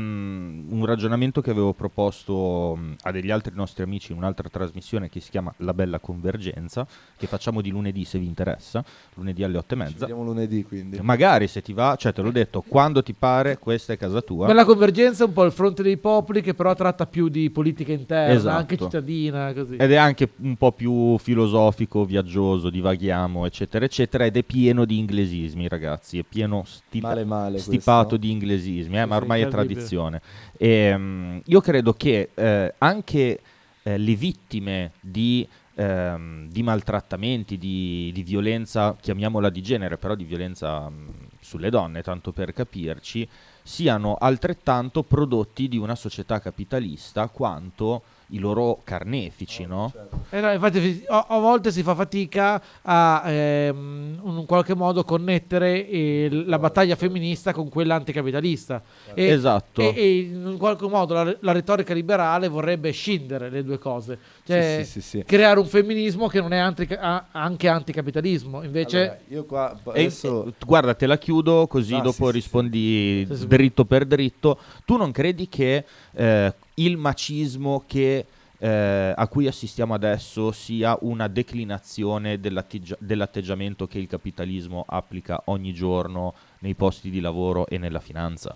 un 0.70 0.86
ragionamento 0.86 1.42
che 1.42 1.52
avevo 1.52 1.74
proposto 1.74 2.76
mh, 2.76 2.96
a 3.02 3.12
degli 3.12 3.32
altri 3.32 3.54
nostri 3.56 3.84
amici 3.84 4.12
in 4.12 4.18
un'altra 4.18 4.48
trasmissione 4.50 5.10
che 5.10 5.20
si 5.20 5.30
chiama 5.30 5.54
La 5.58 5.74
Bella 5.74 6.00
Convergenza, 6.00 6.86
che 7.18 7.28
facciamo 7.28 7.62
di 7.62 7.70
lunedì 7.70 8.04
se 8.06 8.20
vi 8.20 8.26
interessa, 8.26 8.84
lunedì 9.16 9.44
alle 9.44 9.58
otto 9.58 9.74
e 9.74 9.78
Ci 9.78 9.84
mezza. 9.84 9.96
vediamo 10.00 10.24
lunedì 10.24 10.64
quindi. 10.64 11.00
Magari 11.02 11.48
se 11.48 11.62
ti 11.62 11.74
va, 11.74 11.96
cioè 11.98 12.14
te 12.14 12.22
l'ho 12.22 12.32
detto, 12.32 12.62
quando 12.62 13.02
ti 13.04 13.14
pare, 13.14 13.58
questa 13.58 13.94
è 13.94 13.98
casa 13.98 14.22
tua. 14.22 14.48
Bella 14.48 14.66
convergenza 14.66 15.24
è 15.24 15.28
un 15.28 15.34
po' 15.34 15.44
il 15.44 15.52
fronte 15.52 15.84
dei 15.84 15.98
popoli 15.98 16.42
che 16.42 16.54
però 16.54 16.74
tratta 16.74 17.06
più 17.06 17.28
di 17.30 17.50
politica 17.50 17.92
interna, 17.92 18.34
Esatto. 18.34 18.58
anche 18.58 18.78
cittadina, 18.78 19.54
così. 19.54 19.76
Ed 19.76 19.92
è 19.92 19.96
anche 19.96 20.30
un 20.38 20.56
po' 20.56 20.72
più 20.72 21.18
filosofico, 21.18 22.06
viaggioso, 22.06 22.70
divaghiamo, 22.70 23.46
eccetera, 23.46 23.86
eccetera. 23.86 24.26
Ed 24.26 24.38
è 24.38 24.44
pieno 24.44 24.86
di 24.86 24.98
inglesismi, 24.98 25.68
ragazzi. 25.68 26.20
È 26.20 26.24
pieno 26.28 26.64
stipa- 26.66 27.10
Male 27.10 27.26
male 27.26 27.58
stipato 27.60 28.10
questo. 28.10 28.18
di 28.18 28.32
inglesismi, 28.32 28.98
eh, 28.98 29.02
Sì, 29.04 29.08
ma 29.08 29.20
sì, 29.20 29.26
ormai 29.44 29.62
è 29.62 29.66
tradizione. 29.66 30.22
E, 30.58 30.98
mm, 30.98 31.38
io 31.46 31.62
credo 31.62 31.94
che 31.94 32.30
eh, 32.34 32.74
anche 32.78 33.40
eh, 33.84 33.98
le 33.98 34.16
vittime 34.16 34.92
di, 35.00 35.48
ehm, 35.76 36.50
di 36.50 36.64
maltrattamenti, 36.64 37.58
di, 37.58 38.12
di 38.14 38.24
violenza, 38.24 38.96
chiamiamola 39.00 39.50
di 39.50 39.62
genere, 39.62 39.98
però 39.98 40.16
di 40.16 40.24
violenza 40.24 40.90
mm, 40.90 41.08
sulle 41.40 41.70
donne, 41.70 42.02
tanto 42.02 42.32
per 42.32 42.54
capirci, 42.54 43.28
siano 43.64 44.16
altrettanto 44.16 45.04
prodotti 45.04 45.68
di 45.68 45.78
una 45.78 45.96
società 45.96 46.40
capitalista 46.40 47.28
quanto 47.28 48.02
i 48.34 48.40
loro 48.40 48.80
carnefici, 48.84 49.66
no? 49.66 49.94
Eh 50.30 50.40
no, 50.40 50.52
infatti 50.52 51.04
a, 51.08 51.26
a 51.30 51.38
volte 51.40 51.72
si 51.72 51.84
fa 51.84 51.94
fatica 51.96 52.62
a 52.82 53.24
ehm, 53.26 54.20
in 54.24 54.36
un 54.38 54.46
qualche 54.46 54.74
modo 54.76 55.04
connettere 55.04 55.88
eh, 55.88 56.30
la 56.46 56.58
battaglia 56.60 56.96
femminista 56.96 57.52
con 57.54 57.68
quella 57.70 57.96
anticapitalista. 57.96 58.82
E, 59.14 59.26
Esatto. 59.26 59.82
E, 59.82 59.94
e 59.96 60.20
in 60.20 60.56
qualche 60.58 60.88
modo 60.88 61.14
la, 61.14 61.36
la 61.42 61.52
retorica 61.52 61.94
liberale 61.94 62.48
vorrebbe 62.48 62.92
scindere 62.92 63.50
le 63.50 63.64
due 63.64 63.78
cose. 63.78 64.18
Cioè 64.46 64.82
Sì, 64.84 64.86
sì, 64.86 65.02
sì, 65.02 65.08
sì. 65.20 65.24
creare 65.26 65.60
un 65.60 65.66
femminismo 65.66 66.28
che 66.28 66.40
non 66.40 66.54
è 66.54 66.58
anti- 66.58 66.88
a- 66.98 67.26
anche 67.32 67.68
anticapitalismo. 67.68 68.64
Invece... 68.64 69.00
Allora, 69.00 69.18
io 69.28 69.46
qua 69.46 69.80
adesso 69.88 70.46
e- 70.48 70.54
guarda, 70.66 70.94
te 70.94 71.06
la 71.06 71.18
chiudo 71.18 71.68
così 71.68 71.96
Ah, 71.96 72.02
dopo 72.02 72.30
rispondi 72.30 73.26
Sì, 73.30 73.36
sì. 73.36 73.48
dritto 73.48 73.84
per 73.86 74.06
dritto. 74.06 74.58
Tu 74.86 74.96
non 74.98 75.12
credi 75.12 75.50
che 75.50 75.84
eh, 76.14 76.54
il 76.84 76.98
macismo 76.98 77.84
che, 77.86 78.26
eh, 78.58 79.14
a 79.16 79.28
cui 79.28 79.48
assistiamo 79.48 79.94
adesso 79.94 80.52
sia 80.52 80.98
una 81.02 81.28
declinazione 81.28 82.40
dell'atteggia- 82.40 82.98
dell'atteggiamento 83.00 83.88
che 83.88 84.00
il 84.00 84.08
capitalismo 84.08 84.84
applica 84.88 85.42
ogni 85.46 85.74
giorno 85.74 86.34
nei 86.60 86.76
posti 86.76 87.10
di 87.10 87.20
lavoro 87.20 87.68
e 87.68 87.78
nella 87.78 88.00
finanza? 88.00 88.56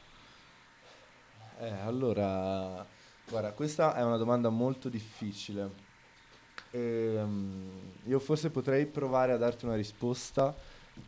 Eh, 1.59 1.69
allora, 1.85 2.85
guarda, 3.29 3.51
questa 3.51 3.95
è 3.95 4.03
una 4.03 4.17
domanda 4.17 4.49
molto 4.49 4.89
difficile. 4.89 5.83
Ehm, 6.71 7.69
io 8.05 8.19
forse 8.19 8.49
potrei 8.49 8.85
provare 8.85 9.31
a 9.31 9.37
darti 9.37 9.65
una 9.65 9.75
risposta, 9.75 10.53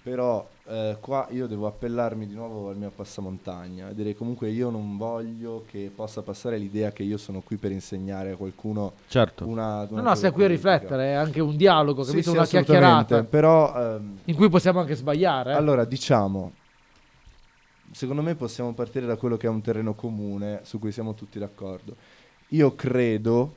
però 0.04 0.48
eh, 0.68 0.98
qua 1.00 1.28
io 1.32 1.48
devo 1.48 1.68
appellarmi 1.68 2.28
di 2.28 2.34
nuovo 2.34 2.70
al 2.70 2.78
mio 2.78 2.92
passamontagna. 2.92 3.92
Direi 3.92 4.16
comunque 4.16 4.50
io 4.50 4.70
non 4.70 4.98
voglio 4.98 5.64
che 5.70 5.92
possa 5.94 6.22
passare 6.22 6.58
l'idea 6.58 6.92
che 6.92 7.04
io 7.04 7.18
sono 7.18 7.42
qui 7.42 7.58
per 7.58 7.72
insegnare 7.72 8.32
a 8.32 8.36
qualcuno 8.36 8.94
Certo. 9.08 9.46
una, 9.48 9.88
una 9.90 10.02
No, 10.02 10.10
no, 10.10 10.16
sei 10.16 10.32
qui 10.32 10.44
a 10.44 10.48
riflettere, 10.48 11.12
è 11.12 11.14
anche 11.14 11.40
un 11.42 11.56
dialogo, 11.56 12.04
Sì, 12.04 12.10
capito? 12.12 12.30
sì, 12.32 12.36
una 12.38 12.46
chiacchierata 12.46 13.24
Però 13.24 13.96
ehm, 13.96 14.18
in 14.26 14.36
cui 14.36 14.50
possiamo 14.50 14.80
anche 14.80 14.96
sbagliare. 14.96 15.52
eh. 15.52 15.56
allora, 15.56 15.86
diciamo, 15.86 16.52
secondo 17.92 18.22
me 18.22 18.36
possiamo 18.36 18.74
partire 18.74 19.06
da 19.06 19.16
quello 19.16 19.38
che 19.38 19.48
è 19.48 19.50
un 19.50 19.62
terreno 19.62 19.94
comune 19.94 20.62
su 20.64 20.80
cui 20.80 20.92
siamo 20.92 21.14
tutti 21.14 21.40
d'accordo. 21.40 21.96
Io 22.50 22.76
credo 22.76 23.56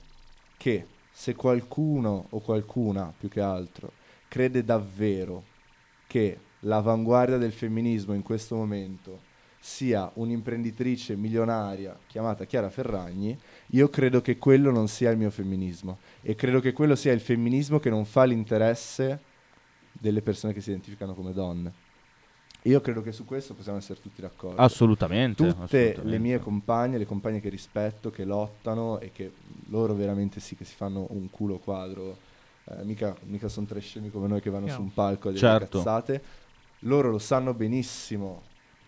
che 0.57 0.87
se 1.13 1.35
qualcuno 1.35 2.27
o 2.31 2.41
qualcuna, 2.41 3.13
più 3.17 3.29
che 3.29 3.41
altro, 3.41 3.91
crede 4.29 4.65
davvero 4.65 5.43
che 6.11 6.39
l'avanguardia 6.61 7.37
del 7.37 7.53
femminismo 7.53 8.15
in 8.15 8.23
questo 8.23 8.57
momento 8.57 9.21
sia 9.61 10.11
un'imprenditrice 10.15 11.15
milionaria 11.15 11.97
chiamata 12.09 12.47
Chiara 12.47 12.69
Ferragni, 12.69 13.39
io 13.69 13.89
credo 13.91 14.21
che 14.21 14.37
quello 14.37 14.73
non 14.73 14.89
sia 14.89 15.11
il 15.11 15.19
mio 15.19 15.31
femminismo 15.31 15.99
e 16.21 16.35
credo 16.35 16.59
che 16.59 16.73
quello 16.73 16.97
sia 16.97 17.13
il 17.13 17.21
femminismo 17.21 17.79
che 17.79 17.91
non 17.91 18.05
fa 18.05 18.25
l'interesse 18.25 19.21
delle 19.93 20.21
persone 20.21 20.53
che 20.53 20.61
si 20.61 20.71
identificano 20.71 21.15
come 21.15 21.33
donne. 21.33 21.73
io 22.63 22.81
credo 22.81 23.03
che 23.03 23.13
su 23.13 23.25
questo 23.25 23.55
possiamo 23.55 23.79
essere 23.79 24.01
tutti 24.01 24.21
d'accordo. 24.21 24.61
Assolutamente. 24.61 25.45
Tutte 25.45 25.63
assolutamente. 25.63 26.03
le 26.03 26.19
mie 26.19 26.41
compagne, 26.41 26.99
le 26.99 27.07
compagne 27.07 27.41
che 27.41 27.51
rispetto, 27.51 28.11
che 28.11 28.25
lottano 28.25 28.99
e 28.99 29.13
che 29.13 29.33
loro 29.69 29.95
veramente 29.95 30.41
sì 30.41 30.57
che 30.57 30.65
si 30.65 30.75
fanno 30.75 31.07
un 31.11 31.31
culo 31.31 31.59
quadro, 31.59 32.17
eh, 32.79 32.85
mica, 32.85 33.17
mica 33.25 33.49
sono 33.49 33.67
tre 33.67 33.81
scemi 33.81 34.11
come 34.11 34.29
noi 34.29 34.41
che 34.41 34.51
vanno 34.51 34.67
Chiaro. 34.67 34.81
su 34.81 34.87
un 34.87 34.93
palco 34.95 35.29
a 35.29 35.33
dire 35.33 35.47
Certo. 35.47 35.79
cazzate, 35.79 36.23
loro 36.81 37.11
lo 37.11 37.19
sanno 37.19 37.55
benissimo, 37.55 38.43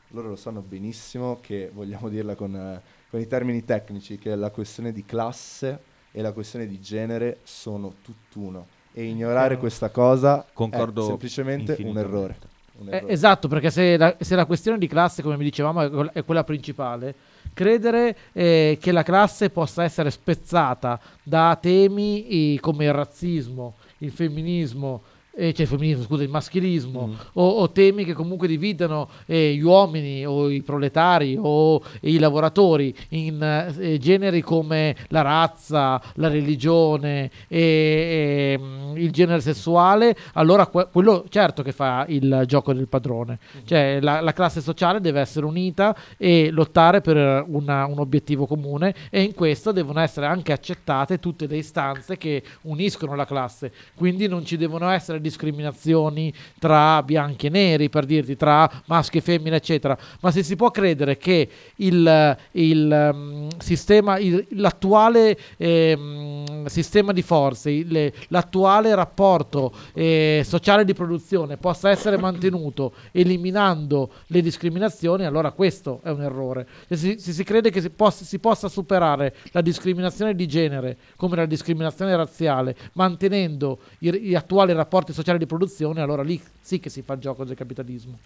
loro 0.08 0.28
lo 0.30 0.36
sanno 0.36 0.60
benissimo 0.60 1.38
che 1.40 1.70
vogliamo 1.72 2.08
dirla 2.08 2.34
con, 2.34 2.54
eh, 2.54 2.80
con 3.10 3.20
i 3.20 3.26
termini 3.26 3.64
tecnici, 3.64 4.18
che 4.18 4.34
la 4.34 4.50
questione 4.50 4.92
di 4.92 5.04
classe 5.04 5.90
e 6.12 6.20
la 6.22 6.32
questione 6.32 6.66
di 6.66 6.80
genere 6.80 7.38
sono 7.42 7.94
tutt'uno 8.02 8.66
e 8.92 9.04
ignorare 9.04 9.56
questa 9.56 9.88
cosa 9.88 10.44
Concordo 10.52 11.02
è 11.04 11.06
semplicemente 11.06 11.76
un 11.80 11.96
errore. 11.96 12.36
un 12.78 12.88
Eh, 12.88 12.96
errore. 12.96 13.12
esatto, 13.12 13.48
perché 13.48 13.70
se 13.70 13.96
la, 13.96 14.14
se 14.20 14.34
la 14.36 14.44
questione 14.44 14.76
di 14.78 14.86
classe, 14.86 15.22
come 15.22 15.36
mi 15.38 15.44
dicevamo, 15.44 16.12
è 16.12 16.24
quella 16.24 16.44
principale, 16.44 17.14
credere 17.52 18.16
eh, 18.32 18.78
che 18.80 18.92
la 18.92 19.02
classe 19.02 19.50
possa 19.50 19.84
essere 19.84 20.10
spezzata 20.10 20.98
da 21.22 21.58
temi 21.60 22.54
eh, 22.54 22.60
come 22.60 22.86
il 22.86 22.92
razzismo, 22.92 23.74
il 23.98 24.10
femminismo, 24.10 25.02
eh, 25.34 25.52
cioè 25.52 25.62
il 25.62 25.66
femminismo, 25.68 26.02
scusa, 26.04 26.22
il 26.22 26.28
maschilismo, 26.28 27.06
Mm. 27.06 27.12
o, 27.34 27.48
o 27.48 27.70
temi 27.70 28.04
che 28.04 28.12
comunque 28.12 28.46
dividono 28.48 29.08
eh, 29.26 29.54
gli 29.54 29.62
uomini 29.62 30.24
o 30.26 30.48
i 30.50 30.62
proletari 30.62 31.36
o 31.40 31.80
i 32.02 32.18
lavoratori 32.18 32.94
in 33.10 33.42
eh, 33.42 33.98
generi 33.98 34.40
come 34.42 34.94
la 35.08 35.22
razza, 35.22 36.00
la 36.16 36.28
religione 36.28 37.30
e, 37.48 38.58
mm, 38.60 38.96
il 38.96 39.10
genere 39.10 39.40
sessuale, 39.40 40.16
allora 40.34 40.66
que- 40.66 40.88
quello 40.90 41.24
certo 41.28 41.62
che 41.62 41.72
fa 41.72 42.04
il 42.08 42.44
gioco 42.46 42.72
del 42.72 42.88
padrone. 42.88 43.38
Cioè 43.64 43.98
la, 44.00 44.20
la 44.20 44.32
classe 44.32 44.60
sociale 44.60 45.00
deve 45.00 45.20
essere 45.20 45.46
unita 45.46 45.96
e 46.16 46.50
lottare 46.50 47.00
per 47.00 47.44
una- 47.48 47.86
un 47.86 47.98
obiettivo 47.98 48.46
comune 48.46 48.94
e 49.10 49.22
in 49.22 49.34
questo 49.34 49.72
devono 49.72 50.00
essere 50.00 50.26
anche 50.26 50.52
accettate 50.52 51.18
tutte 51.18 51.46
le 51.46 51.56
istanze 51.56 52.16
che 52.18 52.42
uniscono 52.62 53.14
la 53.14 53.24
classe. 53.24 53.72
Quindi 53.94 54.28
non 54.28 54.44
ci 54.44 54.56
devono 54.56 54.88
essere 54.90 55.20
discriminazioni 55.22 56.32
tra 56.58 57.02
bianchi 57.02 57.46
e 57.46 57.50
neri, 57.50 57.88
per 57.88 58.04
dirti, 58.04 58.36
tra 58.36 58.70
maschi 58.86 59.18
e 59.18 59.20
femmine, 59.22 59.56
eccetera. 59.56 59.96
Ma 60.20 60.30
se 60.30 60.42
si 60.42 60.56
può 60.56 60.70
credere 60.70 61.16
che 61.16 61.48
il, 61.76 62.36
il, 62.52 63.10
mm, 63.14 63.48
sistema, 63.58 64.18
il- 64.18 64.46
l'attuale 64.50 65.38
ehm, 65.56 66.66
sistema 66.66 67.12
di 67.12 67.22
forze, 67.22 67.70
il- 67.70 68.12
l'attuale 68.28 68.94
rapporto 68.94 69.72
eh, 69.94 70.42
sociale 70.44 70.84
di 70.84 70.92
produzione 70.94 71.56
possa 71.56 71.90
essere 71.90 72.18
mantenuto 72.18 72.92
eliminando 73.12 74.10
le 74.26 74.40
discriminazioni, 74.42 75.24
allora 75.24 75.52
questo 75.52 76.00
è 76.02 76.10
un 76.10 76.22
errore. 76.22 76.66
Se 76.88 76.96
si, 76.96 77.18
se 77.18 77.32
si 77.32 77.44
crede 77.44 77.70
che 77.70 77.80
si 77.80 77.90
possa, 77.90 78.24
si 78.24 78.38
possa 78.38 78.68
superare 78.68 79.34
la 79.52 79.60
discriminazione 79.60 80.34
di 80.34 80.46
genere 80.46 80.96
come 81.16 81.36
la 81.36 81.46
discriminazione 81.46 82.14
razziale, 82.16 82.76
mantenendo 82.94 83.78
gli 83.98 84.34
attuali 84.34 84.72
rapporti 84.72 85.11
sociali 85.12 85.38
di 85.38 85.46
produzione, 85.46 86.00
allora 86.00 86.22
lì 86.22 86.40
sì 86.60 86.80
che 86.80 86.90
si 86.90 87.02
fa 87.02 87.14
il 87.14 87.20
gioco 87.20 87.44
del 87.44 87.56
capitalismo. 87.56 88.18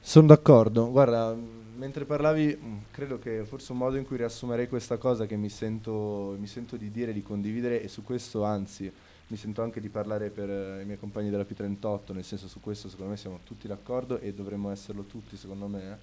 Sono 0.00 0.26
d'accordo, 0.28 0.90
guarda, 0.90 1.34
mentre 1.76 2.04
parlavi 2.04 2.58
credo 2.90 3.18
che 3.18 3.44
forse 3.44 3.72
un 3.72 3.78
modo 3.78 3.96
in 3.96 4.04
cui 4.04 4.16
riassumerei 4.16 4.68
questa 4.68 4.96
cosa 4.96 5.26
che 5.26 5.36
mi 5.36 5.48
sento, 5.48 6.36
mi 6.38 6.46
sento 6.46 6.76
di 6.76 6.90
dire, 6.90 7.12
di 7.12 7.22
condividere 7.22 7.82
e 7.82 7.88
su 7.88 8.02
questo 8.02 8.44
anzi 8.44 8.90
mi 9.28 9.36
sento 9.36 9.62
anche 9.62 9.80
di 9.80 9.88
parlare 9.88 10.30
per 10.30 10.48
eh, 10.48 10.82
i 10.82 10.84
miei 10.84 10.98
compagni 10.98 11.30
della 11.30 11.42
P38, 11.42 12.12
nel 12.12 12.24
senso 12.24 12.46
su 12.46 12.60
questo 12.60 12.88
secondo 12.88 13.10
me 13.10 13.16
siamo 13.16 13.40
tutti 13.42 13.66
d'accordo 13.66 14.18
e 14.20 14.32
dovremmo 14.32 14.70
esserlo 14.70 15.02
tutti 15.02 15.36
secondo 15.36 15.66
me, 15.66 15.82
eh, 15.82 15.96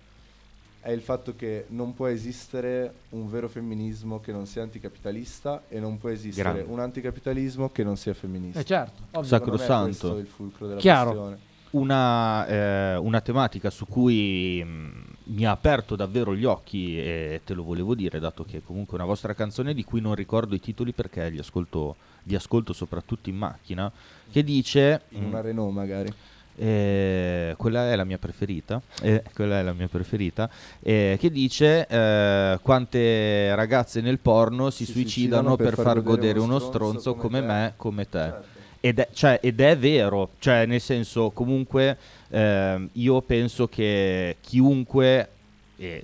è 0.84 0.91
il 0.91 0.99
fatto 0.99 1.34
che 1.34 1.65
non 1.69 1.93
può 1.93 2.07
esistere 2.07 2.93
un 3.11 3.29
vero 3.29 3.47
femminismo 3.47 4.19
che 4.19 4.34
non 4.34 4.45
sia 4.45 4.63
anticapitalista 4.63 5.63
e 5.69 5.79
non 5.79 5.97
può 5.97 6.09
esistere 6.09 6.51
Grande. 6.55 6.71
un 6.71 6.79
anticapitalismo 6.79 7.69
che 7.69 7.86
non 7.86 7.95
sia 7.95 8.13
femminista. 8.13 8.59
Eh 8.59 8.65
certo, 8.65 9.01
ovvio. 9.11 9.21
È 9.21 9.25
Sacrosanto. 9.25 9.86
questo 9.88 10.17
il 10.17 10.27
fulcro 10.27 10.67
della 10.67 10.79
Chiaro. 10.81 11.09
questione. 11.11 11.38
Una, 11.71 12.45
eh, 12.45 12.95
una 12.97 13.21
tematica 13.21 13.69
su 13.69 13.88
cui 13.88 14.61
mh, 14.61 15.03
mi 15.34 15.45
ha 15.45 15.51
aperto 15.51 15.95
davvero 15.95 16.36
gli 16.36 16.43
occhi 16.43 16.99
e 16.99 17.41
te 17.45 17.53
lo 17.53 17.63
volevo 17.63 17.95
dire, 17.95 18.19
dato 18.19 18.43
che 18.43 18.61
comunque 18.61 18.97
è 18.97 18.99
una 18.99 19.09
vostra 19.09 19.34
canzone 19.34 19.73
di 19.73 19.84
cui 19.86 20.01
non 20.01 20.13
ricordo 20.15 20.53
i 20.53 20.59
titoli 20.59 20.91
perché 20.91 21.29
li 21.29 21.39
ascolto, 21.39 21.95
li 22.23 22.36
ascolto 22.36 22.73
soprattutto 22.73 23.29
in 23.29 23.38
macchina, 23.38 23.91
che 24.29 24.43
dice... 24.43 25.03
In 25.11 25.23
mh, 25.23 25.27
una 25.27 25.41
Renault 25.41 25.73
magari. 25.73 26.13
Eh, 26.55 27.55
quella 27.57 27.91
è 27.91 27.95
la 27.95 28.03
mia 28.03 28.17
preferita, 28.17 28.81
eh, 29.01 29.23
quella 29.33 29.59
è 29.59 29.63
la 29.63 29.73
mia 29.73 29.87
preferita, 29.87 30.49
eh, 30.81 31.17
che 31.19 31.31
dice 31.31 31.87
eh, 31.87 32.59
quante 32.61 33.55
ragazze 33.55 34.01
nel 34.01 34.19
porno 34.19 34.69
si, 34.69 34.85
Si 34.85 34.91
suicidano 34.91 35.55
per 35.55 35.75
far 35.75 36.01
godere 36.01 36.39
uno 36.39 36.59
stronzo 36.59 37.15
come, 37.15 37.39
te. 37.39 37.45
me, 37.45 37.73
come 37.77 38.09
te. 38.09 38.19
Certo. 38.19 38.51
Ed 38.79 38.99
è, 38.99 39.07
cioè, 39.13 39.39
ed 39.41 39.61
è 39.61 39.77
vero, 39.77 40.31
cioè 40.39 40.65
nel 40.65 40.81
senso 40.81 41.29
comunque 41.29 41.97
ehm, 42.29 42.89
io 42.93 43.21
penso 43.21 43.67
che 43.69 44.35
chiunque, 44.41 45.29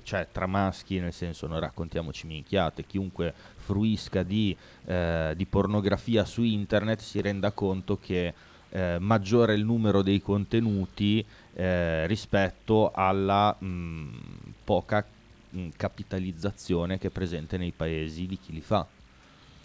cioè 0.02 0.26
tra 0.32 0.46
maschi 0.46 0.98
nel 0.98 1.12
senso 1.12 1.46
non 1.46 1.60
raccontiamoci 1.60 2.26
minchiate, 2.26 2.86
chiunque 2.86 3.34
fruisca 3.70 4.22
di, 4.22 4.56
eh, 4.86 5.32
di 5.36 5.44
pornografia 5.44 6.24
su 6.24 6.42
internet 6.42 7.00
si 7.00 7.20
renda 7.20 7.52
conto 7.52 7.98
che 8.00 8.32
eh, 8.70 8.98
maggiore 8.98 9.54
il 9.54 9.64
numero 9.64 10.02
dei 10.02 10.20
contenuti 10.20 11.24
eh, 11.54 12.06
rispetto 12.06 12.90
alla 12.92 13.54
mh, 13.58 14.18
poca 14.64 15.04
mh, 15.50 15.68
capitalizzazione 15.76 16.98
che 16.98 17.08
è 17.08 17.10
presente 17.10 17.56
nei 17.56 17.72
paesi 17.72 18.26
di 18.26 18.38
chi 18.38 18.52
li 18.52 18.60
fa 18.60 18.86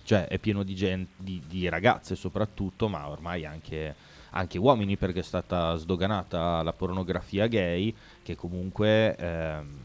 cioè 0.05 0.27
è 0.27 0.37
pieno 0.37 0.63
di, 0.63 0.75
gen- 0.75 1.07
di, 1.17 1.41
di 1.47 1.67
ragazze 1.67 2.15
soprattutto, 2.15 2.87
ma 2.87 3.09
ormai 3.09 3.43
anche, 3.43 3.95
anche 4.31 4.57
uomini 4.59 4.95
perché 4.97 5.19
è 5.19 5.23
stata 5.23 5.75
sdoganata 5.75 6.61
la 6.61 6.73
pornografia 6.73 7.47
gay 7.47 7.93
che 8.21 8.35
comunque 8.35 9.15
ehm, 9.15 9.79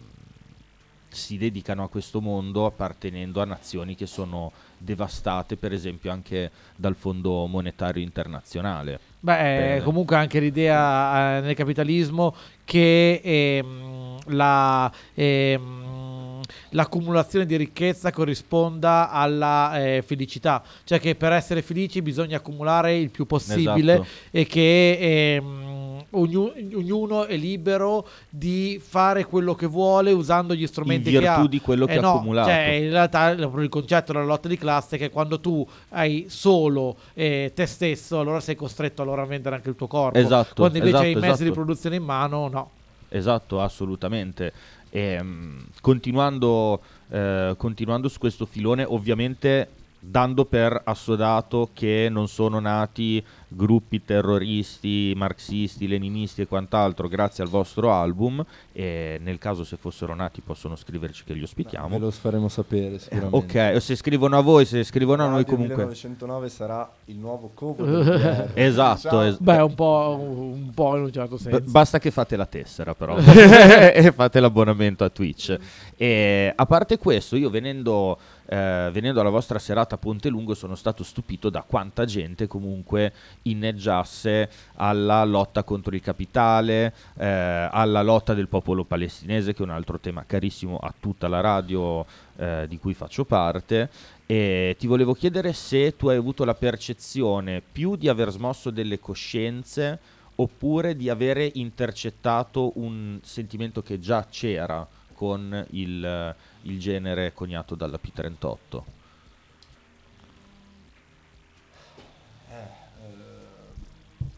si 1.09 1.39
dedicano 1.39 1.85
a 1.85 1.89
questo 1.89 2.21
mondo 2.21 2.66
appartenendo 2.66 3.41
a 3.41 3.47
nazioni 3.47 3.97
che 3.97 4.07
sono 4.07 4.53
devastate 4.77 5.57
per 5.57 5.73
esempio 5.73 6.12
anche 6.12 6.51
dal 6.77 6.95
Fondo 6.95 7.47
Monetario 7.47 8.03
Internazionale. 8.03 9.10
Beh, 9.23 9.77
è 9.77 9.81
comunque 9.83 10.16
anche 10.16 10.41
l'idea 10.41 11.37
eh, 11.37 11.41
nel 11.43 11.55
capitalismo 11.55 12.35
che 12.64 13.21
ehm, 13.23 14.18
la, 14.29 14.91
ehm, 15.14 16.41
l'accumulazione 16.71 17.45
di 17.45 17.57
ricchezza 17.57 18.11
corrisponda 18.12 19.11
alla 19.11 19.79
eh, 19.79 20.03
felicità, 20.07 20.62
cioè 20.85 20.99
che 20.99 21.16
per 21.16 21.33
essere 21.33 21.61
felici 21.61 22.01
bisogna 22.01 22.39
accumulare 22.39 22.97
il 22.97 23.11
più 23.11 23.27
possibile 23.27 23.93
Esatto. 23.93 24.09
e 24.31 24.47
che 24.47 25.35
ehm, 25.35 25.89
ognu- 26.11 26.53
ognuno 26.75 27.27
è 27.27 27.37
libero 27.37 28.07
di 28.29 28.81
fare 28.83 29.25
quello 29.27 29.55
che 29.55 29.67
vuole 29.67 30.13
usando 30.13 30.55
gli 30.55 30.67
strumenti 30.67 31.13
In 31.13 31.21
che 31.21 31.27
ha. 31.27 31.35
virtù 31.35 31.49
di 31.49 31.61
quello 31.61 31.87
che 31.87 31.95
Eh 31.95 31.99
ha 31.99 32.01
no, 32.01 32.15
accumulato. 32.15 32.49
Cioè, 32.49 32.65
in 32.71 32.91
realtà 32.91 33.29
il 33.31 33.69
concetto 33.69 34.13
della 34.13 34.25
lotta 34.25 34.49
di 34.49 34.57
classe 34.59 34.97
è 34.97 34.99
che 34.99 35.11
quando 35.11 35.41
tu 35.41 35.67
hai 35.91 36.27
solo 36.29 36.97
eh, 37.15 37.53
te 37.55 37.67
stesso, 37.67 38.21
allora 38.21 38.41
sei 38.41 38.55
costretto 38.55 39.03
allora 39.03 39.23
a 39.23 39.27
vendere 39.27 39.57
anche 39.57 39.69
il 39.69 39.77
tuo 39.77 39.87
corpo. 39.87 40.19
Esatto, 40.19 40.55
Quando 40.55 40.79
invece 40.79 40.97
hai 40.97 41.07
i 41.07 41.11
esatto, 41.11 41.27
mezzi 41.27 41.43
di 41.43 41.49
esatto. 41.49 41.61
produzione 41.65 41.97
in 41.97 42.05
mano, 42.05 42.49
no. 42.49 42.71
Esatto, 43.09 43.61
assolutamente. 43.61 44.53
Ehm, 44.91 45.65
continuando, 45.81 46.81
eh, 47.11 47.55
continuando 47.57 48.09
su 48.09 48.19
questo 48.19 48.47
filone, 48.47 48.85
ovviamente 48.85 49.69
dando 50.03 50.47
per 50.47 50.81
assodato 50.85 51.71
che 51.75 52.09
non 52.11 52.27
sono 52.27 52.59
nati 52.59 53.23
gruppi 53.53 54.05
terroristi, 54.05 55.12
marxisti, 55.16 55.88
leninisti 55.88 56.42
e 56.42 56.46
quant'altro 56.46 57.09
grazie 57.09 57.42
al 57.42 57.48
vostro 57.51 57.92
album 57.92 58.44
e 58.72 59.18
nel 59.20 59.38
caso 59.38 59.64
se 59.64 59.76
fossero 59.76 60.14
nati 60.14 60.40
possono 60.40 60.76
scriverci 60.76 61.24
che 61.24 61.32
li 61.34 61.42
ospitiamo. 61.42 61.88
Ve 61.88 61.98
lo 61.98 62.11
faremo 62.12 62.48
sapere 62.48 62.98
sicuramente. 62.98 63.36
Ok, 63.36 63.72
o 63.74 63.80
se 63.80 63.96
scrivono 63.96 64.38
a 64.38 64.40
voi, 64.40 64.64
se 64.64 64.84
scrivono 64.84 65.24
a 65.24 65.28
noi 65.28 65.44
comunque. 65.44 65.74
1909 65.76 66.48
sarà 66.48 66.88
il 67.07 67.16
nuovo 67.16 67.51
PR. 67.57 68.51
Esatto, 68.55 69.20
es- 69.22 69.38
Beh, 69.40 69.61
un 69.62 69.74
po', 69.74 70.16
un 70.20 70.70
po' 70.72 70.96
in 70.96 71.03
un 71.05 71.12
certo 71.12 71.34
B- 71.36 71.38
senso. 71.40 71.62
basta 71.70 71.98
che 71.98 72.11
fate 72.11 72.36
la 72.36 72.46
tessera, 72.46 72.94
però, 72.94 73.16
e 73.18 74.12
fate 74.14 74.38
l'abbonamento 74.40 75.03
a 75.05 75.09
Twitch. 75.11 75.59
E 75.96 76.53
a 76.55 76.66
parte 76.66 76.98
questo, 76.98 77.36
io 77.36 77.51
venendo, 77.51 78.16
eh, 78.53 78.90
venendo 78.92 79.20
alla 79.20 79.30
vostra 79.30 79.61
serata 79.61 79.94
a 79.94 79.98
Ponte 79.98 80.28
Lungo 80.28 80.55
sono 80.55 80.74
stato 80.74 81.05
stupito 81.05 81.51
da 81.51 81.62
quanta 81.62 82.05
gente 82.05 82.48
comunque 82.48 83.12
inneggiasse 83.42 84.51
alla 84.74 85.22
lotta 85.22 85.62
contro 85.62 85.94
il 85.94 86.01
capitale, 86.01 86.92
eh, 87.16 87.68
alla 87.70 88.03
lotta 88.03 88.34
del 88.34 88.48
popolo 88.48 88.82
palestinese, 88.82 89.53
che 89.53 89.61
è 89.61 89.66
un 89.66 89.70
altro 89.70 90.01
tema 90.01 90.24
carissimo 90.26 90.78
a 90.78 90.92
tutta 90.98 91.28
la 91.28 91.38
radio 91.38 92.05
eh, 92.36 92.66
di 92.68 92.76
cui 92.80 92.92
faccio 92.92 93.24
parte. 93.24 93.88
E 94.26 94.74
ti 94.76 94.88
volevo 94.88 95.14
chiedere 95.14 95.53
se 95.53 95.94
tu 95.96 96.09
hai 96.09 96.16
avuto 96.16 96.44
la 96.44 96.55
percezione 96.55 97.62
più 97.62 97.94
di 97.94 98.09
aver 98.09 98.30
smosso 98.30 98.70
delle 98.70 98.98
coscienze 98.98 99.96
oppure 100.34 100.96
di 100.96 101.09
avere 101.09 101.48
intercettato 101.55 102.72
un 102.80 103.20
sentimento 103.22 103.80
che 103.80 104.01
già 104.01 104.26
c'era 104.28 104.84
con 105.14 105.66
il, 105.70 106.34
il 106.63 106.79
genere 106.79 107.33
coniato 107.33 107.75
dalla 107.75 107.99
P38. 108.03 108.83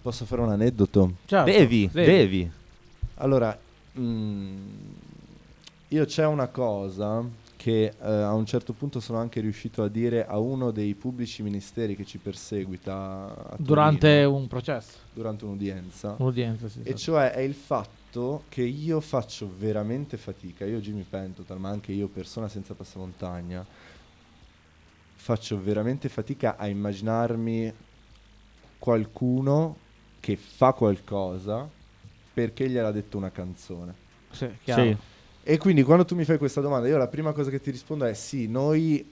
Posso 0.02 0.24
fare 0.24 0.40
un 0.42 0.50
aneddoto? 0.50 1.12
Certo, 1.26 1.50
devi, 1.50 1.88
devi. 1.92 2.50
Allora, 3.16 3.56
mm, 3.98 4.68
io 5.88 6.04
c'è 6.06 6.26
una 6.26 6.48
cosa 6.48 7.24
che 7.56 7.84
eh, 7.84 7.94
a 8.10 8.32
un 8.32 8.44
certo 8.44 8.72
punto 8.72 8.98
sono 8.98 9.18
anche 9.18 9.40
riuscito 9.40 9.84
a 9.84 9.88
dire 9.88 10.26
a 10.26 10.38
uno 10.38 10.72
dei 10.72 10.94
pubblici 10.94 11.44
ministeri 11.44 11.94
che 11.94 12.04
ci 12.04 12.18
perseguita 12.18 12.92
a 12.92 13.32
Torino, 13.50 13.56
Durante 13.58 14.24
un 14.24 14.48
processo, 14.48 14.96
durante 15.12 15.44
un'udienza. 15.44 16.16
un'udienza. 16.18 16.68
Sì, 16.68 16.80
E 16.82 16.96
sì. 16.96 17.04
cioè 17.04 17.30
è 17.30 17.40
il 17.40 17.54
fatto 17.54 18.00
che 18.48 18.62
io 18.62 19.00
faccio 19.00 19.50
veramente 19.56 20.16
fatica, 20.16 20.66
io 20.66 20.80
Jimmy 20.80 21.06
Pentotal, 21.08 21.58
ma 21.58 21.70
anche 21.70 21.92
io 21.92 22.08
persona 22.08 22.48
senza 22.48 22.74
passamontagna, 22.74 23.64
faccio 25.14 25.62
veramente 25.62 26.08
fatica 26.08 26.56
a 26.56 26.66
immaginarmi 26.66 27.72
qualcuno 28.78 29.76
che 30.20 30.36
fa 30.36 30.72
qualcosa 30.72 31.68
perché 32.34 32.68
gliel'ha 32.68 32.90
detto 32.90 33.16
una 33.16 33.30
canzone. 33.30 33.94
Sì, 34.30 34.48
chiaro. 34.62 34.82
Sì. 34.82 34.96
E 35.44 35.58
quindi 35.58 35.82
quando 35.82 36.04
tu 36.04 36.14
mi 36.14 36.24
fai 36.24 36.38
questa 36.38 36.60
domanda, 36.60 36.88
io 36.88 36.98
la 36.98 37.08
prima 37.08 37.32
cosa 37.32 37.50
che 37.50 37.60
ti 37.60 37.70
rispondo 37.70 38.04
è 38.04 38.14
sì, 38.14 38.46
noi 38.46 39.10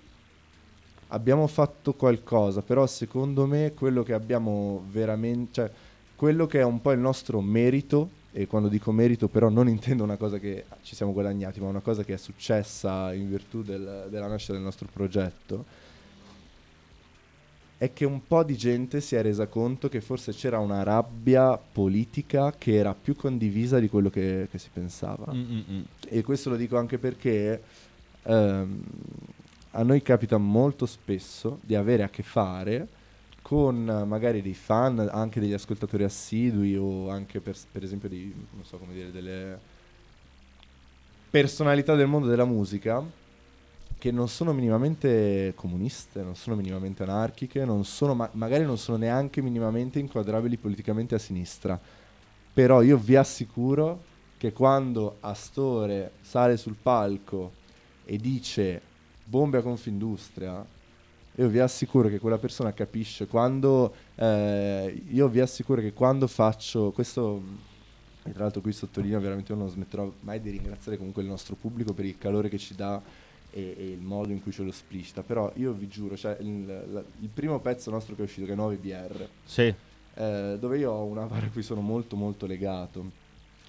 abbiamo 1.08 1.46
fatto 1.46 1.94
qualcosa, 1.94 2.62
però 2.62 2.86
secondo 2.86 3.46
me 3.46 3.72
quello 3.74 4.02
che 4.02 4.12
abbiamo 4.12 4.84
veramente, 4.90 5.52
cioè 5.52 5.70
quello 6.14 6.46
che 6.46 6.60
è 6.60 6.64
un 6.64 6.80
po' 6.80 6.92
il 6.92 6.98
nostro 6.98 7.40
merito, 7.40 8.18
e 8.32 8.46
quando 8.46 8.68
dico 8.68 8.92
merito 8.92 9.28
però 9.28 9.48
non 9.48 9.68
intendo 9.68 10.04
una 10.04 10.16
cosa 10.16 10.38
che 10.38 10.64
ci 10.82 10.94
siamo 10.94 11.12
guadagnati, 11.12 11.60
ma 11.60 11.68
una 11.68 11.80
cosa 11.80 12.04
che 12.04 12.14
è 12.14 12.18
successa 12.18 13.12
in 13.12 13.28
virtù 13.28 13.62
del- 13.62 14.06
della 14.08 14.28
nascita 14.28 14.52
del 14.52 14.62
nostro 14.62 14.88
progetto, 14.92 15.64
è 17.76 17.94
che 17.94 18.04
un 18.04 18.26
po' 18.26 18.44
di 18.44 18.58
gente 18.58 19.00
si 19.00 19.16
è 19.16 19.22
resa 19.22 19.46
conto 19.46 19.88
che 19.88 20.02
forse 20.02 20.32
c'era 20.32 20.58
una 20.58 20.82
rabbia 20.82 21.56
politica 21.56 22.52
che 22.52 22.74
era 22.74 22.94
più 22.94 23.16
condivisa 23.16 23.78
di 23.78 23.88
quello 23.88 24.10
che, 24.10 24.48
che 24.50 24.58
si 24.58 24.68
pensava. 24.70 25.32
Mm, 25.32 25.38
mm, 25.38 25.60
mm. 25.70 25.80
E 26.08 26.22
questo 26.22 26.50
lo 26.50 26.56
dico 26.56 26.76
anche 26.76 26.98
perché 26.98 27.62
ehm, 28.22 28.82
a 29.70 29.82
noi 29.82 30.02
capita 30.02 30.36
molto 30.36 30.84
spesso 30.84 31.58
di 31.62 31.74
avere 31.74 32.02
a 32.02 32.10
che 32.10 32.22
fare 32.22 32.86
con 33.50 34.04
magari 34.06 34.42
dei 34.42 34.54
fan, 34.54 35.08
anche 35.10 35.40
degli 35.40 35.52
ascoltatori 35.52 36.04
assidui 36.04 36.76
o 36.76 37.10
anche 37.10 37.40
per, 37.40 37.56
per 37.72 37.82
esempio 37.82 38.08
di, 38.08 38.32
non 38.52 38.64
so 38.64 38.78
come 38.78 38.92
dire, 38.92 39.10
delle 39.10 39.58
personalità 41.28 41.96
del 41.96 42.06
mondo 42.06 42.28
della 42.28 42.44
musica 42.44 43.04
che 43.98 44.12
non 44.12 44.28
sono 44.28 44.52
minimamente 44.52 45.52
comuniste, 45.56 46.22
non 46.22 46.36
sono 46.36 46.54
minimamente 46.54 47.02
anarchiche, 47.02 47.64
non 47.64 47.84
sono 47.84 48.14
ma- 48.14 48.30
magari 48.34 48.64
non 48.64 48.78
sono 48.78 48.96
neanche 48.96 49.42
minimamente 49.42 49.98
inquadrabili 49.98 50.56
politicamente 50.56 51.16
a 51.16 51.18
sinistra. 51.18 51.76
Però 52.54 52.82
io 52.82 52.98
vi 52.98 53.16
assicuro 53.16 54.04
che 54.38 54.52
quando 54.52 55.16
Astore 55.18 56.12
sale 56.20 56.56
sul 56.56 56.76
palco 56.80 57.50
e 58.04 58.16
dice 58.16 58.80
bombe 59.24 59.58
a 59.58 59.62
Confindustria, 59.62 60.64
io 61.40 61.48
vi 61.48 61.58
assicuro 61.58 62.08
che 62.08 62.18
quella 62.18 62.38
persona 62.38 62.72
capisce 62.72 63.26
quando 63.26 63.94
eh, 64.16 65.02
io 65.10 65.28
vi 65.28 65.40
assicuro 65.40 65.80
che 65.80 65.92
quando 65.92 66.26
faccio 66.26 66.90
questo 66.90 67.42
e 68.22 68.32
tra 68.32 68.42
l'altro 68.42 68.60
qui 68.60 68.72
sottolineo 68.72 69.18
veramente 69.20 69.52
io 69.52 69.58
non 69.58 69.68
smetterò 69.70 70.12
mai 70.20 70.40
di 70.40 70.50
ringraziare 70.50 70.98
comunque 70.98 71.22
il 71.22 71.28
nostro 71.28 71.56
pubblico 71.58 71.94
per 71.94 72.04
il 72.04 72.18
calore 72.18 72.48
che 72.50 72.58
ci 72.58 72.74
dà 72.74 73.00
e, 73.52 73.74
e 73.78 73.88
il 73.90 74.00
modo 74.02 74.30
in 74.32 74.42
cui 74.42 74.52
ce 74.52 74.62
lo 74.62 74.68
esplicita 74.68 75.22
però 75.22 75.50
io 75.56 75.72
vi 75.72 75.88
giuro 75.88 76.16
cioè 76.16 76.36
il, 76.40 76.66
la- 76.66 77.02
il 77.20 77.28
primo 77.32 77.58
pezzo 77.60 77.90
nostro 77.90 78.14
che 78.14 78.20
è 78.20 78.24
uscito 78.24 78.46
che 78.46 78.52
è 78.52 78.56
9 78.56 78.76
BR 78.76 79.28
Sì. 79.44 79.74
eh, 80.14 80.56
dove 80.60 80.76
io 80.78 80.90
ho 80.92 81.04
una 81.04 81.24
vara 81.24 81.46
a 81.46 81.48
cui 81.50 81.62
sono 81.62 81.80
molto 81.80 82.16
molto 82.16 82.44
legato 82.46 83.10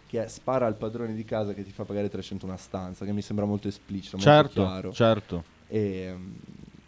che 0.07 0.21
è 0.21 0.27
spara 0.27 0.65
al 0.65 0.75
padrone 0.75 1.13
di 1.15 1.23
casa 1.23 1.53
che 1.53 1.63
ti 1.63 1.71
fa 1.71 1.85
pagare 1.85 2.09
300 2.09 2.45
una 2.45 2.57
stanza 2.57 3.05
che 3.05 3.13
mi 3.13 3.21
sembra 3.21 3.45
molto 3.45 3.69
esplicito 3.69 4.17
molto 4.17 4.29
Certo, 4.31 4.61
chiaro 4.61 4.91
certo. 4.91 5.43
e, 5.69 6.15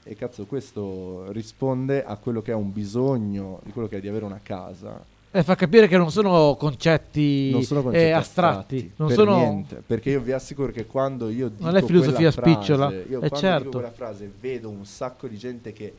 e 0.03 0.15
cazzo 0.15 0.45
questo 0.45 1.31
risponde 1.31 2.03
a 2.03 2.17
quello 2.17 2.41
che 2.41 2.51
è 2.51 2.55
un 2.55 2.73
bisogno 2.73 3.61
di 3.63 3.71
quello 3.71 3.87
che 3.87 3.97
è 3.97 4.01
di 4.01 4.07
avere 4.07 4.25
una 4.25 4.39
casa 4.43 5.01
E 5.31 5.43
fa 5.43 5.55
capire 5.55 5.87
che 5.87 5.97
non 5.97 6.11
sono 6.11 6.55
concetti, 6.57 7.51
non 7.51 7.63
sono 7.63 7.81
concetti 7.83 8.03
eh, 8.03 8.11
astratti, 8.11 8.91
non 8.97 9.07
per 9.07 9.17
sono 9.17 9.37
niente, 9.37 9.81
perché 9.85 10.11
io 10.11 10.21
vi 10.21 10.31
assicuro 10.33 10.71
che 10.71 10.85
quando 10.85 11.29
io 11.29 11.49
dico 11.49 11.63
Non 11.63 11.75
è 11.77 11.83
filosofia 11.83 12.31
frase, 12.31 12.51
spicciola, 12.51 12.91
io 12.91 13.01
eh, 13.01 13.29
quando 13.29 13.37
certo. 13.37 13.63
dico 13.63 13.77
quella 13.77 13.91
frase 13.91 14.31
vedo 14.39 14.69
un 14.69 14.85
sacco 14.85 15.27
di 15.27 15.37
gente 15.37 15.71
che 15.71 15.93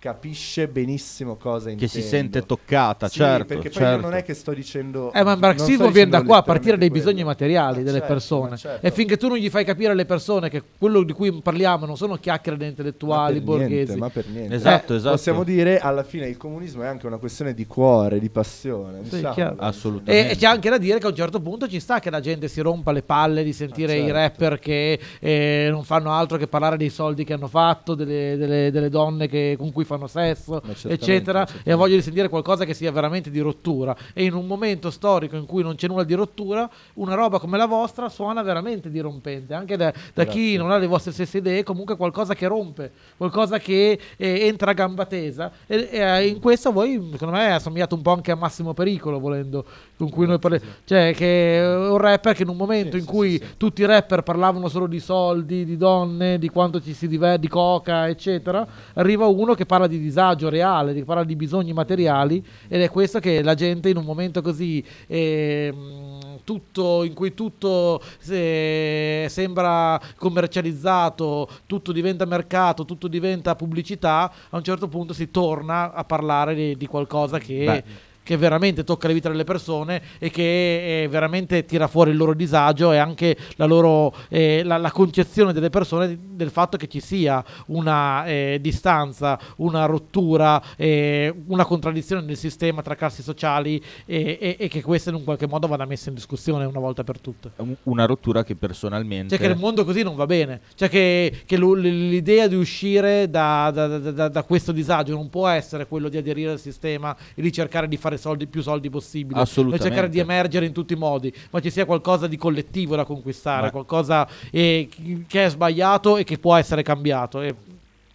capisce 0.00 0.66
benissimo 0.66 1.36
cosa 1.36 1.66
Che 1.66 1.72
intendo 1.72 1.92
si 1.92 2.00
sente 2.02 2.44
toccata, 2.46 3.06
Sì, 3.08 3.18
certo. 3.18 3.44
perché 3.44 3.68
poi 3.68 3.82
certo. 3.82 4.00
non 4.00 4.14
è 4.14 4.22
che 4.24 4.32
sto 4.34 4.52
dicendo 4.52 5.12
Eh, 5.12 5.22
ma 5.22 5.32
il 5.34 5.38
marxismo 5.38 5.90
viene 5.90 6.10
da 6.10 6.22
qua, 6.22 6.38
a 6.38 6.42
partire 6.42 6.78
dai 6.78 6.88
letteralmente 6.88 6.98
bisogni 6.98 7.14
quello. 7.22 7.28
materiali 7.28 7.76
Ma 7.76 7.82
delle 7.84 7.98
certo, 7.98 8.12
persone. 8.14 8.48
ma 8.50 8.56
certo. 8.56 8.86
E 8.86 8.90
finché 8.90 9.16
tu 9.18 9.28
non 9.28 9.36
gli 9.36 9.50
fai 9.50 9.64
capire 9.64 9.92
alle 9.92 10.06
persone 10.06 10.48
che 10.48 10.62
quello 10.78 11.02
di 11.02 11.12
cui 11.12 11.30
parliamo 11.42 11.84
non 11.84 11.96
sono 11.98 12.16
chiacchiere 12.16 12.56
da 12.56 12.64
Ma 12.64 12.70
intellettuali 12.70 13.34
per 13.34 13.42
borghesi. 13.44 13.72
niente, 13.74 13.96
ma 13.96 14.08
per 14.08 14.26
niente. 14.26 14.54
Esatto, 14.54 14.94
Eh, 14.94 14.96
esatto. 14.96 15.14
Possiamo 15.16 15.44
dire 15.44 15.78
alla 15.78 16.02
fine 16.02 16.26
il 16.28 16.38
comunismo 16.38 16.82
è 16.82 16.86
anche 16.86 17.06
una 17.06 17.18
questione 17.18 17.52
di 17.52 17.66
cuore, 17.66 18.18
di 18.18 18.30
passione. 18.30 19.04
Sì, 19.04 19.16
diciamo. 19.16 19.56
Assolutamente. 19.58 20.28
E, 20.28 20.32
e 20.32 20.36
c'è 20.36 20.46
anche 20.46 20.70
da 20.70 20.78
dire 20.78 20.98
che 20.98 21.04
a 21.06 21.10
un 21.10 21.14
certo 21.14 21.40
punto 21.40 21.68
ci 21.68 21.78
sta 21.78 22.00
che 22.00 22.08
la 22.08 22.20
gente 22.20 22.48
si 22.48 22.62
rompa 22.62 22.90
le 22.90 23.02
palle 23.02 23.44
di 23.44 23.52
sentire 23.52 23.92
Ah, 23.92 23.96
i 23.96 23.98
certo. 24.06 24.14
rapper 24.14 24.58
che 24.58 24.98
eh, 25.20 25.68
non 25.70 25.84
fanno 25.84 26.10
altro 26.10 26.38
che 26.38 26.46
parlare 26.46 26.78
dei 26.78 26.88
soldi 26.88 27.24
che 27.24 27.34
hanno 27.34 27.48
fatto, 27.48 27.94
delle, 27.94 28.36
delle- 28.38 28.70
delle 28.70 28.88
donne 28.88 29.28
che- 29.28 29.56
con 29.58 29.70
cui 29.72 29.84
fanno 29.90 30.06
sesso, 30.06 30.62
eccetera. 30.86 31.46
E 31.64 31.72
ha 31.72 31.76
voglia 31.76 31.96
di 31.96 32.02
sentire 32.02 32.28
qualcosa 32.28 32.64
che 32.64 32.74
sia 32.74 32.92
veramente 32.92 33.30
di 33.30 33.40
rottura. 33.40 33.96
E 34.12 34.24
in 34.24 34.34
un 34.34 34.46
momento 34.46 34.90
storico 34.90 35.36
in 35.36 35.46
cui 35.46 35.62
non 35.62 35.74
c'è 35.74 35.88
nulla 35.88 36.04
di 36.04 36.14
rottura, 36.14 36.70
una 36.94 37.14
roba 37.14 37.40
come 37.40 37.56
la 37.56 37.66
vostra 37.66 38.08
suona 38.08 38.42
veramente 38.42 38.90
dirompente. 38.90 39.54
Anche 39.54 39.76
da, 39.76 39.92
da 40.14 40.24
chi 40.24 40.56
non 40.56 40.70
ha 40.70 40.78
le 40.78 40.86
vostre 40.86 41.12
stesse 41.12 41.38
idee, 41.38 41.64
comunque 41.64 41.96
qualcosa 41.96 42.34
che 42.34 42.46
rompe, 42.46 42.92
qualcosa 43.16 43.58
che 43.58 43.98
eh, 44.16 44.46
entra 44.46 44.70
a 44.70 44.74
gamba 44.74 45.06
tesa. 45.06 45.50
E, 45.66 45.88
e, 45.90 45.98
eh, 45.98 46.26
in 46.28 46.40
questo 46.40 46.70
voi, 46.70 47.08
secondo 47.12 47.34
me, 47.34 47.52
assomigliate 47.52 47.94
un 47.94 48.02
po' 48.02 48.12
anche 48.12 48.30
a 48.30 48.36
Massimo 48.36 48.74
Pericolo, 48.74 49.18
volendo, 49.18 49.64
con 49.96 50.08
cui 50.10 50.26
noi 50.26 50.38
parliamo. 50.38 50.64
Cioè, 50.84 51.14
che 51.14 51.58
è 51.58 51.76
un 51.76 51.98
rapper 51.98 52.34
che 52.34 52.42
in 52.42 52.48
un 52.48 52.56
momento 52.56 52.92
Sì, 52.92 52.98
in 52.98 53.04
sì, 53.04 53.08
cui 53.08 53.38
sì. 53.38 53.56
tutti 53.56 53.82
i 53.82 53.86
rapper 53.86 54.22
parlavano 54.22 54.68
solo 54.68 54.86
di 54.86 55.00
soldi, 55.00 55.64
di 55.64 55.76
donne, 55.76 56.38
di 56.38 56.48
quanto 56.48 56.80
ci 56.80 56.92
si 56.92 57.08
diverte, 57.08 57.40
di 57.40 57.48
coca, 57.48 58.08
eccetera, 58.08 58.66
arriva 58.94 59.26
uno 59.26 59.54
che 59.54 59.66
parla 59.66 59.79
di 59.86 59.98
disagio 59.98 60.48
reale, 60.48 60.94
che 60.94 61.04
parla 61.04 61.24
di 61.24 61.36
bisogni 61.36 61.72
materiali 61.72 62.44
ed 62.68 62.82
è 62.82 62.90
questo 62.90 63.18
che 63.18 63.42
la 63.42 63.54
gente 63.54 63.88
in 63.88 63.96
un 63.96 64.04
momento 64.04 64.42
così 64.42 64.84
ehm, 65.06 66.40
tutto, 66.44 67.04
in 67.04 67.14
cui 67.14 67.34
tutto 67.34 68.02
se- 68.18 69.26
sembra 69.28 70.00
commercializzato, 70.16 71.48
tutto 71.66 71.92
diventa 71.92 72.24
mercato, 72.24 72.84
tutto 72.84 73.08
diventa 73.08 73.54
pubblicità, 73.54 74.32
a 74.50 74.56
un 74.56 74.64
certo 74.64 74.88
punto 74.88 75.12
si 75.12 75.30
torna 75.30 75.92
a 75.92 76.04
parlare 76.04 76.54
di, 76.54 76.76
di 76.76 76.86
qualcosa 76.86 77.38
che... 77.38 77.64
Beh. 77.64 78.08
Che 78.30 78.36
veramente 78.36 78.84
tocca 78.84 79.08
la 79.08 79.12
vita 79.14 79.28
delle 79.28 79.42
persone 79.42 80.00
e 80.20 80.30
che 80.30 81.02
eh, 81.02 81.08
veramente 81.08 81.64
tira 81.64 81.88
fuori 81.88 82.12
il 82.12 82.16
loro 82.16 82.32
disagio 82.32 82.92
e 82.92 82.96
anche 82.98 83.36
la 83.56 83.64
loro 83.64 84.14
eh, 84.28 84.62
la, 84.62 84.76
la 84.76 84.92
concezione 84.92 85.52
delle 85.52 85.68
persone 85.68 86.16
del 86.20 86.50
fatto 86.50 86.76
che 86.76 86.86
ci 86.86 87.00
sia 87.00 87.44
una 87.66 88.24
eh, 88.26 88.58
distanza, 88.60 89.36
una 89.56 89.86
rottura, 89.86 90.62
eh, 90.76 91.34
una 91.48 91.64
contraddizione 91.64 92.22
nel 92.22 92.36
sistema 92.36 92.82
tra 92.82 92.94
classi 92.94 93.20
sociali 93.22 93.82
e, 94.06 94.56
e- 94.56 94.68
che 94.68 94.80
questa 94.80 95.10
in 95.10 95.16
un 95.16 95.24
qualche 95.24 95.48
modo 95.48 95.66
vada 95.66 95.84
messa 95.84 96.08
in 96.10 96.14
discussione 96.14 96.64
una 96.66 96.78
volta 96.78 97.02
per 97.02 97.18
tutte. 97.18 97.50
Un- 97.56 97.74
Una 97.82 98.04
rottura 98.06 98.44
che 98.44 98.54
personalmente... 98.54 99.36
Cioè 99.36 99.44
che 99.44 99.52
il 99.52 99.58
mondo 99.58 99.84
così 99.84 100.04
non 100.04 100.14
va 100.14 100.26
bene, 100.26 100.60
cioè 100.76 100.88
che, 100.88 101.42
che 101.44 101.58
l'idea 101.58 102.46
di 102.46 102.54
uscire 102.54 103.28
da, 103.28 103.72
da- 103.74 103.98
da- 103.98 104.10
da- 104.12 104.28
da 104.28 104.42
questo 104.44 104.70
disagio 104.70 105.14
non 105.16 105.28
può 105.28 105.48
essere 105.48 105.88
quello 105.88 106.08
di 106.08 106.16
aderire 106.16 106.52
al 106.52 106.60
sistema 106.60 107.16
e 107.34 107.42
di 107.42 107.50
cercare 107.52 107.88
di 107.88 107.96
fare 107.96 108.18
soldi, 108.20 108.46
più 108.46 108.62
soldi 108.62 108.88
possibili, 108.90 109.40
Assolutamente. 109.40 109.86
cercare 109.86 110.08
di 110.08 110.18
emergere 110.20 110.66
in 110.66 110.72
tutti 110.72 110.92
i 110.92 110.96
modi, 110.96 111.34
ma 111.50 111.60
ci 111.60 111.70
sia 111.70 111.84
qualcosa 111.84 112.26
di 112.28 112.36
collettivo 112.36 112.94
da 112.94 113.04
conquistare, 113.04 113.62
Ma- 113.62 113.70
qualcosa 113.70 114.28
eh, 114.50 114.88
che 115.26 115.44
è 115.44 115.48
sbagliato 115.50 116.16
e 116.16 116.24
che 116.24 116.38
può 116.38 116.54
essere 116.54 116.82
cambiato. 116.82 117.40
E 117.40 117.54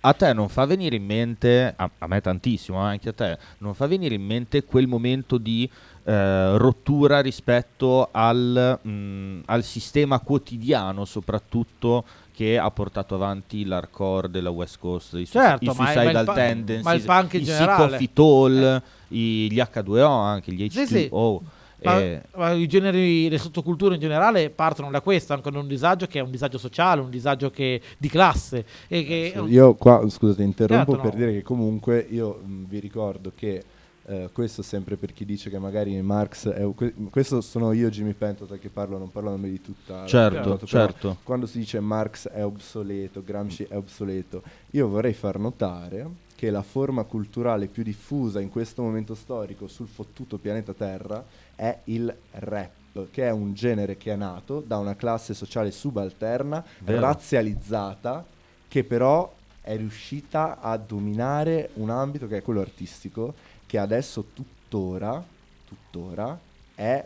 A 0.01 0.13
te 0.13 0.33
non 0.33 0.49
fa 0.49 0.65
venire 0.65 0.95
in 0.95 1.03
mente, 1.05 1.73
a, 1.75 1.89
a 1.97 2.07
me 2.07 2.21
tantissimo, 2.21 2.77
ma 2.77 2.89
anche 2.89 3.09
a 3.09 3.13
te, 3.13 3.37
non 3.57 3.73
fa 3.73 3.87
venire 3.87 4.13
in 4.13 4.23
mente 4.23 4.63
quel 4.63 4.87
momento 4.87 5.39
di 5.39 5.67
eh, 6.03 6.57
rottura 6.57 7.21
rispetto 7.21 8.09
al, 8.11 8.79
mh, 8.79 9.41
al 9.45 9.63
sistema 9.63 10.19
quotidiano, 10.19 11.05
soprattutto 11.05 12.03
che 12.35 12.57
ha 12.57 12.69
portato 12.69 13.15
avanti 13.15 13.65
l'hardcore 13.65 14.29
della 14.29 14.49
West 14.49 14.77
Coast, 14.79 15.13
i, 15.13 15.25
su- 15.25 15.31
Certo, 15.39 15.63
i 15.63 15.67
ma 15.75 15.91
il 15.93 15.99
Suicidal 15.99 16.25
Tendencies, 16.33 16.83
ma 16.83 16.93
il 16.93 17.01
punk 17.03 17.33
in 17.35 17.41
i 17.41 17.43
generale. 17.43 17.83
Sick 17.83 17.93
of 17.93 18.01
It 18.01 18.19
All, 18.19 18.81
i- 19.09 19.47
gli 19.51 19.57
H2O 19.59 20.05
anche, 20.05 20.51
gli 20.51 20.69
Sì, 20.69 20.85
sì. 20.85 21.09
H2O. 21.11 21.39
Ma, 21.83 21.99
E- 21.99 22.21
ma 22.35 22.51
i 22.51 22.67
generi, 22.67 23.29
le 23.29 23.37
sottoculture 23.37 23.93
in 23.95 24.01
generale 24.01 24.49
partono 24.49 24.89
da 24.89 25.01
questo, 25.01 25.33
anche 25.33 25.51
da 25.51 25.59
un 25.59 25.67
disagio 25.67 26.07
che 26.07 26.19
è 26.19 26.21
un 26.21 26.31
disagio 26.31 26.57
sociale, 26.57 27.01
un 27.01 27.09
disagio 27.09 27.51
che- 27.51 27.79
di 27.97 28.07
classe. 28.09 28.65
E 28.87 29.05
che 29.05 29.33
Io 29.47 29.75
qua, 29.75 30.03
scusate, 30.09 30.41
interrompo 30.41 30.93
Certo, 30.93 31.07
per 31.09 31.13
no. 31.13 31.19
dire 31.25 31.37
che 31.37 31.43
comunque 31.43 32.05
io 32.09 32.41
mh, 32.43 32.65
vi 32.67 32.79
ricordo 32.79 33.31
che 33.35 33.63
eh, 34.07 34.29
questo 34.31 34.61
sempre 34.61 34.97
per 34.97 35.13
chi 35.13 35.25
dice 35.25 35.49
che 35.49 35.57
magari 35.57 35.99
Marx 36.01 36.47
è 36.49 36.67
que- 36.75 36.93
questo 37.09 37.41
sono 37.41 37.71
io 37.71 37.89
Jimmy 37.89 38.13
Pentotal 38.13 38.59
che 38.59 38.69
parlo, 38.69 38.97
non 38.97 39.11
parlo 39.11 39.29
a 39.29 39.31
nome 39.31 39.49
di 39.49 39.61
tutta 39.61 40.01
la 40.01 40.07
Certo, 40.07 40.41
però 40.41 40.65
certo. 40.65 41.17
Quando 41.23 41.47
si 41.47 41.57
dice 41.57 41.79
Marx 41.79 42.27
è 42.27 42.43
obsoleto, 42.43 43.23
Gramsci 43.23 43.63
è 43.63 43.75
obsoleto, 43.75 44.43
io 44.71 44.87
vorrei 44.87 45.13
far 45.13 45.39
notare 45.39 46.23
che 46.35 46.51
la 46.51 46.61
forma 46.61 47.03
culturale 47.03 47.67
più 47.67 47.81
diffusa 47.81 48.39
in 48.39 48.49
questo 48.49 48.83
momento 48.83 49.15
storico 49.15 49.67
sul 49.67 49.87
fottuto 49.87 50.37
pianeta 50.37 50.73
Terra 50.73 51.23
è 51.55 51.79
il 51.85 52.13
rap, 52.31 53.09
che 53.09 53.23
è 53.23 53.31
un 53.31 53.53
genere 53.53 53.97
che 53.97 54.11
è 54.11 54.15
nato 54.15 54.61
da 54.65 54.77
una 54.77 54.95
classe 54.95 55.33
sociale 55.33 55.71
subalterna, 55.71 56.63
Vero. 56.79 56.99
razzializzata, 56.99 58.23
che 58.67 58.83
però 58.83 59.33
è 59.61 59.75
riuscita 59.77 60.59
a 60.59 60.77
dominare 60.77 61.71
un 61.75 61.89
ambito 61.89 62.27
che 62.27 62.37
è 62.37 62.41
quello 62.43 62.59
artistico, 62.59 63.33
che 63.65 63.77
adesso 63.77 64.25
tuttora, 64.33 65.23
tuttora 65.67 66.37
è 66.75 67.03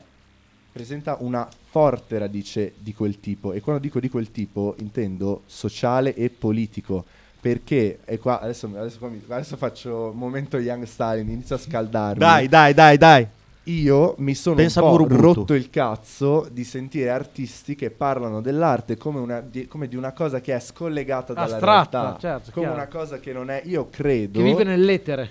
presenta 0.72 1.18
una 1.20 1.47
forte 1.70 2.18
radice 2.20 2.74
di 2.78 2.93
quel 2.93 3.20
tipo 3.20 3.53
e 3.53 3.60
quando 3.62 3.82
dico 3.82 3.99
di 3.99 4.10
quel 4.10 4.32
tipo 4.32 4.76
intendo 4.80 5.41
sociale 5.45 6.14
e 6.16 6.30
politico 6.30 7.03
perché 7.41 7.99
e 8.05 8.18
qua 8.20 8.39
adesso, 8.39 8.70
adesso, 8.76 8.99
adesso 9.30 9.57
faccio 9.57 10.12
momento 10.14 10.57
Young 10.57 10.84
Stalin 10.84 11.30
inizio 11.30 11.55
a 11.55 11.60
scaldarmi 11.60 12.20
Dai, 12.20 12.47
dai, 12.47 12.74
dai, 12.74 12.97
dai. 12.97 13.28
io 13.64 14.16
mi 14.20 14.36
sono 14.36 14.55
Pensa 14.57 14.84
un 14.84 14.89
po' 15.07 15.16
rotto 15.16 15.53
il 15.53 15.70
cazzo 15.70 16.47
di 16.51 16.64
sentire 16.64 17.10
artisti 17.10 17.76
che 17.76 17.89
parlano 17.91 18.41
dell'arte 18.41 18.97
come, 18.97 19.20
una- 19.20 19.41
di, 19.41 19.68
come 19.68 19.88
di 19.88 19.95
una 19.95 20.12
cosa 20.12 20.39
che 20.41 20.53
è 20.55 20.60
scollegata 20.60 21.34
dalla 21.34 21.55
Astratta, 21.55 21.99
realtà 22.01 22.20
certo, 22.20 22.51
come 22.51 22.66
chiaro. 22.68 22.82
una 22.82 22.89
cosa 22.89 23.20
che 23.20 23.34
non 23.34 23.49
è 23.49 23.62
io 23.66 23.88
credo 23.89 24.39
che 24.39 24.45
vive 24.45 24.64
nell'etere. 24.64 25.30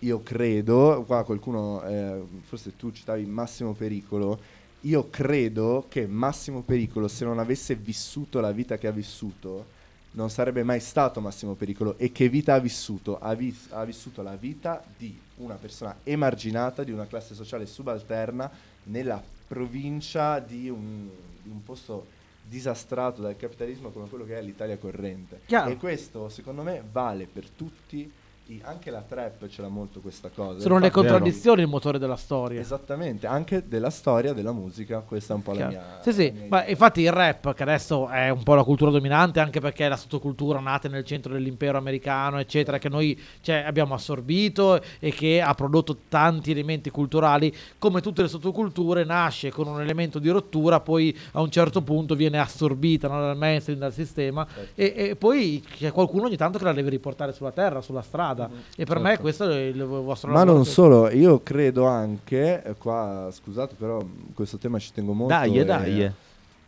Io 0.00 0.22
credo, 0.22 1.04
qua 1.06 1.24
qualcuno, 1.24 1.82
eh, 1.84 2.22
forse 2.42 2.76
tu 2.76 2.90
citavi 2.90 3.24
Massimo 3.26 3.72
Pericolo, 3.72 4.38
io 4.82 5.08
credo 5.10 5.86
che 5.88 6.06
Massimo 6.06 6.62
Pericolo 6.62 7.08
se 7.08 7.24
non 7.24 7.38
avesse 7.38 7.74
vissuto 7.74 8.40
la 8.40 8.52
vita 8.52 8.78
che 8.78 8.86
ha 8.86 8.92
vissuto, 8.92 9.78
non 10.12 10.30
sarebbe 10.30 10.62
mai 10.62 10.80
stato 10.80 11.20
Massimo 11.20 11.54
Pericolo. 11.54 11.96
E 11.98 12.12
che 12.12 12.28
vita 12.28 12.54
ha 12.54 12.58
vissuto? 12.58 13.18
Ha, 13.18 13.34
vis- 13.34 13.68
ha 13.70 13.84
vissuto 13.84 14.22
la 14.22 14.36
vita 14.36 14.82
di 14.96 15.16
una 15.36 15.54
persona 15.54 15.96
emarginata, 16.02 16.82
di 16.82 16.92
una 16.92 17.06
classe 17.06 17.34
sociale 17.34 17.66
subalterna, 17.66 18.50
nella 18.84 19.22
provincia 19.46 20.38
di 20.38 20.68
un, 20.68 21.08
di 21.42 21.50
un 21.50 21.62
posto 21.62 22.18
disastrato 22.48 23.20
dal 23.20 23.36
capitalismo 23.36 23.90
come 23.90 24.08
quello 24.08 24.24
che 24.24 24.38
è 24.38 24.42
l'Italia 24.42 24.78
corrente. 24.78 25.40
Chiaro. 25.46 25.70
E 25.70 25.76
questo, 25.76 26.28
secondo 26.28 26.62
me, 26.62 26.82
vale 26.90 27.26
per 27.26 27.48
tutti. 27.48 28.10
I- 28.50 28.60
anche 28.64 28.90
la 28.90 29.02
trap 29.02 29.46
ce 29.48 29.62
l'ha 29.62 29.68
molto 29.68 30.00
questa 30.00 30.28
cosa. 30.28 30.58
Sono 30.60 30.78
le 30.78 30.86
Infatti- 30.86 31.06
contraddizioni 31.06 31.62
il 31.62 31.68
motore 31.68 31.98
della 31.98 32.16
storia. 32.16 32.60
Esattamente, 32.60 33.26
anche 33.26 33.66
della 33.68 33.90
storia 33.90 34.32
della 34.32 34.52
musica, 34.52 35.00
questa 35.00 35.34
è 35.34 35.36
un 35.36 35.42
po' 35.42 35.52
la 35.52 35.68
Chiaro. 35.68 35.72
mia... 35.72 35.98
Sì, 36.02 36.12
sì, 36.12 36.26
la 36.26 36.32
mia 36.32 36.46
ma 36.48 36.58
idea. 36.58 36.70
infatti 36.70 37.00
il 37.02 37.12
rap, 37.12 37.54
che 37.54 37.62
adesso 37.62 38.08
è 38.08 38.28
un 38.30 38.42
po' 38.42 38.54
la 38.54 38.64
cultura 38.64 38.90
dominante, 38.90 39.38
anche 39.40 39.60
perché 39.60 39.86
è 39.86 39.88
la 39.88 39.96
sottocultura 39.96 40.58
nata 40.58 40.88
nel 40.88 41.04
centro 41.04 41.32
dell'impero 41.32 41.78
americano, 41.78 42.38
eccetera, 42.38 42.78
che 42.78 42.88
noi 42.88 43.18
cioè, 43.40 43.62
abbiamo 43.66 43.94
assorbito 43.94 44.80
e 44.98 45.12
che 45.12 45.40
ha 45.40 45.54
prodotto 45.54 45.96
tanti 46.08 46.50
elementi 46.50 46.90
culturali, 46.90 47.54
come 47.78 48.00
tutte 48.00 48.22
le 48.22 48.28
sottoculture, 48.28 49.04
nasce 49.04 49.50
con 49.50 49.68
un 49.68 49.80
elemento 49.80 50.18
di 50.18 50.28
rottura, 50.28 50.80
poi 50.80 51.16
a 51.32 51.40
un 51.40 51.50
certo 51.50 51.82
punto 51.82 52.14
viene 52.16 52.38
assorbita 52.38 53.06
no, 53.06 53.20
dal 53.20 53.36
mainstream, 53.36 53.78
dal 53.78 53.92
sistema, 53.92 54.46
e, 54.74 54.92
e 54.96 55.16
poi 55.16 55.62
c'è 55.76 55.92
qualcuno 55.92 56.24
ogni 56.26 56.36
tanto 56.36 56.58
che 56.58 56.64
la 56.64 56.72
deve 56.72 56.90
riportare 56.90 57.32
sulla 57.32 57.52
terra, 57.52 57.80
sulla 57.80 58.02
strada. 58.02 58.38
E 58.76 58.84
per 58.84 58.98
me 58.98 59.08
Certo. 59.08 59.22
questo 59.22 59.50
è 59.50 59.58
il 59.58 59.84
vostro 59.84 60.30
Ma 60.30 60.38
lavoro. 60.38 60.56
non 60.56 60.64
solo, 60.64 61.10
io 61.10 61.42
credo 61.42 61.86
anche, 61.86 62.62
eh, 62.62 62.74
qua 62.76 63.28
scusate 63.32 63.74
però 63.76 64.00
questo 64.34 64.56
tema 64.58 64.78
ci 64.78 64.92
tengo 64.92 65.12
molto. 65.12 65.34
Dai, 65.34 65.58
e- 65.58 65.64
dai. 65.64 66.12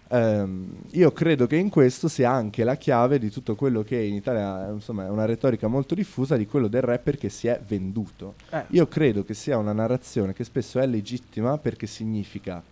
ehm, 0.08 0.66
io 0.90 1.12
credo 1.12 1.46
che 1.46 1.56
in 1.56 1.68
questo 1.70 2.08
sia 2.08 2.30
anche 2.30 2.64
la 2.64 2.74
chiave 2.76 3.18
di 3.18 3.30
tutto 3.30 3.54
quello 3.54 3.82
che 3.82 3.96
in 3.96 4.14
Italia 4.14 4.68
eh, 4.68 4.72
insomma, 4.72 5.06
è 5.06 5.08
una 5.08 5.24
retorica 5.24 5.68
molto 5.68 5.94
diffusa 5.94 6.36
di 6.36 6.46
quello 6.46 6.68
del 6.68 6.82
rapper 6.82 7.16
che 7.16 7.28
si 7.28 7.46
è 7.48 7.60
venduto. 7.66 8.34
Eh. 8.50 8.64
Io 8.70 8.86
credo 8.88 9.24
che 9.24 9.34
sia 9.34 9.56
una 9.56 9.72
narrazione 9.72 10.32
che 10.34 10.44
spesso 10.44 10.78
è 10.80 10.86
legittima 10.86 11.56
perché 11.58 11.86
significa 11.86 12.62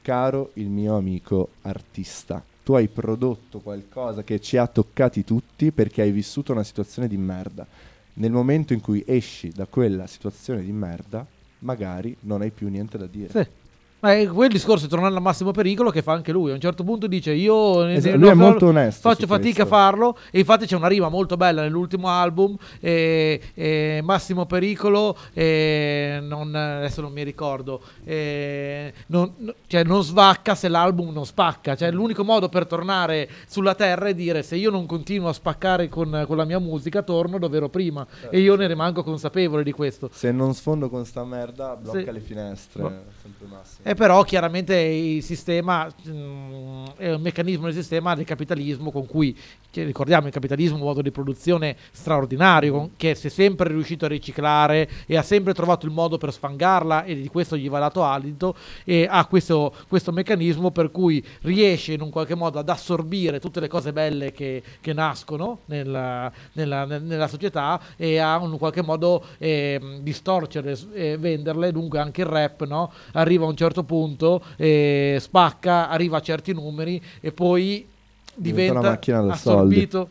caro 0.00 0.50
il 0.54 0.68
mio 0.68 0.96
amico 0.96 1.50
artista. 1.62 2.42
Tu 2.64 2.74
hai 2.74 2.88
prodotto 2.88 3.58
qualcosa 3.60 4.22
che 4.22 4.40
ci 4.40 4.56
ha 4.56 4.66
toccati 4.66 5.24
tutti 5.24 5.72
perché 5.72 6.02
hai 6.02 6.12
vissuto 6.12 6.52
una 6.52 6.62
situazione 6.62 7.08
di 7.08 7.16
merda. 7.16 7.66
Nel 8.14 8.30
momento 8.30 8.72
in 8.72 8.80
cui 8.80 9.02
esci 9.06 9.50
da 9.50 9.66
quella 9.66 10.06
situazione 10.06 10.62
di 10.62 10.72
merda, 10.72 11.26
magari 11.60 12.16
non 12.20 12.42
hai 12.42 12.50
più 12.50 12.68
niente 12.68 12.98
da 12.98 13.06
dire. 13.06 13.30
Sì. 13.30 13.61
Ma 14.02 14.14
è 14.14 14.26
quel 14.26 14.50
discorso, 14.50 14.88
tornando 14.88 15.14
al 15.16 15.22
massimo 15.22 15.52
pericolo, 15.52 15.90
che 15.90 16.02
fa 16.02 16.12
anche 16.12 16.32
lui. 16.32 16.50
A 16.50 16.54
un 16.54 16.60
certo 16.60 16.82
punto 16.82 17.06
dice: 17.06 17.32
Io 17.34 17.86
Esatto, 17.86 18.16
lui 18.16 18.28
è 18.30 18.34
molto 18.34 18.66
onesto 18.66 19.08
Faccio 19.08 19.28
fatica 19.28 19.62
questo. 19.62 19.62
a 19.62 19.78
farlo. 19.78 20.18
E 20.32 20.40
infatti 20.40 20.66
c'è 20.66 20.74
una 20.74 20.88
rima 20.88 21.08
molto 21.08 21.36
bella 21.36 21.62
nell'ultimo 21.62 22.08
album. 22.08 22.56
eh, 22.80 23.40
eh, 23.54 24.00
massimo 24.02 24.44
pericolo, 24.44 25.16
eh, 25.32 26.18
non, 26.20 26.52
adesso 26.52 27.00
non 27.00 27.12
mi 27.12 27.22
ricordo. 27.22 27.80
eh, 28.04 28.92
non, 29.06 29.34
no- 29.36 29.54
cioè, 29.68 29.84
non 29.84 30.02
svacca 30.02 30.56
se 30.56 30.66
l'album 30.66 31.12
non 31.12 31.24
spacca. 31.24 31.76
Cioè, 31.76 31.92
l'unico 31.92 32.24
modo 32.24 32.48
per 32.48 32.66
tornare 32.66 33.28
sulla 33.46 33.76
terra 33.76 34.06
è 34.08 34.14
dire: 34.14 34.42
Se 34.42 34.56
io 34.56 34.70
non 34.72 34.84
continuo 34.86 35.28
a 35.28 35.32
spaccare 35.32 35.88
con, 35.88 36.24
con 36.26 36.36
la 36.36 36.44
mia 36.44 36.58
musica, 36.58 37.02
torno 37.02 37.38
dove 37.38 37.56
ero 37.56 37.68
prima. 37.68 38.04
Certo. 38.20 38.34
E 38.34 38.40
io 38.40 38.56
ne 38.56 38.66
rimango 38.66 39.04
consapevole 39.04 39.62
di 39.62 39.70
questo. 39.70 40.10
Se 40.12 40.32
non 40.32 40.54
sfondo 40.54 40.88
con 40.88 41.04
sta 41.06 41.24
merda, 41.24 41.76
blocca 41.76 42.00
Sì. 42.00 42.10
le 42.10 42.20
finestre. 42.20 42.82
Ma- 42.82 42.90
sempre 43.22 43.46
massimo. 43.46 43.90
E 43.92 43.94
però 43.94 44.22
chiaramente 44.22 44.74
il 44.74 45.22
sistema 45.22 45.86
mm, 46.08 46.84
è 46.96 47.12
un 47.12 47.20
meccanismo 47.20 47.66
del 47.66 47.74
sistema 47.74 48.14
del 48.14 48.24
capitalismo 48.24 48.90
con 48.90 49.04
cui 49.04 49.36
ricordiamo 49.80 50.26
il 50.26 50.32
capitalismo 50.32 50.76
è 50.76 50.80
un 50.80 50.86
modo 50.86 51.02
di 51.02 51.10
produzione 51.10 51.76
straordinario 51.90 52.72
con- 52.72 52.90
che 52.96 53.14
si 53.14 53.26
è 53.28 53.30
sempre 53.30 53.68
riuscito 53.68 54.04
a 54.04 54.08
riciclare 54.08 54.88
e 55.06 55.16
ha 55.16 55.22
sempre 55.22 55.54
trovato 55.54 55.86
il 55.86 55.92
modo 55.92 56.18
per 56.18 56.32
sfangarla 56.32 57.04
e 57.04 57.14
di 57.14 57.28
questo 57.28 57.56
gli 57.56 57.68
va 57.68 57.78
dato 57.78 58.02
alito 58.02 58.54
e 58.84 59.06
ha 59.08 59.24
questo, 59.26 59.74
questo 59.88 60.12
meccanismo 60.12 60.70
per 60.70 60.90
cui 60.90 61.24
riesce 61.42 61.92
in 61.92 62.00
un 62.02 62.10
qualche 62.10 62.34
modo 62.34 62.58
ad 62.58 62.68
assorbire 62.68 63.40
tutte 63.40 63.60
le 63.60 63.68
cose 63.68 63.92
belle 63.92 64.32
che, 64.32 64.62
che 64.80 64.92
nascono 64.92 65.60
nella, 65.66 66.30
nella- 66.52 66.84
nel- 66.84 67.02
nella 67.02 67.28
società 67.28 67.80
e 67.96 68.18
a 68.18 68.40
in 68.42 68.52
un 68.52 68.58
qualche 68.58 68.82
modo 68.82 69.22
ehm, 69.38 70.00
distorcere 70.00 70.78
e 70.92 71.16
venderle 71.16 71.72
dunque 71.72 71.98
anche 71.98 72.22
il 72.22 72.26
rap 72.26 72.64
no? 72.64 72.92
arriva 73.12 73.44
a 73.44 73.48
un 73.48 73.56
certo 73.56 73.81
punto 73.84 74.42
eh, 74.56 75.18
spacca 75.20 75.88
arriva 75.88 76.18
a 76.18 76.20
certi 76.20 76.52
numeri 76.52 77.02
e 77.20 77.32
poi 77.32 77.86
Diventa 78.34 78.50
diventa 78.50 78.78
una 78.78 78.88
macchina 78.90 79.20
da 79.20 79.32
assorbito 79.32 80.08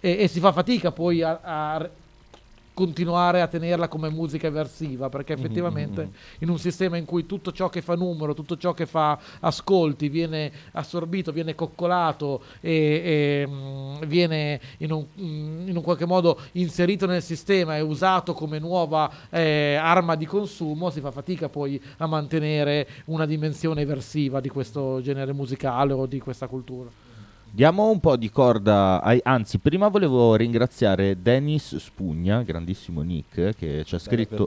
e, 0.00 0.22
e 0.22 0.28
si 0.28 0.40
fa 0.40 0.52
fatica 0.52 0.90
poi 0.92 1.22
a, 1.22 1.40
a 1.42 1.88
continuare 2.76 3.40
a 3.40 3.46
tenerla 3.46 3.88
come 3.88 4.10
musica 4.10 4.48
eversiva 4.48 5.08
perché 5.08 5.34
Mhm, 5.34 5.38
effettivamente 5.42 6.10
in 6.40 6.50
un 6.50 6.58
sistema 6.58 6.98
in 6.98 7.06
cui 7.06 7.24
tutto 7.24 7.50
ciò 7.50 7.70
che 7.70 7.80
fa 7.80 7.94
numero 7.94 8.34
tutto 8.34 8.58
ciò 8.58 8.74
che 8.74 8.84
fa 8.84 9.18
ascolti 9.40 10.10
viene 10.10 10.52
assorbito 10.72 11.32
viene 11.32 11.54
coccolato 11.54 12.42
e, 12.60 13.40
e, 13.42 13.46
mm, 13.48 14.02
viene 14.04 14.60
in 14.78 14.92
un, 14.92 15.06
mm, 15.18 15.68
in 15.68 15.76
un 15.76 15.82
qualche 15.82 16.04
modo 16.04 16.38
inserito 16.52 17.06
nel 17.06 17.22
sistema 17.22 17.78
e 17.78 17.80
usato 17.80 18.34
come 18.34 18.58
nuova 18.58 19.10
eh, 19.30 19.76
arma 19.76 20.14
di 20.14 20.26
consumo 20.26 20.90
si 20.90 21.00
fa 21.00 21.10
fatica 21.10 21.48
poi 21.48 21.80
a 21.96 22.06
mantenere 22.06 22.86
una 23.06 23.24
dimensione 23.24 23.80
eversiva 23.80 24.40
di 24.40 24.50
questo 24.50 25.00
genere 25.00 25.32
musicale 25.32 25.94
o 25.94 26.04
di 26.04 26.20
questa 26.20 26.46
cultura 26.46 27.05
Diamo 27.56 27.88
un 27.88 28.00
po' 28.00 28.16
di 28.16 28.30
corda, 28.30 29.00
ai- 29.00 29.18
anzi 29.22 29.56
prima 29.56 29.88
volevo 29.88 30.34
ringraziare 30.34 31.22
Dennis 31.22 31.76
Spugna, 31.76 32.42
grandissimo 32.42 33.00
Nick, 33.00 33.56
che 33.56 33.82
ci 33.86 33.94
ha 33.94 33.98
scritto, 33.98 34.46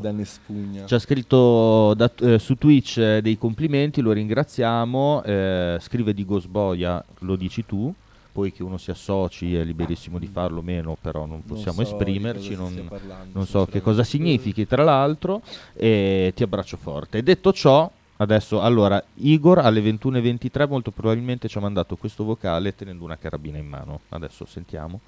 ci 0.86 0.93
ha 0.93 0.99
scritto 0.99 1.95
da- 1.95 2.12
eh, 2.22 2.38
su 2.38 2.53
Twitch 2.53 2.97
eh, 2.99 3.22
dei 3.24 3.36
complimenti, 3.39 4.01
lo 4.01 4.12
ringraziamo, 4.12 5.24
eh, 5.24 5.78
scrive 5.82 6.14
di 6.14 6.24
Gosboia, 6.24 7.03
lo 7.22 7.36
dici 7.36 7.66
tu, 7.66 7.91
poi 8.32 8.53
che 8.53 8.62
uno 8.62 8.78
si 8.78 8.91
associ 8.91 9.55
è 9.55 9.64
liberissimo 9.64 10.20
di 10.20 10.28
farlo 10.28 10.60
o 10.60 10.62
meno, 10.62 10.95
però 11.01 11.26
non 11.26 11.43
possiamo 11.43 11.84
so 11.84 11.84
di 11.84 11.89
esprimerci, 11.89 12.55
non, 12.55 12.86
parlando, 12.88 13.30
non 13.32 13.47
so 13.47 13.66
che 13.66 13.82
cosa 13.82 14.03
significhi 14.03 14.68
tra 14.68 14.84
l'altro 14.84 15.41
e 15.74 16.32
ti 16.36 16.43
abbraccio 16.43 16.78
forte. 16.78 17.24
Detto 17.24 17.51
ciò, 17.53 17.89
adesso 18.22 18.62
allora 18.62 19.04
Igor 19.16 19.60
alle 19.60 19.82
21.23 19.82 20.68
molto 20.68 20.92
probabilmente 20.92 21.48
ci 21.48 21.58
ha 21.58 21.62
mandato 21.62 21.96
questo 21.96 22.24
vocale 22.24 22.76
tenendo 22.76 23.04
una 23.04 23.18
carabina 23.18 23.58
in 23.58 23.68
mano. 23.68 24.02
Adesso 24.10 24.46
sentiamo. 24.46 25.00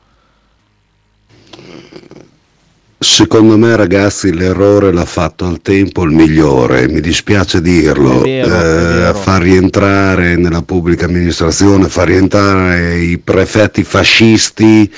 Secondo 2.97 3.57
me 3.57 3.75
ragazzi 3.75 4.31
l'errore 4.31 4.91
l'ha 4.93 5.05
fatto 5.05 5.45
al 5.45 5.59
tempo 5.61 6.03
il 6.03 6.11
migliore, 6.11 6.87
mi 6.87 7.01
dispiace 7.01 7.59
dirlo, 7.59 8.19
vero, 8.19 9.09
Eh, 9.09 9.13
far 9.15 9.41
rientrare 9.41 10.35
nella 10.35 10.61
pubblica 10.61 11.05
amministrazione, 11.05 11.89
far 11.89 12.09
rientrare 12.09 12.99
i 12.99 13.17
prefetti 13.17 13.83
fascisti 13.83 14.93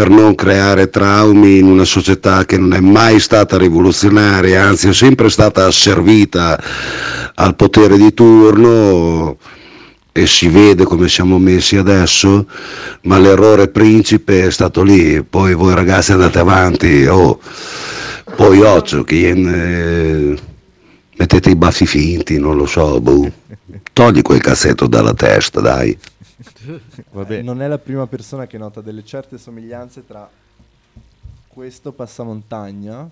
per 0.00 0.08
non 0.08 0.34
creare 0.34 0.88
traumi 0.88 1.58
in 1.58 1.66
una 1.66 1.84
società 1.84 2.46
che 2.46 2.56
non 2.56 2.72
è 2.72 2.80
mai 2.80 3.20
stata 3.20 3.58
rivoluzionaria, 3.58 4.64
anzi 4.64 4.88
è 4.88 4.94
sempre 4.94 5.28
stata 5.28 5.66
asservita 5.66 6.58
al 7.34 7.54
potere 7.54 7.98
di 7.98 8.14
turno 8.14 9.36
e 10.10 10.26
si 10.26 10.48
vede 10.48 10.84
come 10.84 11.06
siamo 11.06 11.38
messi 11.38 11.76
adesso, 11.76 12.46
ma 13.02 13.18
l'errore 13.18 13.68
principe 13.68 14.46
è 14.46 14.50
stato 14.50 14.82
lì, 14.82 15.22
poi 15.22 15.52
voi 15.52 15.74
ragazzi 15.74 16.12
andate 16.12 16.38
avanti, 16.38 17.04
oh, 17.04 17.38
poi 18.36 18.62
occhio, 18.62 19.04
eh, 19.06 20.34
mettete 21.14 21.50
i 21.50 21.56
baffi 21.56 21.84
finti, 21.84 22.38
non 22.38 22.56
lo 22.56 22.64
so, 22.64 23.02
boh. 23.02 23.30
togli 23.92 24.22
quel 24.22 24.40
cassetto 24.40 24.86
dalla 24.86 25.12
testa, 25.12 25.60
dai. 25.60 25.94
Eh, 27.28 27.42
non 27.42 27.60
è 27.62 27.68
la 27.68 27.78
prima 27.78 28.06
persona 28.06 28.46
che 28.46 28.56
nota 28.58 28.80
delle 28.80 29.04
certe 29.04 29.36
somiglianze 29.38 30.06
tra 30.06 30.28
questo 31.48 31.92
passamontagna 31.92 33.08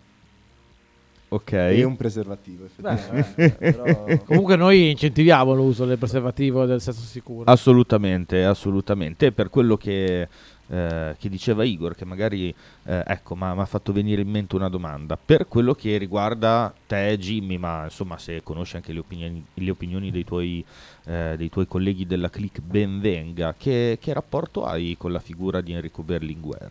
Ok. 1.31 1.53
e 1.53 1.83
un 1.85 1.97
preservativo, 1.97 2.67
Beh, 2.77 2.91
effettivamente. 2.93 3.51
Però- 3.59 4.25
Comunque 4.25 4.57
noi 4.57 4.91
incentiviamo 4.93 5.53
l'uso 5.55 5.85
del 5.85 5.99
preservativo 5.99 6.63
e 6.63 6.67
del 6.67 6.81
sesso 6.81 7.03
sicuro. 7.03 7.51
Assolutamente, 7.51 8.45
assolutamente. 8.45 9.31
Per 9.33 9.51
quello 9.51 9.77
che, 9.77 10.27
eh, 10.69 11.17
che 11.19 11.29
diceva 11.29 11.65
Igor, 11.65 11.95
che 11.95 12.05
magari 12.05 12.55
eh, 12.85 13.03
ecco, 13.07 13.35
mi 13.35 13.45
ha 13.45 13.65
fatto 13.65 13.93
venire 13.93 14.23
in 14.23 14.29
mente 14.29 14.55
una 14.57 14.69
domanda. 14.69 15.17
Per 15.17 15.49
quello 15.49 15.75
che 15.75 15.97
riguarda 15.97 16.73
te, 16.87 17.17
Jimmy, 17.19 17.57
ma 17.57 17.85
insomma, 17.85 18.19
se 18.19 18.43
conosci 18.43 18.77
anche 18.77 18.93
le 18.93 19.01
opinioni, 19.01 19.45
le 19.55 19.71
opinioni 19.71 20.11
dei, 20.11 20.25
tuoi, 20.25 20.65
eh, 21.05 21.35
dei 21.37 21.49
tuoi 21.49 21.67
colleghi 21.67 22.07
della 22.07 22.31
click 22.31 22.61
Benvenga, 22.61 23.55
che, 23.57 23.99
che 24.01 24.13
rapporto 24.13 24.65
hai 24.65 24.97
con 24.99 25.13
la 25.13 25.21
figura 25.21 25.61
di 25.61 25.73
Enrico 25.73 26.03
Berlinguer? 26.03 26.71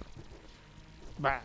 Beh, 1.15 1.39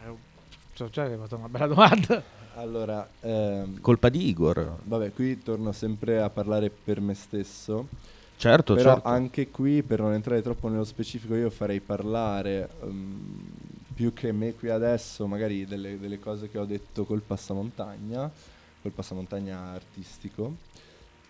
cioè, 0.74 0.90
cioè, 0.90 1.11
hai 1.11 1.16
fatto 1.16 1.36
una 1.36 1.48
bella 1.48 1.66
domanda. 1.66 2.40
Allora, 2.55 3.09
ehm, 3.20 3.80
Colpa 3.80 4.11
di 4.11 4.28
Igor? 4.28 4.80
vabbè, 4.82 5.12
qui 5.12 5.42
torno 5.42 5.72
sempre 5.72 6.20
a 6.20 6.28
parlare 6.28 6.68
per 6.68 7.00
me 7.00 7.14
stesso. 7.14 7.88
Certo, 8.36 8.74
Però 8.74 8.94
certo. 8.94 9.08
anche 9.08 9.50
qui, 9.50 9.82
per 9.82 10.00
non 10.00 10.12
entrare 10.14 10.42
troppo 10.42 10.68
nello 10.68 10.84
specifico, 10.84 11.34
io 11.36 11.48
farei 11.50 11.80
parlare 11.80 12.68
ehm, 12.82 13.50
più 13.94 14.12
che 14.12 14.32
me 14.32 14.54
qui 14.54 14.68
adesso, 14.68 15.26
magari 15.26 15.64
delle, 15.64 15.98
delle 15.98 16.18
cose 16.18 16.50
che 16.50 16.58
ho 16.58 16.64
detto 16.64 17.04
col 17.04 17.20
passamontagna, 17.20 18.30
col 18.82 18.90
passamontagna 18.90 19.58
artistico. 19.72 20.56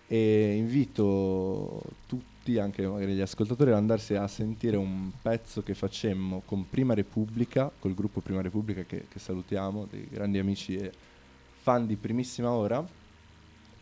E 0.07 0.55
invito 0.55 1.81
tutti, 2.07 2.57
anche 2.57 2.85
magari 2.87 3.13
gli 3.13 3.21
ascoltatori, 3.21 3.69
ad 3.71 3.77
andarsi 3.77 4.15
a 4.15 4.27
sentire 4.27 4.75
un 4.75 5.11
pezzo 5.21 5.63
che 5.63 5.73
facemmo 5.75 6.41
con 6.45 6.67
Prima 6.69 6.93
Repubblica, 6.93 7.71
col 7.79 7.93
gruppo 7.93 8.21
Prima 8.21 8.41
Repubblica 8.41 8.83
che, 8.83 9.05
che 9.07 9.19
salutiamo, 9.19 9.87
dei 9.89 10.07
grandi 10.09 10.39
amici 10.39 10.75
e 10.75 10.91
fan 11.61 11.87
di 11.87 11.95
primissima 11.95 12.51
ora, 12.51 12.85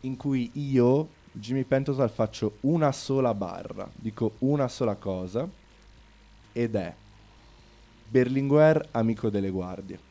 in 0.02 0.16
cui 0.16 0.52
io, 0.54 1.08
Jimmy 1.32 1.64
Pentotal, 1.64 2.10
faccio 2.10 2.58
una 2.62 2.92
sola 2.92 3.34
barra, 3.34 3.90
dico 3.94 4.34
una 4.40 4.68
sola 4.68 4.96
cosa, 4.96 5.48
ed 6.52 6.76
è 6.76 6.94
Berlinguer, 8.08 8.90
amico 8.92 9.30
delle 9.30 9.50
guardie. 9.50 10.10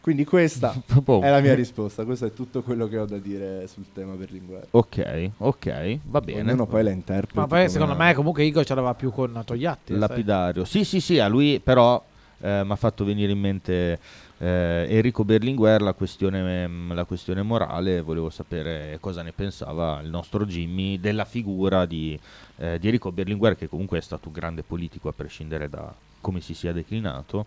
Quindi 0.00 0.24
questa 0.24 0.74
è 1.20 1.30
la 1.30 1.40
mia 1.40 1.54
risposta, 1.54 2.04
questo 2.04 2.26
è 2.26 2.32
tutto 2.32 2.62
quello 2.62 2.86
che 2.88 2.98
ho 2.98 3.06
da 3.06 3.18
dire 3.18 3.66
sul 3.66 3.86
tema 3.92 4.14
Berlinguer. 4.14 4.66
Ok, 4.70 5.30
ok, 5.38 5.98
va 6.04 6.20
bene. 6.20 6.50
Ognuno 6.50 6.66
poi 6.66 6.82
la 6.82 6.90
interpreta. 6.90 7.40
Ma 7.40 7.46
poi 7.46 7.70
secondo 7.70 7.94
me 7.94 8.12
comunque 8.12 8.44
Igor 8.44 8.66
ce 8.66 8.74
l'aveva 8.74 8.94
più 8.94 9.10
con 9.10 9.42
Togliatti. 9.44 9.92
sai. 9.92 9.98
Lapidario. 9.98 10.64
Sì, 10.64 10.84
sì, 10.84 11.00
sì, 11.00 11.18
a 11.18 11.26
lui 11.26 11.58
però 11.58 12.02
mi 12.38 12.70
ha 12.70 12.76
fatto 12.76 13.04
venire 13.04 13.32
in 13.32 13.38
mente 13.40 13.98
eh, 14.44 14.86
Enrico 14.90 15.24
Berlinguer 15.24 15.80
la 15.80 15.94
questione, 15.94 16.68
mm, 16.68 16.92
la 16.92 17.04
questione 17.04 17.40
morale, 17.40 18.02
volevo 18.02 18.28
sapere 18.28 18.98
cosa 19.00 19.22
ne 19.22 19.32
pensava 19.32 20.00
il 20.00 20.10
nostro 20.10 20.44
Jimmy 20.44 21.00
della 21.00 21.24
figura 21.24 21.86
di, 21.86 22.18
eh, 22.56 22.78
di 22.78 22.86
Enrico 22.86 23.10
Berlinguer 23.10 23.56
che 23.56 23.68
comunque 23.68 23.96
è 23.96 24.02
stato 24.02 24.28
un 24.28 24.34
grande 24.34 24.62
politico 24.62 25.08
a 25.08 25.12
prescindere 25.12 25.70
da 25.70 25.92
come 26.20 26.42
si 26.42 26.52
sia 26.52 26.72
declinato 26.72 27.46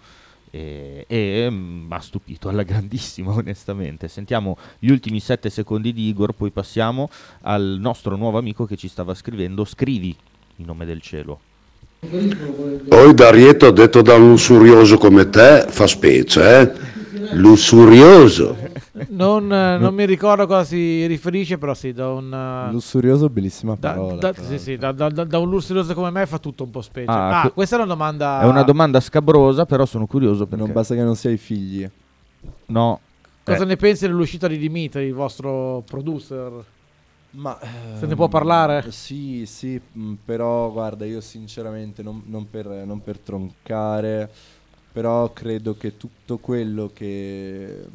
e, 0.49 1.05
e 1.07 1.49
mi 1.51 1.87
ha 1.89 1.99
stupito 1.99 2.49
alla 2.49 2.63
grandissima 2.63 3.31
onestamente. 3.37 4.07
Sentiamo 4.07 4.57
gli 4.79 4.89
ultimi 4.89 5.19
sette 5.19 5.51
secondi 5.51 5.93
di 5.93 6.07
Igor, 6.07 6.33
poi 6.33 6.49
passiamo 6.49 7.11
al 7.41 7.77
nostro 7.79 8.15
nuovo 8.15 8.39
amico 8.39 8.65
che 8.65 8.75
ci 8.75 8.87
stava 8.87 9.13
scrivendo, 9.13 9.65
scrivi 9.65 10.15
in 10.55 10.65
nome 10.65 10.85
del 10.85 11.01
cielo. 11.01 11.39
Poi 11.99 13.13
Darietto 13.13 13.71
detto 13.71 14.01
da 14.01 14.15
un 14.15 14.29
lussurioso 14.29 14.97
come 14.97 15.29
te 15.29 15.65
fa 15.67 15.87
specie, 15.87 16.59
eh? 16.59 16.71
Lussurioso. 17.33 18.55
Non, 19.09 19.51
eh, 19.51 19.77
non 19.77 19.93
mi 19.93 20.05
ricordo 20.05 20.43
a 20.43 20.47
cosa 20.47 20.63
si 20.63 21.05
riferisce, 21.05 21.57
però 21.57 21.73
sì, 21.73 21.91
da 21.93 22.09
un... 22.11 22.31
eh, 22.69 22.71
Lussurioso, 22.71 23.29
bellissima 23.29 23.75
da, 23.79 23.89
parola. 23.91 24.15
da- 24.15 24.33
tra 24.33 24.43
sì, 24.43 24.57
sì, 24.57 24.77
da, 24.77 24.91
da- 24.91 25.09
da- 25.09 25.23
da 25.23 25.37
un 25.39 25.49
lussurioso 25.49 25.93
come 25.93 26.09
me 26.09 26.25
fa 26.25 26.37
tutto 26.39 26.63
un 26.63 26.71
po' 26.71 26.81
specie. 26.81 27.09
Ah, 27.11 27.39
Ah, 27.39 27.41
que- 27.43 27.51
questa 27.53 27.75
è 27.75 27.79
una 27.79 27.87
domanda... 27.87 28.41
È 28.41 28.45
una 28.45 28.63
domanda 28.63 28.99
scabrosa, 28.99 29.65
però 29.65 29.85
sono 29.85 30.05
curioso 30.07 30.45
perché 30.45 30.63
Non 30.63 30.73
basta 30.73 30.95
che 30.95 31.03
non 31.03 31.15
sia 31.15 31.29
i 31.31 31.37
figli. 31.37 31.87
no. 32.67 32.99
Cosa 33.43 33.63
eh, 33.63 33.65
ne 33.65 33.75
pensi 33.77 34.05
dell'uscita 34.07 34.47
di 34.47 34.57
Dimitri, 34.57 35.03
il 35.05 35.13
vostro 35.13 35.83
producer? 35.87 36.51
Ma 37.37 37.57
Se 37.93 38.05
ne 38.05 38.15
può 38.15 38.27
parlare? 38.27 38.91
Sì, 38.91 39.45
sì, 39.45 39.79
mh, 39.91 40.13
però 40.25 40.71
guarda, 40.71 41.05
io 41.05 41.21
sinceramente 41.21 42.01
non, 42.03 42.23
non 42.25 42.49
per, 42.49 42.67
non 42.67 43.01
per 43.01 43.19
troncare, 43.19 44.31
però 44.91 45.31
credo 45.33 45.75
che 45.77 45.97
tutto 45.97 46.37
quello 46.39 46.89
che, 46.93 47.87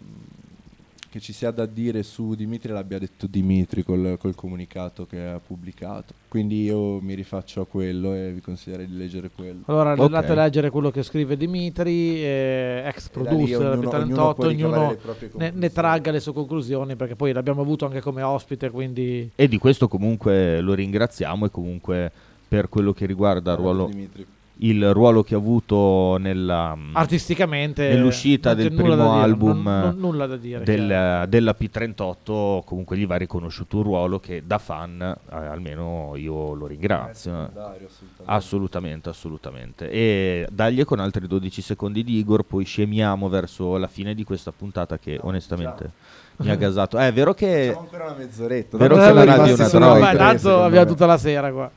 che 1.12 1.20
ci 1.20 1.34
sia 1.34 1.50
da 1.50 1.66
dire 1.66 2.02
su 2.02 2.34
Dimitri 2.34 2.72
l'abbia 2.72 2.98
detto 2.98 3.26
Dimitri 3.26 3.82
col, 3.84 4.16
col 4.18 4.34
comunicato 4.34 5.04
che 5.04 5.22
ha 5.22 5.38
pubblicato. 5.46 6.14
Quindi 6.26 6.62
io 6.62 7.02
mi 7.02 7.12
rifaccio 7.12 7.60
a 7.60 7.66
quello 7.66 8.14
e 8.14 8.32
vi 8.32 8.40
consiglierei 8.40 8.86
di 8.86 8.96
leggere 8.96 9.28
quello. 9.28 9.60
Allora, 9.66 9.92
Ok. 9.92 9.98
andate 10.00 10.32
a 10.32 10.34
leggere 10.36 10.70
quello 10.70 10.90
che 10.90 11.02
scrive 11.02 11.36
Dimitri, 11.36 12.24
eh, 12.24 12.82
ex 12.86 13.10
producer, 13.10 13.72
ognuno- 13.72 13.90
Talent 13.90 14.10
ognuno 14.10 14.24
8, 14.28 14.34
può 14.40 14.48
ricavare 14.48 14.76
ognuno 14.78 14.90
le 14.90 14.96
proprie 14.96 15.30
ne, 15.34 15.50
ne 15.54 15.70
tragga 15.70 16.10
le 16.12 16.20
sue 16.20 16.32
conclusioni, 16.32 16.96
perché 16.96 17.14
poi 17.14 17.32
l'abbiamo 17.32 17.60
avuto 17.60 17.84
anche 17.84 18.00
come 18.00 18.22
ospite, 18.22 18.70
quindi... 18.70 19.30
E 19.36 19.48
di 19.48 19.58
questo 19.58 19.88
comunque 19.88 20.62
lo 20.62 20.72
ringraziamo 20.72 21.44
e 21.44 21.50
comunque 21.50 22.10
per 22.48 22.70
quello 22.70 22.94
che 22.94 23.04
riguarda 23.04 23.52
il 23.52 23.58
ruolo, 23.58 23.84
Dimitri. 23.84 24.26
Il 24.64 24.92
ruolo 24.92 25.22
che 25.22 25.34
ha 25.34 25.38
avuto 25.38 26.16
nella, 26.18 26.76
Artisticamente... 26.92 27.88
nell'uscita 27.88 28.54
del 28.54 28.72
primo 28.72 28.94
dire, 28.94 29.08
album 29.08 29.62
non- 29.62 29.80
non- 29.80 29.96
nulla 29.98 30.26
da 30.26 30.36
dire. 30.36 30.64
del- 30.64 30.86
chiaro. 30.86 31.26
della 31.26 31.56
P38 31.58 32.62
comunque 32.64 32.96
gli 32.96 33.06
va 33.06 33.16
riconosciuto 33.16 33.78
un 33.78 33.82
ruolo 33.82 34.20
che 34.20 34.42
da 34.46 34.58
fan 34.58 35.00
eh, 35.00 35.16
almeno 35.34 36.12
io 36.16 36.54
lo 36.54 36.66
ringrazio. 36.66 37.32
Assolutamente. 37.34 38.22
Assolutamente, 38.24 39.08
assolutamente. 39.08 39.90
E 39.90 40.46
dagli 40.50 40.84
con 40.84 41.00
altri 41.00 41.26
12 41.26 41.60
secondi 41.62 42.04
di 42.04 42.18
Igor, 42.18 42.44
poi 42.44 42.64
scemiamo 42.64 43.28
verso 43.28 43.76
la 43.76 43.88
fine 43.88 44.14
di 44.14 44.24
questa 44.24 44.52
puntata 44.52 44.98
che 44.98 45.18
onestamente 45.20 45.90
mi 46.36 46.50
ha 46.50 46.56
gasato. 46.56 46.98
Eh, 46.98 47.08
è 47.08 47.12
vero 47.12 47.34
che... 47.34 47.66
Facciamo 47.68 47.80
ancora 47.80 48.04
una 48.04 48.14
mezz'oretta. 48.16 48.76
Vero 48.76 48.94
che 48.94 49.12
la 49.12 49.24
radio 49.24 49.56
è 49.56 49.58
una 49.58 49.68
droga. 49.68 50.64
abbiamo 50.64 50.86
tutta 50.86 51.06
la 51.06 51.18
sera 51.18 51.50
qua. 51.52 51.70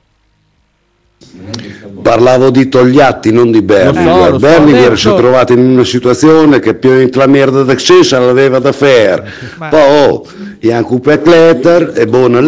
Parlavo 2.01 2.49
di 2.49 2.69
Togliatti, 2.69 3.31
non 3.31 3.51
di 3.51 3.61
so, 4.31 4.37
Berlinguer 4.37 4.83
detto. 4.83 4.95
si 4.95 5.09
è 5.09 5.15
trovato 5.15 5.53
in 5.53 5.59
una 5.59 5.83
situazione 5.83 6.59
che 6.59 6.75
più 6.75 6.99
in 6.99 7.09
la 7.13 7.27
merda 7.27 7.63
d'accesso 7.63 8.19
l'aveva 8.19 8.59
da 8.59 8.71
fare. 8.71 9.23
Ma- 9.57 9.69
Poi, 9.69 9.81
oh, 9.81 10.25
un 10.61 10.83
coupé 10.83 11.21
Kletter 11.21 11.93
e 11.95 12.05
buona. 12.05 12.39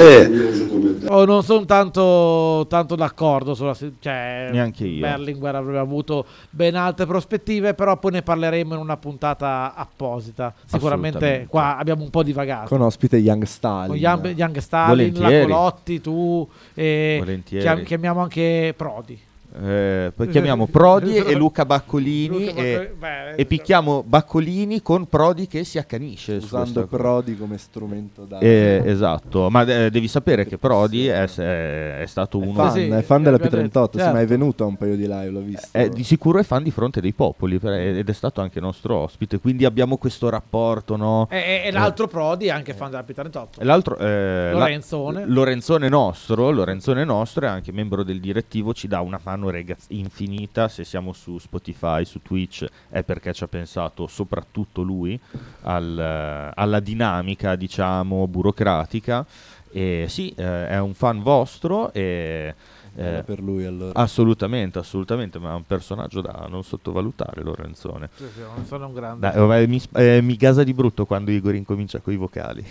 Oh, 1.10 1.26
non 1.26 1.43
sono 1.43 1.66
tanto, 1.66 2.66
tanto 2.68 2.95
d'accordo 2.95 3.53
sulla 3.53 3.74
cioè, 3.74 4.49
Neanche 4.51 4.86
io. 4.86 5.01
Berlinguer 5.01 5.55
avrebbe 5.55 5.80
avuto 5.80 6.26
ben 6.49 6.76
altre 6.76 7.05
prospettive, 7.05 7.74
però 7.74 7.97
poi 7.97 8.12
ne 8.12 8.22
parleremo 8.22 8.74
in 8.74 8.80
una 8.80 8.97
puntata 8.97 9.74
apposita. 9.76 10.53
Sicuramente 10.66 11.47
qua 11.49 11.78
abbiamo 11.78 12.03
un 12.03 12.10
po' 12.10 12.24
divagato. 12.24 12.68
Con 12.68 12.82
ospite 12.82 13.18
Young 13.18 13.43
Stalin. 13.43 13.88
Con 13.88 13.97
Young, 13.97 14.36
Young 14.36 14.58
Stalin, 14.58 15.14
la 15.14 15.20
Volentieri. 15.20 15.51
Colotti, 15.51 16.01
tu 16.01 16.49
e 16.74 17.18
Volentieri. 17.20 17.64
chiam- 17.64 17.84
chiamiamo 17.84 18.22
anche 18.22 18.74
Prodi. 18.76 19.20
Eh, 19.60 20.12
poi 20.16 20.28
chiamiamo 20.30 20.68
Prodi 20.68 21.16
e 21.16 21.34
Luca 21.36 21.66
Baccolini 21.66 22.45
Luca 22.47 22.62
e, 22.62 22.74
Baccolini, 22.76 22.95
beh, 22.99 23.36
e 23.36 23.45
picchiamo 23.45 24.03
Baccolini 24.05 24.82
con 24.82 25.08
Prodi 25.08 25.47
che 25.47 25.64
si 25.64 25.78
accanisce. 25.78 26.36
Usando 26.36 26.86
Prodi 26.86 27.36
come 27.38 27.58
strumento 27.58 28.24
da... 28.26 28.39
Eh, 28.39 28.82
esatto, 28.86 29.49
ma 29.49 29.64
eh, 29.64 29.89
devi 29.89 30.08
sapere 30.08 30.45
che 30.45 30.58
Prodi 30.58 31.08
è, 31.08 31.24
è- 31.24 31.99
è 31.99 32.05
stato 32.05 32.39
È 32.39 32.43
uno... 32.45 32.53
fan, 32.53 32.72
Sì, 32.72 32.88
è 32.88 33.01
fan 33.01 33.24
della 33.24 33.38
abbiamo 33.38 33.55
P38, 33.58 33.64
detto, 33.64 33.89
sì, 33.93 33.97
ma 33.97 34.03
è 34.10 34.14
certo. 34.14 34.28
venuto 34.28 34.64
a 34.64 34.68
un 34.68 34.76
paio 34.78 34.95
di 34.95 35.03
live, 35.08 35.30
l'ho 35.30 35.41
visto. 35.41 35.68
È 35.72 35.89
di 35.89 36.03
sicuro 36.03 36.39
è 36.39 36.43
fan 36.43 36.64
di 36.64 36.72
Fronte 36.72 37.01
dei 37.01 37.14
Popoli 37.14 37.58
per- 37.60 37.74
ed 37.74 38.08
è 38.08 38.14
stato 38.14 38.41
anche 38.41 38.60
nostro 38.60 38.95
ospite, 38.97 39.39
quindi 39.39 39.66
abbiamo 39.66 39.97
questo 39.97 40.30
rapporto, 40.30 40.95
no? 40.95 41.28
E, 41.32 41.38
e- 41.38 41.62
e 41.68 41.72
l'altro 41.72 42.08
Prodi 42.08 42.47
è 42.47 42.51
anche 42.51 42.74
fan 42.74 42.91
della 42.91 43.05
P38. 43.08 43.47
E 43.60 43.64
L'altro, 43.66 43.97
eh, 43.97 44.49
la- 44.51 44.60
Lorenzone. 44.60 45.26
Lorenzone 45.26 45.89
nostro, 45.89 46.51
Lorenzone 46.51 47.03
nostro 47.03 47.45
è 47.45 47.49
anche 47.49 47.72
membro 47.72 48.03
del 48.03 48.20
direttivo, 48.20 48.74
ci 48.74 48.88
dà 48.88 49.01
una 49.01 49.20
mano 49.24 49.47
ragazzi, 49.52 50.00
infinita, 50.00 50.68
se 50.68 50.84
siamo 50.84 51.14
su 51.14 51.38
Spotify, 51.38 52.06
su 52.06 52.22
Twitch, 52.22 52.66
è 52.89 53.04
perché 53.04 53.34
ci 53.34 53.43
ha 53.43 53.48
pensato 53.48 54.08
soprattutto 54.08 54.82
lui 54.82 55.20
al, 55.62 55.98
eh, 55.98 56.52
alla 56.54 56.80
dinamica, 56.80 57.56
diciamo, 57.56 58.28
burocratica. 58.28 59.26
E 59.72 60.06
sì, 60.08 60.34
eh, 60.36 60.68
è 60.70 60.80
un 60.80 60.93
fan 60.93 61.22
vostro 61.22 61.91
e... 61.93 62.56
Eh, 63.00 63.24
per 63.24 63.39
lui 63.41 63.64
allora. 63.64 63.91
Assolutamente, 63.93 64.80
assolutamente, 64.80 65.38
ma 65.38 65.52
è 65.52 65.56
un 65.56 65.66
personaggio 65.66 66.20
da 66.22 66.48
non 66.50 66.64
sottovalutare 66.64 67.43
Lorenzone. 67.43 68.10
Sì, 68.16 68.24
sì, 68.34 68.39
non 68.41 68.66
sono 68.66 68.88
un 68.88 68.93
grande. 68.93 69.30
Dai, 69.30 69.39
vabbè, 69.39 69.68
mi, 69.68 69.80
sp- 69.80 69.98
eh, 69.98 70.20
mi 70.22 70.36
gasa 70.36 70.64
di 70.64 70.74
brutto 70.74 71.06
quando 71.06 71.30
Igor 71.30 71.54
incomincia 71.54 72.00
con 72.00 72.14
i 72.14 72.18
vocali. 72.18 72.66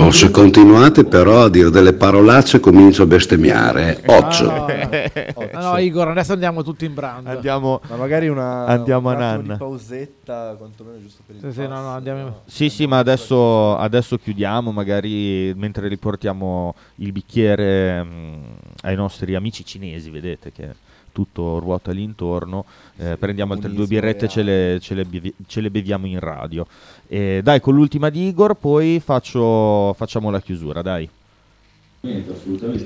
O 0.00 0.10
se 0.10 0.30
continuate 0.30 1.04
però 1.04 1.44
a 1.44 1.48
dire 1.50 1.70
delle 1.70 1.92
parolacce 1.94 2.60
comincio 2.60 3.04
a 3.04 3.06
bestemmiare. 3.06 4.02
Ah, 4.06 4.16
Occhio. 4.18 4.46
no, 4.46 4.66
no. 4.66 5.46
Ah, 5.58 5.70
no, 5.72 5.78
Igor, 5.78 6.08
adesso 6.08 6.32
andiamo 6.34 6.62
tutti 6.62 6.84
in 6.84 6.94
brand. 6.94 7.26
Andiamo, 7.26 7.80
Ma 7.88 7.96
magari 7.96 8.28
una, 8.28 8.64
Andiamo 8.66 9.08
un 9.08 9.14
a 9.14 9.18
Nanna. 9.18 9.52
di 9.54 9.58
pausetta, 9.58 10.54
quantomeno 10.58 11.00
giusto 11.00 11.22
per 11.26 11.36
il 11.36 11.40
Sì, 11.42 11.52
sì, 11.52 11.60
no, 11.62 11.68
no, 11.68 11.74
pass, 11.74 11.94
andiamo- 11.96 12.40
Sì, 12.46 12.68
sì, 12.68 12.86
ma 12.86 12.98
adesso, 12.98 13.76
adesso 13.76 14.16
chiudiamo, 14.18 14.70
magari 14.72 15.52
mentre 15.56 15.88
riportiamo 15.88 16.74
il 16.96 17.12
bicchiere 17.12 18.04
mm, 18.04 18.42
ai 18.82 18.94
nostri 18.96 19.34
amici 19.34 19.64
cinesi, 19.64 20.10
vedete 20.10 20.52
che 20.52 20.68
tutto 21.12 21.58
ruota 21.58 21.90
lì 21.90 22.02
intorno, 22.02 22.64
eh, 22.98 23.16
prendiamo 23.18 23.52
altre 23.52 23.72
due 23.72 23.86
birrette 23.86 24.26
e 24.26 24.28
ce 24.28 24.42
le, 24.42 24.78
ce 24.80 24.94
le 24.94 25.04
bevi- 25.04 25.34
ce 25.46 25.60
le 25.60 25.70
beviamo 25.70 26.06
in 26.06 26.20
radio. 26.20 26.66
E 27.08 27.40
dai, 27.42 27.60
con 27.60 27.74
l'ultima 27.74 28.08
di 28.10 28.28
Igor, 28.28 28.54
poi 28.54 29.00
faccio- 29.04 29.94
facciamo 29.94 30.30
la 30.30 30.40
chiusura, 30.40 30.80
dai. 30.82 31.08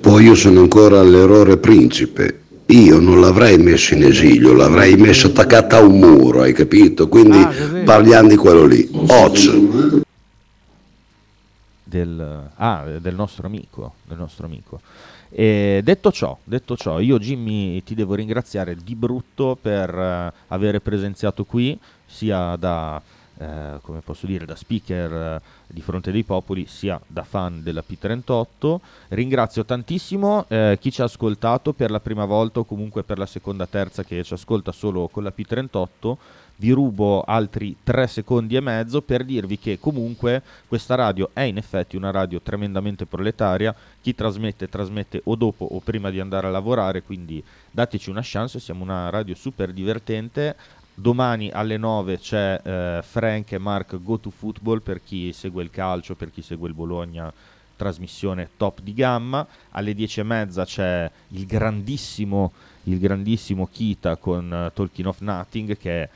Poi 0.00 0.24
io 0.24 0.34
sono 0.34 0.60
ancora 0.60 1.00
all'errore 1.00 1.58
principe. 1.58 2.38
Io 2.66 2.98
non 3.00 3.20
l'avrei 3.20 3.58
messo 3.58 3.92
in 3.94 4.04
esilio, 4.04 4.54
l'avrei 4.54 4.96
messo 4.96 5.26
attaccata 5.26 5.76
a 5.76 5.80
un 5.82 5.98
muro, 5.98 6.40
hai 6.40 6.54
capito? 6.54 7.08
Quindi 7.08 7.36
Ah, 7.36 7.52
parliamo 7.84 8.28
di 8.28 8.36
quello 8.36 8.64
lì. 8.64 8.88
Occhio. 9.08 10.00
del, 11.82 12.48
ah, 12.56 12.84
del 12.98 13.14
nostro 13.14 13.46
amico. 13.46 13.94
Del 14.08 14.16
nostro 14.16 14.46
amico. 14.46 14.80
E 15.34 15.80
detto 15.82 16.12
ciò, 16.12 16.36
detto 16.44 16.76
ciò, 16.76 17.00
io 17.00 17.18
Jimmy 17.18 17.82
ti 17.82 17.94
devo 17.94 18.14
ringraziare 18.14 18.76
di 18.76 18.94
brutto 18.94 19.56
per 19.58 19.88
eh, 19.88 20.32
aver 20.48 20.80
presenziato 20.80 21.44
qui, 21.44 21.78
sia 22.04 22.54
da, 22.56 23.00
eh, 23.38 23.78
come 23.80 24.00
posso 24.00 24.26
dire, 24.26 24.44
da 24.44 24.54
speaker 24.54 25.12
eh, 25.12 25.40
di 25.68 25.80
Fronte 25.80 26.12
dei 26.12 26.22
Popoli, 26.22 26.66
sia 26.66 27.00
da 27.06 27.24
fan 27.24 27.62
della 27.62 27.82
P38. 27.88 28.76
Ringrazio 29.08 29.64
tantissimo 29.64 30.44
eh, 30.48 30.76
chi 30.78 30.92
ci 30.92 31.00
ha 31.00 31.04
ascoltato 31.04 31.72
per 31.72 31.90
la 31.90 32.00
prima 32.00 32.26
volta 32.26 32.60
o 32.60 32.64
comunque 32.64 33.02
per 33.02 33.16
la 33.16 33.24
seconda, 33.24 33.66
terza 33.66 34.04
che 34.04 34.22
ci 34.22 34.34
ascolta 34.34 34.70
solo 34.70 35.08
con 35.08 35.22
la 35.22 35.32
P38 35.34 36.16
vi 36.62 36.70
rubo 36.70 37.22
altri 37.22 37.74
tre 37.82 38.06
secondi 38.06 38.54
e 38.54 38.60
mezzo 38.60 39.02
per 39.02 39.24
dirvi 39.24 39.58
che 39.58 39.80
comunque 39.80 40.40
questa 40.68 40.94
radio 40.94 41.30
è 41.32 41.40
in 41.40 41.56
effetti 41.56 41.96
una 41.96 42.12
radio 42.12 42.40
tremendamente 42.40 43.04
proletaria, 43.04 43.74
chi 44.00 44.14
trasmette 44.14 44.68
trasmette 44.68 45.22
o 45.24 45.34
dopo 45.34 45.64
o 45.64 45.80
prima 45.80 46.08
di 46.10 46.20
andare 46.20 46.46
a 46.46 46.50
lavorare, 46.50 47.02
quindi 47.02 47.42
dateci 47.68 48.10
una 48.10 48.20
chance, 48.22 48.60
siamo 48.60 48.84
una 48.84 49.10
radio 49.10 49.34
super 49.34 49.72
divertente. 49.72 50.54
Domani 50.94 51.50
alle 51.50 51.78
9 51.78 52.18
c'è 52.18 52.60
eh, 52.62 53.00
Frank 53.02 53.50
e 53.50 53.58
Mark 53.58 54.00
Go 54.00 54.20
to 54.20 54.30
Football 54.30 54.82
per 54.82 55.02
chi 55.02 55.32
segue 55.32 55.64
il 55.64 55.70
calcio, 55.70 56.14
per 56.14 56.30
chi 56.30 56.42
segue 56.42 56.68
il 56.68 56.74
Bologna, 56.74 57.32
trasmissione 57.74 58.50
top 58.56 58.80
di 58.82 58.94
gamma. 58.94 59.44
Alle 59.70 59.94
10 59.94 60.20
e 60.20 60.22
mezza 60.22 60.64
c'è 60.64 61.10
il 61.28 61.44
grandissimo, 61.44 62.52
il 62.84 63.00
grandissimo 63.00 63.66
Kita 63.66 64.14
con 64.14 64.52
eh, 64.52 64.70
Talking 64.72 65.08
of 65.08 65.20
Nothing 65.20 65.76
che 65.76 66.08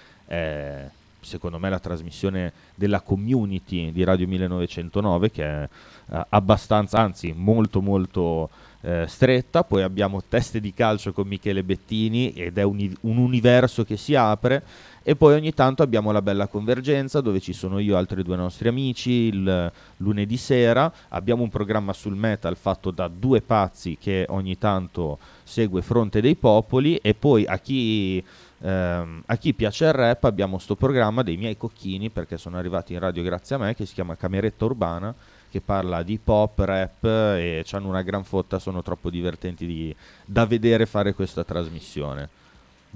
secondo 1.27 1.59
me 1.59 1.69
la 1.69 1.81
trasmissione 1.81 2.53
della 2.75 3.01
community 3.01 3.91
di 3.93 4.05
Radio 4.05 4.29
1909 4.29 5.31
che 5.31 5.45
è 5.45 5.69
eh, 6.13 6.27
abbastanza, 6.29 6.99
anzi 6.99 7.33
molto 7.37 7.83
molto 7.83 8.49
eh, 8.83 9.05
stretta, 9.09 9.65
poi 9.65 9.83
abbiamo 9.83 10.23
Teste 10.23 10.61
di 10.61 10.73
calcio 10.73 11.13
con 11.13 11.27
Michele 11.27 11.65
Bettini 11.65 12.33
ed 12.33 12.59
è 12.59 12.63
un, 12.63 12.95
un 13.01 13.17
universo 13.17 13.85
che 13.85 13.97
si 13.97 14.15
apre 14.15 14.63
e 15.09 15.15
poi 15.15 15.35
ogni 15.35 15.55
tanto 15.55 15.85
abbiamo 15.85 16.11
la 16.11 16.21
bella 16.21 16.49
convergenza 16.49 17.21
dove 17.21 17.39
ci 17.39 17.53
sono 17.53 17.79
io 17.79 17.95
e 17.95 17.97
altri 17.97 18.25
due 18.25 18.35
nostri 18.35 18.67
amici 18.67 19.11
il 19.13 19.71
lunedì 19.99 20.37
sera, 20.37 20.93
abbiamo 21.11 21.45
un 21.45 21.49
programma 21.49 21.93
sul 21.93 22.17
metal 22.17 22.57
fatto 22.57 22.91
da 22.91 23.07
due 23.07 23.41
pazzi 23.41 23.97
che 24.01 24.27
ogni 24.31 24.59
tanto 24.59 25.19
segue 25.45 25.81
Fronte 25.81 26.21
dei 26.21 26.35
Popoli 26.35 26.97
e 26.97 27.15
poi 27.15 27.47
a 27.47 27.57
chi 27.59 28.21
Ehm, 28.59 29.23
a 29.27 29.37
chi 29.37 29.53
piace 29.53 29.85
il 29.85 29.93
rap 29.93 30.25
abbiamo 30.25 30.57
sto 30.59 30.77
programma 30.77 31.23
dei 31.23 31.37
miei 31.37 31.59
cocchini 31.59 32.09
perché 32.09 32.39
sono 32.39 32.57
arrivati 32.57 32.95
in 32.95 33.01
radio 33.01 33.23
grazie 33.23 33.55
a 33.57 33.59
me 33.59 33.75
che 33.75 33.85
si 33.85 33.93
chiama 33.93 34.17
Cameretta 34.17 34.65
Urbana 34.65 35.15
che 35.51 35.61
parla 35.61 36.03
di 36.03 36.19
pop, 36.19 36.59
rap 36.61 37.05
e 37.05 37.65
hanno 37.71 37.89
una 37.89 38.01
gran 38.01 38.25
fotta, 38.25 38.59
sono 38.59 38.83
troppo 38.83 39.11
divertenti 39.11 39.67
di- 39.67 39.95
da 40.25 40.47
vedere 40.47 40.87
fare 40.87 41.15
questa 41.15 41.45
trasmissione. 41.45 42.46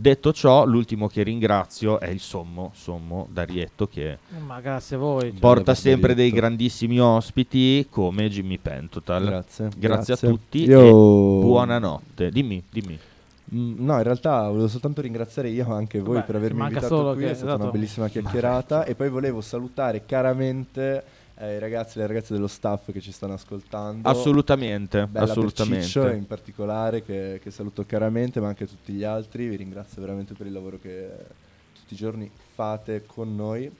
Detto 0.01 0.33
ciò, 0.33 0.65
l'ultimo 0.65 1.09
che 1.09 1.23
ringrazio 1.23 2.01
è 2.01 2.09
il 2.09 2.21
Sommo, 2.21 2.73
Sommo 2.75 3.27
Darietto 3.31 3.87
che 3.87 4.17
Ma 4.47 4.59
grazie 4.61 4.97
a 4.97 4.99
voi. 4.99 5.31
porta 5.33 5.73
per 5.73 5.77
sempre 5.77 6.15
dei 6.15 6.31
grandissimi 6.31 6.99
ospiti 6.99 7.87
come 7.91 8.31
Jimmy 8.31 8.57
Pentotal. 8.57 9.23
Grazie, 9.27 9.69
Grazie, 9.77 9.79
grazie. 9.79 10.15
a 10.15 10.31
tutti 10.31 10.63
Io- 10.63 10.81
e 10.81 10.91
buonanotte. 11.43 12.31
Dimmi, 12.31 12.63
dimmi. 12.71 12.99
Mm, 13.55 13.85
No, 13.85 13.97
in 13.99 14.03
realtà 14.03 14.49
volevo 14.49 14.69
soltanto 14.69 15.03
ringraziare 15.03 15.51
io 15.51 15.71
anche 15.71 16.01
voi 16.01 16.15
Vabbè, 16.15 16.27
per 16.27 16.37
avermi 16.37 16.59
manca 16.61 16.75
invitato 16.77 16.97
solo 16.97 17.13
qui, 17.13 17.25
che- 17.25 17.31
è 17.33 17.35
stata 17.35 17.51
una 17.51 17.57
esatto. 17.65 17.73
bellissima 17.77 18.09
chiacchierata 18.09 18.85
e 18.85 18.95
poi 18.95 19.11
volevo 19.11 19.43
salutare 19.43 20.07
caramente 20.07 21.05
eh, 21.41 21.57
i 21.57 21.59
ragazzi 21.59 21.97
e 21.97 22.03
le 22.03 22.07
ragazze 22.07 22.35
dello 22.35 22.47
staff 22.47 22.93
che 22.93 23.01
ci 23.01 23.13
stanno 23.13 23.33
ascoltando. 23.33 24.07
Assolutamente, 24.07 25.07
Bella 25.07 25.25
assolutamente. 25.25 25.87
Ciccio 25.87 26.09
in 26.09 26.27
particolare 26.27 27.03
che, 27.03 27.41
che 27.43 27.51
saluto 27.51 27.85
caramente, 27.87 28.41
ma 28.41 28.49
anche 28.49 28.67
tutti 28.67 28.93
gli 28.93 29.05
altri. 29.05 29.49
Vi 29.49 29.57
ringrazio 29.57 30.03
veramente 30.03 30.35
per 30.35 30.47
il 30.47 30.53
lavoro 30.53 30.79
che 30.79 31.09
tutti 31.73 31.95
i 31.95 31.97
giorni 31.97 32.31
fate 32.55 33.05
con 33.07 33.35
noi. 33.35 33.71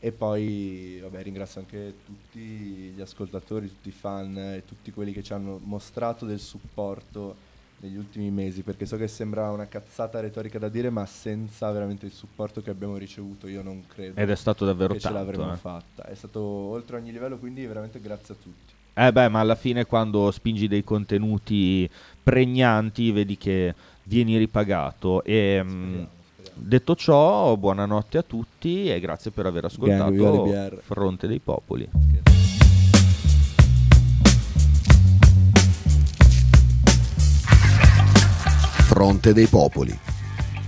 E 0.00 0.12
poi 0.12 0.98
vabbè, 1.00 1.22
ringrazio 1.22 1.60
anche 1.60 1.94
tutti 2.04 2.40
gli 2.40 3.00
ascoltatori, 3.00 3.68
tutti 3.68 3.88
i 3.88 3.92
fan 3.92 4.36
e 4.36 4.64
tutti 4.66 4.90
quelli 4.90 5.12
che 5.12 5.22
ci 5.22 5.32
hanno 5.32 5.60
mostrato 5.62 6.26
del 6.26 6.40
supporto 6.40 7.43
negli 7.84 7.96
ultimi 7.96 8.30
mesi, 8.30 8.62
perché 8.62 8.86
so 8.86 8.96
che 8.96 9.08
sembra 9.08 9.50
una 9.50 9.66
cazzata 9.66 10.20
retorica 10.20 10.58
da 10.58 10.68
dire, 10.68 10.88
ma 10.90 11.04
senza 11.04 11.70
veramente 11.70 12.06
il 12.06 12.12
supporto 12.12 12.62
che 12.62 12.70
abbiamo 12.70 12.96
ricevuto 12.96 13.46
io 13.46 13.62
non 13.62 13.84
credo 13.86 14.18
Ed 14.18 14.30
è 14.30 14.36
stato 14.36 14.64
davvero 14.64 14.94
che 14.94 15.00
tanto. 15.00 15.18
ce 15.18 15.24
l'avremmo 15.24 15.52
eh. 15.52 15.56
fatta. 15.56 16.06
È 16.06 16.14
stato 16.14 16.40
oltre 16.40 16.96
ogni 16.96 17.12
livello, 17.12 17.36
quindi 17.36 17.66
veramente 17.66 18.00
grazie 18.00 18.34
a 18.34 18.36
tutti. 18.42 18.72
Eh 18.94 19.12
beh, 19.12 19.28
ma 19.28 19.40
alla 19.40 19.56
fine 19.56 19.84
quando 19.84 20.30
spingi 20.30 20.68
dei 20.68 20.84
contenuti 20.84 21.88
pregnanti 22.22 23.10
vedi 23.10 23.36
che 23.36 23.74
vieni 24.04 24.38
ripagato. 24.38 25.22
E, 25.24 25.60
mm, 25.62 26.02
detto 26.54 26.94
ciò, 26.94 27.56
buonanotte 27.56 28.18
a 28.18 28.22
tutti 28.22 28.90
e 28.90 28.98
grazie 29.00 29.30
per 29.30 29.46
aver 29.46 29.64
ascoltato. 29.64 30.78
Fronte 30.80 31.26
dei 31.26 31.40
Popoli. 31.40 32.43
Fronte 38.94 39.32
dei 39.32 39.48
Popoli, 39.48 39.98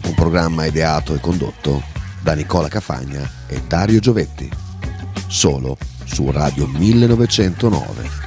un 0.06 0.14
programma 0.14 0.64
ideato 0.64 1.14
e 1.14 1.20
condotto 1.20 1.80
da 2.20 2.32
Nicola 2.34 2.66
Cafagna 2.66 3.30
e 3.46 3.62
Dario 3.68 4.00
Giovetti, 4.00 4.50
solo 5.28 5.76
su 6.02 6.28
Radio 6.32 6.66
1909. 6.66 8.25